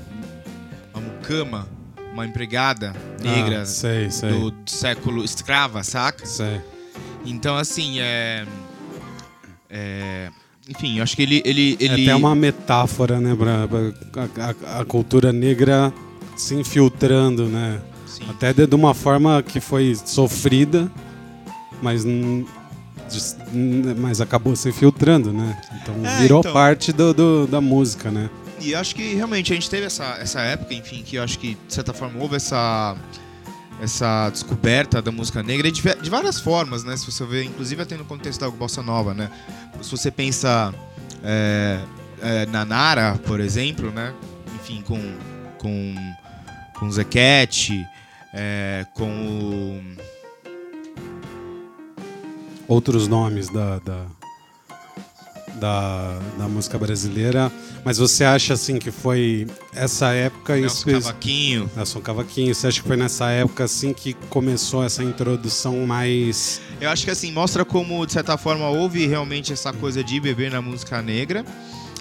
Uma 0.94 1.02
mucama, 1.02 1.68
uma 2.14 2.26
empregada 2.26 2.94
negra 3.22 3.62
Ah, 3.62 3.66
sei, 3.66 4.10
sei. 4.12 4.30
do, 4.32 4.54
século 4.66 5.24
escrava, 5.24 5.84
saca? 5.84 6.26
sei. 6.26 6.62
Então, 7.26 7.56
assim, 7.58 8.00
é. 8.00 8.46
é, 9.70 10.30
enfim, 10.68 10.98
eu 10.98 11.04
acho 11.04 11.16
que 11.16 11.22
ele. 11.22 11.42
ele, 11.46 11.78
É 11.80 11.84
ele 11.86 12.04
até 12.04 12.16
uma 12.16 12.36
metáfora, 12.36 13.20
né, 13.20 13.36
pra, 13.36 13.68
a, 14.68 14.78
a- 14.78 14.82
a 14.82 14.86
cultura 14.86 15.32
negra 15.32 15.94
se 16.36 16.56
infiltrando, 16.56 17.46
né? 17.48 17.80
Sim. 18.08 18.24
Até 18.30 18.54
de, 18.54 18.66
de 18.68 18.76
uma 18.76 18.94
forma 18.94 19.42
que 19.44 19.60
foi 19.60 19.96
sofrida, 19.96 20.92
mas, 21.82 22.04
mas 23.98 24.20
acabou 24.22 24.56
se 24.56 24.70
infiltrando, 24.70 25.32
né? 25.32 25.58
Então 25.82 25.96
É, 26.06 26.18
virou 26.22 26.40
então. 26.40 26.54
parte 26.54 26.92
do, 26.92 27.14
do- 27.14 27.48
da 27.48 27.62
música, 27.62 28.10
né? 28.12 28.30
E 28.62 28.76
acho 28.76 28.96
que 28.96 29.16
realmente 29.16 29.52
a 29.52 29.56
gente 29.56 29.70
teve 29.70 29.86
essa, 29.86 30.18
essa 30.20 30.42
época, 30.42 30.74
enfim, 30.74 31.04
que 31.04 31.16
eu 31.16 31.24
acho 31.24 31.40
que 31.40 31.56
de 31.68 31.74
certa 31.74 31.94
forma 31.94 32.20
houve 32.20 32.36
essa, 32.36 32.96
essa 33.82 34.30
descoberta 34.30 35.02
da 35.02 35.12
música 35.12 35.42
negra 35.42 35.72
de, 35.72 35.82
de 35.82 36.10
várias 36.10 36.40
formas, 36.40 36.84
né? 36.84 36.96
Se 36.96 37.06
você 37.06 37.26
ver, 37.26 37.44
inclusive 37.44 37.82
até 37.82 37.98
no 37.98 38.06
contexto 38.06 38.42
da 38.42 38.50
bossa 38.50 38.82
nova, 38.82 39.14
né? 39.14 39.32
Se 39.82 39.92
você 39.92 40.12
pensa 40.12 40.74
é, 41.24 41.80
é, 42.22 42.46
na 42.48 42.64
Nara, 42.64 43.20
por 43.26 43.40
exemplo, 43.40 43.92
né? 43.92 44.14
Enfim, 44.56 44.82
com 44.82 45.00
com 45.58 45.96
com 46.78 46.92
Zequete, 46.92 47.86
é, 48.34 48.86
com 48.94 49.08
o 49.08 49.82
Outros 52.72 53.06
nomes 53.06 53.50
da, 53.50 53.80
da, 53.80 54.06
da, 55.56 56.18
da 56.38 56.48
música 56.48 56.78
brasileira. 56.78 57.52
Mas 57.84 57.98
você 57.98 58.24
acha, 58.24 58.54
assim, 58.54 58.78
que 58.78 58.92
foi 58.92 59.48
essa 59.74 60.14
época... 60.14 60.56
Nelson 60.56 60.78
espe- 60.78 60.92
Cavaquinho. 60.94 61.72
Nelson 61.76 62.00
Cavaquinho, 62.02 62.54
você 62.54 62.68
acha 62.68 62.82
que 62.82 62.88
foi 62.88 62.98
nessa 62.98 63.30
época, 63.32 63.64
assim, 63.64 63.92
que 63.94 64.14
começou 64.30 64.84
essa 64.84 65.04
introdução 65.04 65.86
mais... 65.88 66.62
Eu 66.80 66.90
acho 66.90 67.04
que 67.06 67.12
assim, 67.12 67.32
mostra 67.32 67.66
como, 67.66 68.06
de 68.06 68.14
certa 68.14 68.38
forma, 68.38 68.70
houve 68.70 69.08
realmente 69.08 69.52
essa 69.52 69.74
coisa 69.74 70.04
de 70.04 70.20
beber 70.20 70.52
na 70.52 70.62
música 70.62 71.02
negra. 71.02 71.44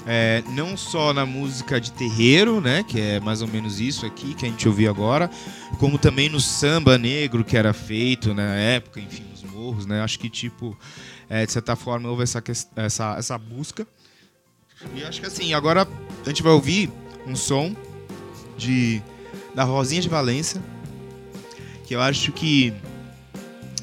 É, 0.07 0.43
não 0.49 0.77
só 0.77 1.13
na 1.13 1.27
música 1.27 1.81
de 1.81 1.93
terreiro, 1.93 2.61
né? 2.61 2.83
Que 2.83 3.01
é 3.01 3.21
mais 3.21 3.43
ou 3.43 3.49
menos 3.49 3.81
isso 3.81 4.07
aqui 4.07 4.35
que 4.35 4.47
a 4.47 4.49
gente 4.49 4.67
ouviu 4.67 4.91
agora, 4.91 5.31
como 5.79 5.99
também 5.99 6.29
no 6.29 6.41
samba 6.41 6.97
negro 6.97 7.45
que 7.45 7.57
era 7.57 7.73
feito 7.73 8.33
na 8.33 8.55
época, 8.55 8.99
enfim, 9.01 9.25
nos 9.31 9.43
morros, 9.43 9.87
né? 9.87 10.01
Acho 10.01 10.19
que, 10.19 10.31
tipo, 10.31 10.77
é, 11.29 11.45
de 11.45 11.53
certa 11.53 11.77
forma, 11.77 12.09
houve 12.09 12.23
essa, 12.23 12.43
essa, 12.77 13.17
essa 13.19 13.39
busca. 13.39 13.87
E 14.95 15.05
acho 15.05 15.21
que 15.21 15.27
assim, 15.27 15.53
agora 15.53 15.87
a 16.25 16.29
gente 16.29 16.43
vai 16.43 16.53
ouvir 16.53 16.91
um 17.27 17.37
som 17.37 17.77
de 18.57 19.03
da 19.55 19.65
Rosinha 19.65 20.01
de 20.01 20.09
Valença, 20.09 20.63
que 21.87 21.95
eu 21.95 22.01
acho 22.01 22.33
que 22.33 22.73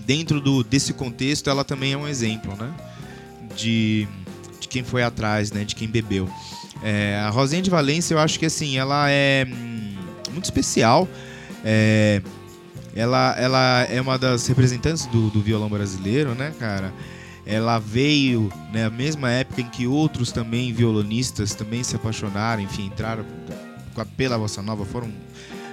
dentro 0.05 0.39
do, 0.39 0.63
desse 0.63 0.93
contexto, 0.93 1.49
ela 1.49 1.65
também 1.65 1.93
é 1.93 1.97
um 1.97 2.07
exemplo, 2.07 2.55
né? 2.55 2.73
De, 3.55 4.07
de 4.67 4.69
quem 4.69 4.83
foi 4.83 5.01
atrás, 5.01 5.51
né? 5.51 5.63
De 5.63 5.73
quem 5.73 5.87
bebeu. 5.87 6.29
É, 6.83 7.17
a 7.25 7.29
Rosinha 7.29 7.61
de 7.61 7.69
Valência, 7.69 8.13
eu 8.13 8.19
acho 8.19 8.37
que 8.37 8.45
assim, 8.45 8.77
ela 8.77 9.09
é 9.09 9.47
hum, 9.49 9.95
muito 10.31 10.45
especial. 10.45 11.07
É, 11.63 12.21
ela, 12.95 13.35
ela 13.37 13.83
é 13.89 13.99
uma 13.99 14.17
das 14.17 14.45
representantes 14.47 15.05
do, 15.07 15.29
do 15.29 15.41
violão 15.41 15.69
brasileiro, 15.69 16.35
né, 16.35 16.53
cara? 16.59 16.93
Ela 17.45 17.79
veio 17.79 18.51
na 18.73 18.89
né, 18.89 18.89
mesma 18.89 19.31
época 19.31 19.61
em 19.61 19.69
que 19.69 19.87
outros 19.87 20.31
também 20.31 20.73
violonistas 20.73 21.55
também 21.55 21.81
se 21.81 21.95
apaixonaram, 21.95 22.61
enfim, 22.61 22.87
entraram 22.87 23.25
pela 24.17 24.37
bossa 24.37 24.61
nova, 24.61 24.85
foram 24.85 25.09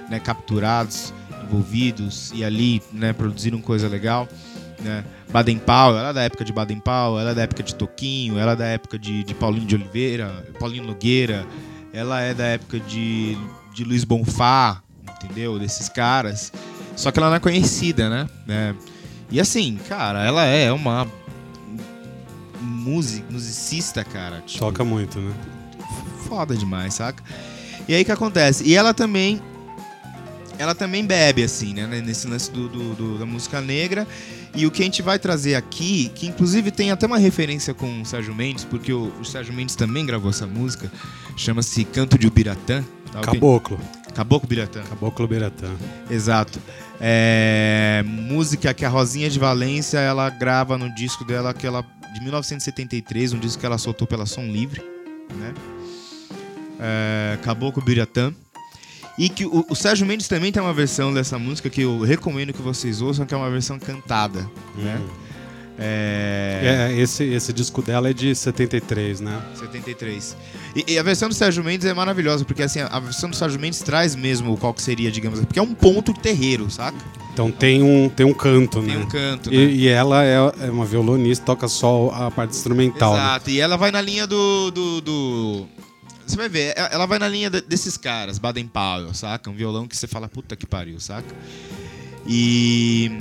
né, 0.09 0.19
capturados, 0.19 1.13
envolvidos 1.43 2.31
e 2.33 2.45
ali 2.45 2.81
né, 2.93 3.11
produziram 3.11 3.59
coisa 3.59 3.89
legal. 3.89 4.27
Né? 4.81 5.03
Baden 5.29 5.57
Powell, 5.59 5.97
ela 5.97 6.09
é 6.09 6.13
da 6.13 6.23
época 6.23 6.45
de 6.45 6.53
Baden 6.53 6.79
Powell, 6.79 7.19
ela 7.19 7.31
é 7.31 7.35
da 7.35 7.41
época 7.41 7.63
de 7.63 7.75
Toquinho, 7.75 8.37
ela 8.37 8.53
é 8.53 8.55
da 8.55 8.65
época 8.65 8.97
de, 8.97 9.23
de 9.23 9.33
Paulinho 9.33 9.65
de 9.65 9.75
Oliveira, 9.75 10.45
Paulinho 10.59 10.83
Nogueira, 10.83 11.45
ela 11.91 12.21
é 12.21 12.33
da 12.33 12.45
época 12.45 12.79
de, 12.79 13.37
de 13.73 13.83
Luiz 13.83 14.03
Bonfá, 14.03 14.81
entendeu? 15.03 15.59
Desses 15.59 15.89
caras. 15.89 16.51
Só 16.95 17.11
que 17.11 17.19
ela 17.19 17.29
não 17.29 17.35
é 17.35 17.39
conhecida, 17.39 18.09
né? 18.09 18.29
É. 18.47 18.73
E 19.29 19.39
assim, 19.39 19.77
cara, 19.89 20.23
ela 20.23 20.45
é 20.45 20.71
uma 20.71 21.07
music, 22.61 23.25
musicista, 23.31 24.03
cara. 24.03 24.41
Tipo, 24.45 24.59
Toca 24.59 24.83
muito, 24.83 25.19
né? 25.19 25.33
foda 26.27 26.55
demais, 26.55 26.93
saca? 26.93 27.23
E 27.87 27.93
aí 27.93 28.01
o 28.01 28.05
que 28.05 28.11
acontece? 28.11 28.63
E 28.65 28.75
ela 28.75 28.93
também. 28.93 29.41
Ela 30.57 30.73
também 30.73 31.05
bebe, 31.05 31.43
assim, 31.43 31.73
né? 31.73 31.85
Nesse 32.01 32.27
lance 32.27 32.49
do, 32.51 32.67
do- 32.69 32.93
do- 32.95 33.17
da 33.19 33.25
música 33.25 33.59
negra. 33.61 34.07
E 34.55 34.65
o 34.65 34.71
que 34.71 34.81
a 34.81 34.85
gente 34.85 35.01
vai 35.01 35.19
trazer 35.19 35.55
aqui, 35.55 36.09
que 36.15 36.27
inclusive 36.27 36.71
tem 36.71 36.89
até 36.91 37.05
uma 37.05 37.17
referência 37.17 37.73
com 37.73 38.01
o 38.01 38.05
Sérgio 38.05 38.33
Mendes, 38.33 38.63
porque 38.63 38.93
o, 38.93 39.11
o 39.19 39.25
Sérgio 39.25 39.53
Mendes 39.53 39.75
também 39.75 40.05
gravou 40.05 40.29
essa 40.29 40.47
música, 40.47 40.89
chama-se 41.35 41.83
Canto 41.83 42.17
de 42.17 42.25
Ubiratã. 42.25 42.81
tá? 43.11 43.19
Caboclo. 43.21 43.77
Caboclo 44.13 44.47
Biratã. 44.47 44.81
Caboclo 44.83 45.27
Beratã. 45.27 45.69
Exato. 46.09 46.57
É, 47.01 48.01
música 48.07 48.73
que 48.73 48.85
a 48.85 48.89
Rosinha 48.89 49.29
de 49.29 49.37
Valência 49.37 49.97
ela 49.99 50.29
grava 50.29 50.77
no 50.77 50.93
disco 50.95 51.25
dela 51.25 51.53
que 51.53 51.67
ela 51.67 51.85
de 52.13 52.21
1973, 52.21 53.33
um 53.33 53.39
disco 53.39 53.59
que 53.59 53.65
ela 53.65 53.77
soltou 53.77 54.07
pela 54.07 54.25
Som 54.25 54.43
Livre, 54.45 54.81
né? 55.37 55.53
É, 56.79 57.37
Caboclo 57.43 57.83
Biratã. 57.83 58.33
E 59.17 59.29
que 59.29 59.45
o, 59.45 59.65
o 59.69 59.75
Sérgio 59.75 60.05
Mendes 60.05 60.27
também 60.27 60.51
tem 60.51 60.61
uma 60.61 60.73
versão 60.73 61.13
dessa 61.13 61.39
música 61.39 61.69
que 61.69 61.81
eu 61.81 62.01
recomendo 62.01 62.51
que 62.51 62.61
vocês 62.61 63.01
ouçam, 63.01 63.25
que 63.25 63.33
é 63.33 63.37
uma 63.37 63.49
versão 63.49 63.79
cantada, 63.79 64.49
né? 64.77 65.01
É, 65.77 66.89
É, 66.93 67.01
esse, 67.01 67.23
esse 67.25 67.51
disco 67.51 67.81
dela 67.81 68.09
é 68.09 68.13
de 68.13 68.33
73, 68.33 69.19
né? 69.19 69.41
73. 69.55 70.35
E, 70.75 70.93
e 70.93 70.99
a 70.99 71.03
versão 71.03 71.27
do 71.27 71.35
Sérgio 71.35 71.63
Mendes 71.63 71.85
é 71.85 71.93
maravilhosa, 71.93 72.45
porque 72.45 72.63
assim, 72.63 72.79
a 72.79 72.99
versão 72.99 73.29
do 73.29 73.35
Sérgio 73.35 73.59
Mendes 73.59 73.79
traz 73.79 74.15
mesmo 74.15 74.55
qual 74.57 74.73
que 74.73 74.81
seria, 74.81 75.11
digamos, 75.11 75.39
porque 75.41 75.59
é 75.59 75.61
um 75.61 75.73
ponto 75.73 76.13
terreiro, 76.13 76.69
saca? 76.71 76.97
Então 77.33 77.51
tem 77.51 77.83
um, 77.83 78.07
tem 78.07 78.25
um 78.25 78.33
canto, 78.33 78.79
Tem 78.81 78.95
né? 78.95 79.03
um 79.03 79.07
canto, 79.07 79.49
né? 79.51 79.57
E, 79.57 79.75
e 79.81 79.87
ela 79.89 80.23
é, 80.23 80.35
é 80.61 80.71
uma 80.71 80.85
violonista, 80.85 81.45
toca 81.45 81.67
só 81.67 82.09
a 82.13 82.31
parte 82.31 82.51
instrumental. 82.55 83.13
né? 83.13 83.19
Exato, 83.19 83.49
e 83.49 83.59
ela 83.59 83.75
vai 83.75 83.91
na 83.91 83.99
linha 83.99 84.25
do, 84.25 84.71
do, 84.71 85.01
do- 85.01 85.65
Você 86.25 86.35
vai 86.35 86.49
ver, 86.49 86.73
e- 86.75 86.93
ela 86.93 87.05
vai 87.05 87.19
na 87.19 87.27
linha 87.27 87.49
de- 87.49 87.61
desses 87.61 87.97
caras, 87.97 88.37
Baden 88.39 88.67
Powell, 88.67 89.13
saca? 89.13 89.49
Um 89.49 89.53
violão 89.53 89.87
que 89.87 89.95
você 89.95 90.07
fala, 90.07 90.27
puta 90.27 90.55
que 90.55 90.65
pariu, 90.65 90.99
saca? 90.99 91.27
E. 92.27 93.11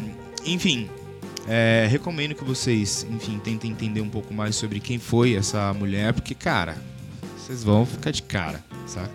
Enfim. 0.46 0.88
é, 1.46 1.86
recomendo 1.90 2.34
que 2.34 2.42
vocês, 2.42 3.06
enfim, 3.10 3.38
tentem 3.38 3.70
entender 3.70 4.00
um 4.00 4.08
pouco 4.08 4.32
mais 4.32 4.56
sobre 4.56 4.80
quem 4.80 4.98
foi 4.98 5.34
essa 5.34 5.74
mulher, 5.74 6.14
porque, 6.14 6.34
cara, 6.34 6.74
vocês 7.36 7.62
vão 7.62 7.84
ficar 7.84 8.10
de 8.12 8.22
cara, 8.22 8.64
saca? 8.86 9.10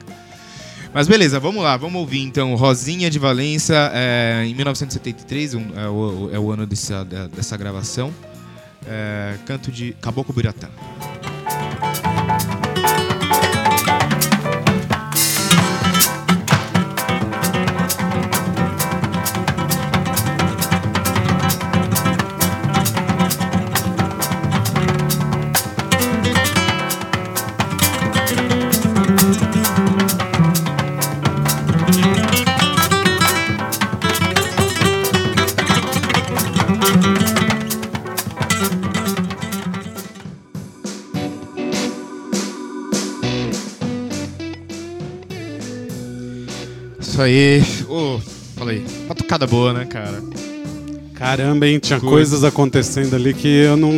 Mas 0.93 1.07
beleza, 1.07 1.39
vamos 1.39 1.63
lá, 1.63 1.75
vamos 1.75 1.99
ouvir 1.99 2.21
então 2.21 2.53
Rosinha 2.53 3.09
de 3.09 3.17
Valência, 3.17 3.91
é, 3.95 4.43
em 4.45 4.53
1973, 4.53 5.55
um- 5.55 5.71
é, 5.75 5.87
o, 5.89 6.29
é 6.31 6.37
o 6.39 6.51
ano 6.51 6.67
dessa, 6.67 7.03
dessa 7.03 7.57
gravação. 7.57 8.13
É, 8.87 9.35
canto 9.47 9.71
de 9.71 9.93
Caboclo 9.99 10.33
Biratã. 10.33 10.69
Isso 47.19 47.23
aí. 47.23 47.61
Fala 48.55 48.71
aí. 48.71 48.85
Uma 49.05 49.13
tocada 49.13 49.45
boa, 49.45 49.73
né, 49.73 49.83
cara? 49.83 50.23
Caramba, 51.15 51.67
hein? 51.67 51.77
Tinha 51.77 51.99
Coisa. 51.99 52.15
coisas 52.15 52.43
acontecendo 52.45 53.13
ali 53.13 53.33
que 53.33 53.45
eu 53.45 53.75
não, 53.75 53.91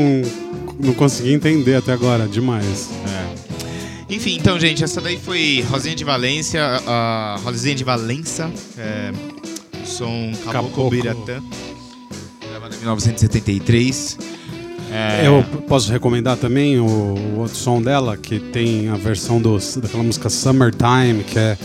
não 0.80 0.93
consegui 0.95 1.32
entender 1.32 1.76
até 1.76 1.93
agora. 1.93 2.28
Demais. 2.28 2.89
É. 3.07 4.15
Enfim, 4.15 4.38
então, 4.39 4.59
gente, 4.59 4.84
essa 4.84 4.99
daí 4.99 5.19
foi 5.19 5.63
Rosinha 5.69 5.93
de 5.93 6.03
Valência, 6.03 6.63
a 6.63 7.39
Rosinha 7.43 7.76
de 7.76 7.84
Valença, 7.84 8.51
é, 8.76 9.11
som 9.86 10.32
Caboclo. 10.51 10.89
Biratã, 10.89 11.43
gravada 12.49 12.76
em 12.76 12.80
1973. 12.80 14.17
É, 14.91 15.28
Eu 15.28 15.43
posso 15.67 15.91
recomendar 15.91 16.38
também 16.38 16.80
o, 16.80 16.86
o 16.86 17.39
outro 17.39 17.55
som 17.55 17.80
dela, 17.82 18.17
que 18.17 18.39
tem 18.39 18.89
a 18.89 18.95
versão 18.95 19.39
dos, 19.39 19.78
daquela 19.78 20.03
música 20.03 20.28
Summertime, 20.28 21.24
que 21.24 21.38
é, 21.39 21.57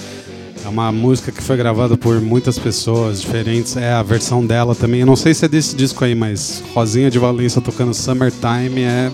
é 0.66 0.68
uma 0.68 0.90
música 0.90 1.30
que 1.30 1.40
foi 1.40 1.56
gravada 1.56 1.96
por 1.96 2.20
muitas 2.20 2.58
pessoas 2.58 3.20
diferentes. 3.20 3.76
É 3.76 3.92
a 3.92 4.02
versão 4.02 4.44
dela 4.44 4.74
também. 4.74 5.00
Eu 5.00 5.06
não 5.06 5.14
sei 5.14 5.32
se 5.32 5.44
é 5.44 5.48
desse 5.48 5.76
disco 5.76 6.04
aí, 6.04 6.12
mas 6.12 6.60
Rosinha 6.74 7.08
de 7.08 7.20
Valença 7.20 7.60
tocando 7.60 7.94
Summertime 7.94 8.82
é 8.82 9.12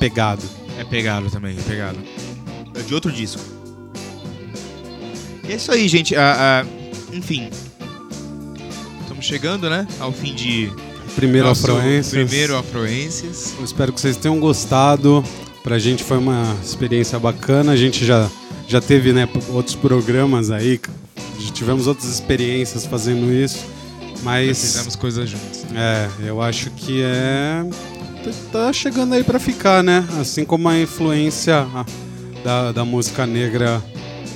pegado. 0.00 0.42
É 0.76 0.82
pegado 0.82 1.30
também, 1.30 1.56
é 1.56 1.62
pegado. 1.62 1.98
É 2.74 2.82
de 2.82 2.92
outro 2.92 3.12
disco. 3.12 3.40
E 5.48 5.52
é 5.52 5.54
isso 5.54 5.70
aí, 5.70 5.86
gente. 5.86 6.16
Ah, 6.16 6.64
ah, 6.64 6.66
enfim. 7.12 7.48
Estamos 9.02 9.24
chegando, 9.24 9.70
né? 9.70 9.86
Ao 10.00 10.10
fim 10.10 10.34
de. 10.34 10.72
Primeiro 11.14 11.48
Afroências. 11.48 12.28
Primeiro 12.28 12.56
Afroências. 12.56 13.54
Eu 13.56 13.64
espero 13.64 13.92
que 13.92 14.00
vocês 14.00 14.16
tenham 14.16 14.40
gostado. 14.40 15.22
Pra 15.68 15.78
gente 15.78 16.02
foi 16.02 16.16
uma 16.16 16.56
experiência 16.64 17.18
bacana. 17.18 17.72
A 17.72 17.76
gente 17.76 18.02
já, 18.02 18.26
já 18.66 18.80
teve 18.80 19.12
né, 19.12 19.28
outros 19.50 19.74
programas 19.76 20.50
aí. 20.50 20.80
Já 21.38 21.52
tivemos 21.52 21.86
outras 21.86 22.08
experiências 22.10 22.86
fazendo 22.86 23.30
isso. 23.30 23.66
Mas 24.22 24.58
Fizemos 24.58 24.96
coisas 24.96 25.28
juntos. 25.28 25.66
é, 25.74 26.08
eu 26.26 26.40
acho 26.40 26.70
que 26.70 27.02
é. 27.02 27.66
tá- 28.24 28.30
Tá 28.66 28.72
chegando 28.72 29.12
aí 29.12 29.22
pra 29.22 29.38
ficar, 29.38 29.84
né? 29.84 30.08
Assim 30.18 30.42
como 30.42 30.70
a 30.70 30.80
influência 30.80 31.66
da, 32.42 32.72
da 32.72 32.82
música 32.82 33.26
negra 33.26 33.82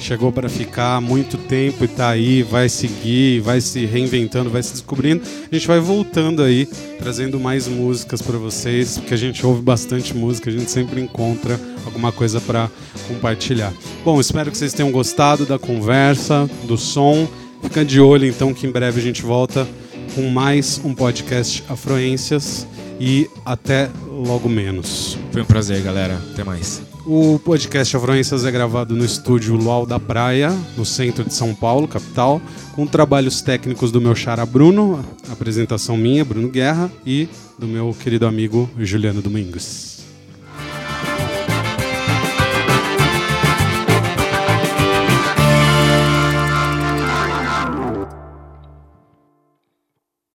chegou 0.02 0.32
pra 0.32 0.48
ficar 0.48 1.00
muito 1.00 1.38
tempo 1.38 1.84
e 1.84 1.88
tá 1.88 2.08
aí, 2.08 2.42
vai 2.42 2.68
seguir, 2.68 3.40
vai 3.40 3.60
se 3.60 3.86
reinventando, 3.86 4.50
vai 4.50 4.62
se 4.62 4.72
descobrindo. 4.72 5.22
A 5.50 5.54
gente 5.54 5.66
vai 5.66 5.78
voltando 5.78 6.42
aí, 6.42 6.66
trazendo 6.98 7.38
mais 7.38 7.68
músicas 7.68 8.20
pra 8.20 8.36
vocês, 8.36 8.98
porque 8.98 9.14
a 9.14 9.16
gente 9.16 9.44
ouve 9.46 9.62
bastante 9.62 10.14
música, 10.16 10.50
a 10.50 10.52
gente 10.52 10.70
sempre 10.70 11.00
encontra 11.00 11.58
alguma 11.84 12.10
coisa 12.10 12.40
pra 12.40 12.68
compartilhar. 13.06 13.72
Bom, 14.04 14.20
espero 14.20 14.50
que 14.50 14.58
vocês 14.58 14.72
tenham 14.72 14.90
gostado 14.90 15.46
da 15.46 15.58
conversa, 15.58 16.50
do 16.64 16.76
som. 16.76 17.28
Fica 17.62 17.84
de 17.84 18.00
olho 18.00 18.26
então 18.26 18.52
que 18.52 18.66
em 18.66 18.70
breve 18.70 19.00
a 19.00 19.02
gente 19.02 19.22
volta 19.22 19.68
com 20.14 20.28
mais 20.28 20.80
um 20.84 20.94
podcast 20.94 21.62
Afroências 21.68 22.66
e 22.98 23.28
até 23.44 23.88
logo 24.08 24.48
menos. 24.48 25.16
Foi 25.30 25.42
um 25.42 25.46
prazer, 25.46 25.80
galera. 25.82 26.20
Até 26.32 26.44
mais. 26.44 26.91
O 27.04 27.36
podcast 27.40 27.96
Afroências 27.96 28.44
é 28.44 28.50
gravado 28.50 28.94
no 28.94 29.04
estúdio 29.04 29.56
Luau 29.56 29.84
da 29.84 29.98
Praia, 29.98 30.50
no 30.76 30.84
centro 30.84 31.24
de 31.24 31.34
São 31.34 31.52
Paulo, 31.52 31.88
capital, 31.88 32.40
com 32.76 32.86
trabalhos 32.86 33.40
técnicos 33.42 33.90
do 33.90 34.00
meu 34.00 34.14
xará 34.14 34.46
Bruno, 34.46 35.04
apresentação 35.28 35.96
minha, 35.96 36.24
Bruno 36.24 36.48
Guerra, 36.48 36.90
e 37.04 37.28
do 37.58 37.66
meu 37.66 37.92
querido 38.00 38.24
amigo 38.24 38.70
Juliano 38.78 39.20
Domingos. 39.20 39.91